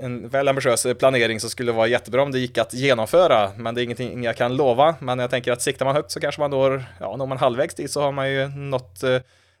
en 0.00 0.28
väl 0.28 0.48
ambitiös 0.48 0.86
planering 0.98 1.40
som 1.40 1.50
skulle 1.50 1.72
vara 1.72 1.86
jättebra 1.86 2.22
om 2.22 2.32
det 2.32 2.38
gick 2.38 2.58
att 2.58 2.74
genomföra, 2.74 3.50
men 3.56 3.74
det 3.74 3.80
är 3.80 3.82
ingenting 3.82 4.24
jag 4.24 4.36
kan 4.36 4.56
lova. 4.56 4.94
Men 5.00 5.18
jag 5.18 5.30
tänker 5.30 5.52
att 5.52 5.62
siktar 5.62 5.84
man 5.84 5.94
högt 5.94 6.10
så 6.10 6.20
kanske 6.20 6.40
man 6.40 6.50
når, 6.50 6.84
ja, 7.00 7.16
når 7.16 7.26
man 7.26 7.38
halvvägs 7.38 7.74
dit 7.74 7.90
så 7.90 8.00
har 8.00 8.12
man 8.12 8.30
ju 8.30 8.48
nått 8.48 9.00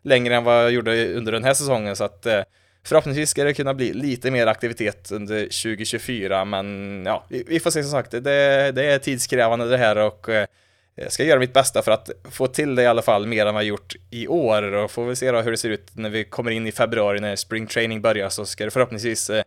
längre 0.02 0.36
än 0.36 0.44
vad 0.44 0.64
jag 0.64 0.70
gjorde 0.70 1.14
under 1.14 1.32
den 1.32 1.44
här 1.44 1.54
säsongen, 1.54 1.96
så 1.96 2.04
att 2.04 2.26
förhoppningsvis 2.84 3.30
ska 3.30 3.44
det 3.44 3.54
kunna 3.54 3.74
bli 3.74 3.92
lite 3.92 4.30
mer 4.30 4.46
aktivitet 4.46 5.12
under 5.12 5.40
2024, 5.42 6.44
men 6.44 7.02
ja, 7.06 7.24
vi, 7.28 7.44
vi 7.46 7.60
får 7.60 7.70
se 7.70 7.82
som 7.82 7.90
sagt, 7.90 8.10
det, 8.10 8.72
det 8.72 8.84
är 8.84 8.98
tidskrävande 8.98 9.68
det 9.68 9.78
här 9.78 9.96
och 9.96 10.28
jag 10.94 11.12
ska 11.12 11.24
göra 11.24 11.38
mitt 11.38 11.52
bästa 11.52 11.82
för 11.82 11.92
att 11.92 12.10
få 12.30 12.46
till 12.46 12.74
det 12.74 12.82
i 12.82 12.86
alla 12.86 13.02
fall 13.02 13.26
mer 13.26 13.46
än 13.46 13.54
vad 13.54 13.62
jag 13.62 13.68
gjort 13.68 13.94
i 14.10 14.28
år. 14.28 14.62
Och 14.72 14.90
får 14.90 15.06
vi 15.06 15.16
se 15.16 15.32
då 15.32 15.40
hur 15.40 15.50
det 15.50 15.56
ser 15.56 15.70
ut 15.70 15.88
när 15.92 16.10
vi 16.10 16.24
kommer 16.24 16.50
in 16.50 16.66
i 16.66 16.72
februari 16.72 17.20
när 17.20 17.36
spring 17.36 17.66
training 17.66 18.00
börjar 18.00 18.28
så 18.28 18.46
ska 18.46 18.64
det 18.64 18.70
förhoppningsvis 18.70 19.30
eh, 19.30 19.42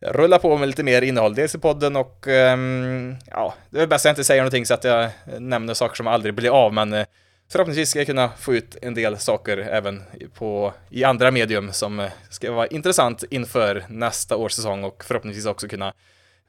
rulla 0.00 0.38
på 0.38 0.58
med 0.58 0.68
lite 0.68 0.82
mer 0.82 1.02
innehåll, 1.02 1.34
dels 1.34 1.54
i 1.54 1.58
podden 1.58 1.96
och 1.96 2.26
um, 2.26 3.16
ja, 3.30 3.54
det 3.70 3.80
är 3.80 3.86
bäst 3.86 4.06
att 4.06 4.08
jag 4.08 4.12
inte 4.12 4.24
säger 4.24 4.42
någonting 4.42 4.66
så 4.66 4.74
att 4.74 4.84
jag 4.84 5.04
eh, 5.04 5.10
nämner 5.38 5.74
saker 5.74 5.96
som 5.96 6.06
aldrig 6.06 6.34
blir 6.34 6.50
av, 6.50 6.72
men 6.72 7.04
förhoppningsvis 7.52 7.90
ska 7.90 7.98
jag 7.98 8.06
kunna 8.06 8.30
få 8.38 8.54
ut 8.54 8.76
en 8.82 8.94
del 8.94 9.18
saker 9.18 9.58
även 9.58 10.02
på, 10.34 10.72
i 10.90 11.04
andra 11.04 11.30
medium 11.30 11.72
som 11.72 12.08
ska 12.30 12.52
vara 12.52 12.66
intressant 12.66 13.24
inför 13.30 13.84
nästa 13.88 14.36
års 14.36 14.52
säsong 14.52 14.84
och 14.84 15.04
förhoppningsvis 15.04 15.46
också 15.46 15.68
kunna 15.68 15.92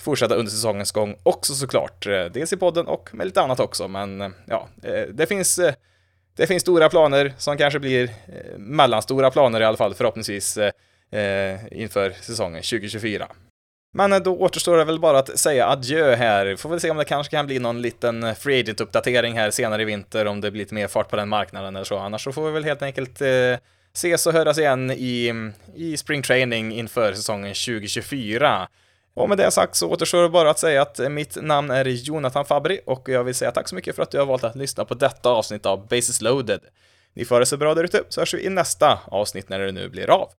fortsätta 0.01 0.35
under 0.35 0.51
säsongens 0.51 0.91
gång 0.91 1.15
också 1.23 1.53
såklart. 1.53 2.07
Eh, 2.07 2.25
dels 2.25 2.53
i 2.53 2.57
podden 2.57 2.87
och 2.87 3.09
med 3.13 3.27
lite 3.27 3.41
annat 3.41 3.59
också, 3.59 3.87
men 3.87 4.21
eh, 4.21 4.29
ja, 4.45 4.67
eh, 4.83 5.07
det 5.13 5.25
finns 5.25 5.59
det 6.35 6.47
finns 6.47 6.61
stora 6.61 6.89
planer 6.89 7.33
som 7.37 7.57
kanske 7.57 7.79
blir 7.79 8.09
mellanstora 8.57 9.31
planer 9.31 9.61
i 9.61 9.65
alla 9.65 9.77
fall 9.77 9.93
förhoppningsvis 9.93 10.57
inför 11.71 12.09
säsongen 12.21 12.63
2024. 12.63 13.27
Men 13.93 14.23
då 14.23 14.37
återstår 14.37 14.77
det 14.77 14.83
väl 14.83 14.99
bara 14.99 15.19
att 15.19 15.39
säga 15.39 15.67
adjö 15.67 16.15
här. 16.15 16.55
Får 16.55 16.69
väl 16.69 16.79
se 16.79 16.91
om 16.91 16.97
det 16.97 17.05
kanske 17.05 17.31
kan 17.31 17.45
bli 17.45 17.59
någon 17.59 17.81
liten 17.81 18.35
free 18.35 18.63
agent-uppdatering 18.63 19.33
här 19.33 19.51
senare 19.51 19.81
i 19.81 19.85
vinter 19.85 20.25
om 20.25 20.41
det 20.41 20.51
blir 20.51 20.61
lite 20.61 20.73
mer 20.73 20.87
fart 20.87 21.09
på 21.09 21.15
den 21.15 21.29
marknaden 21.29 21.75
eller 21.75 21.85
så. 21.85 21.97
Annars 21.97 22.23
så 22.23 22.31
får 22.31 22.45
vi 22.45 22.51
väl 22.51 22.63
helt 22.63 22.81
enkelt 22.81 23.21
eh, 23.21 23.57
ses 23.93 24.27
och 24.27 24.33
höras 24.33 24.57
igen 24.57 24.91
i, 24.91 25.51
i 25.75 25.97
spring 25.97 26.21
training 26.21 26.73
inför 26.73 27.13
säsongen 27.13 27.53
2024. 27.53 28.67
Och 29.15 29.29
med 29.29 29.37
det 29.37 29.51
sagt 29.51 29.75
så 29.75 29.89
återstår 29.89 30.21
det 30.23 30.29
bara 30.29 30.49
att 30.49 30.59
säga 30.59 30.81
att 30.81 30.99
eh, 30.99 31.09
mitt 31.09 31.37
namn 31.41 31.71
är 31.71 31.85
Jonathan 31.85 32.45
Fabri 32.45 32.79
och 32.85 33.09
jag 33.09 33.23
vill 33.23 33.35
säga 33.35 33.51
tack 33.51 33.69
så 33.69 33.75
mycket 33.75 33.95
för 33.95 34.03
att 34.03 34.11
du 34.11 34.19
har 34.19 34.25
valt 34.25 34.43
att 34.43 34.55
lyssna 34.55 34.85
på 34.85 34.93
detta 34.93 35.29
avsnitt 35.29 35.65
av 35.65 35.87
Basis 35.87 36.21
loaded. 36.21 36.61
Ni 37.13 37.25
får 37.25 37.39
det 37.39 37.45
så 37.45 37.57
bra 37.57 37.73
där 37.73 37.83
ute 37.83 38.03
så 38.09 38.21
hörs 38.21 38.33
vi 38.33 38.45
i 38.45 38.49
nästa 38.49 38.99
avsnitt 39.05 39.49
när 39.49 39.59
det 39.59 39.71
nu 39.71 39.89
blir 39.89 40.09
av. 40.09 40.29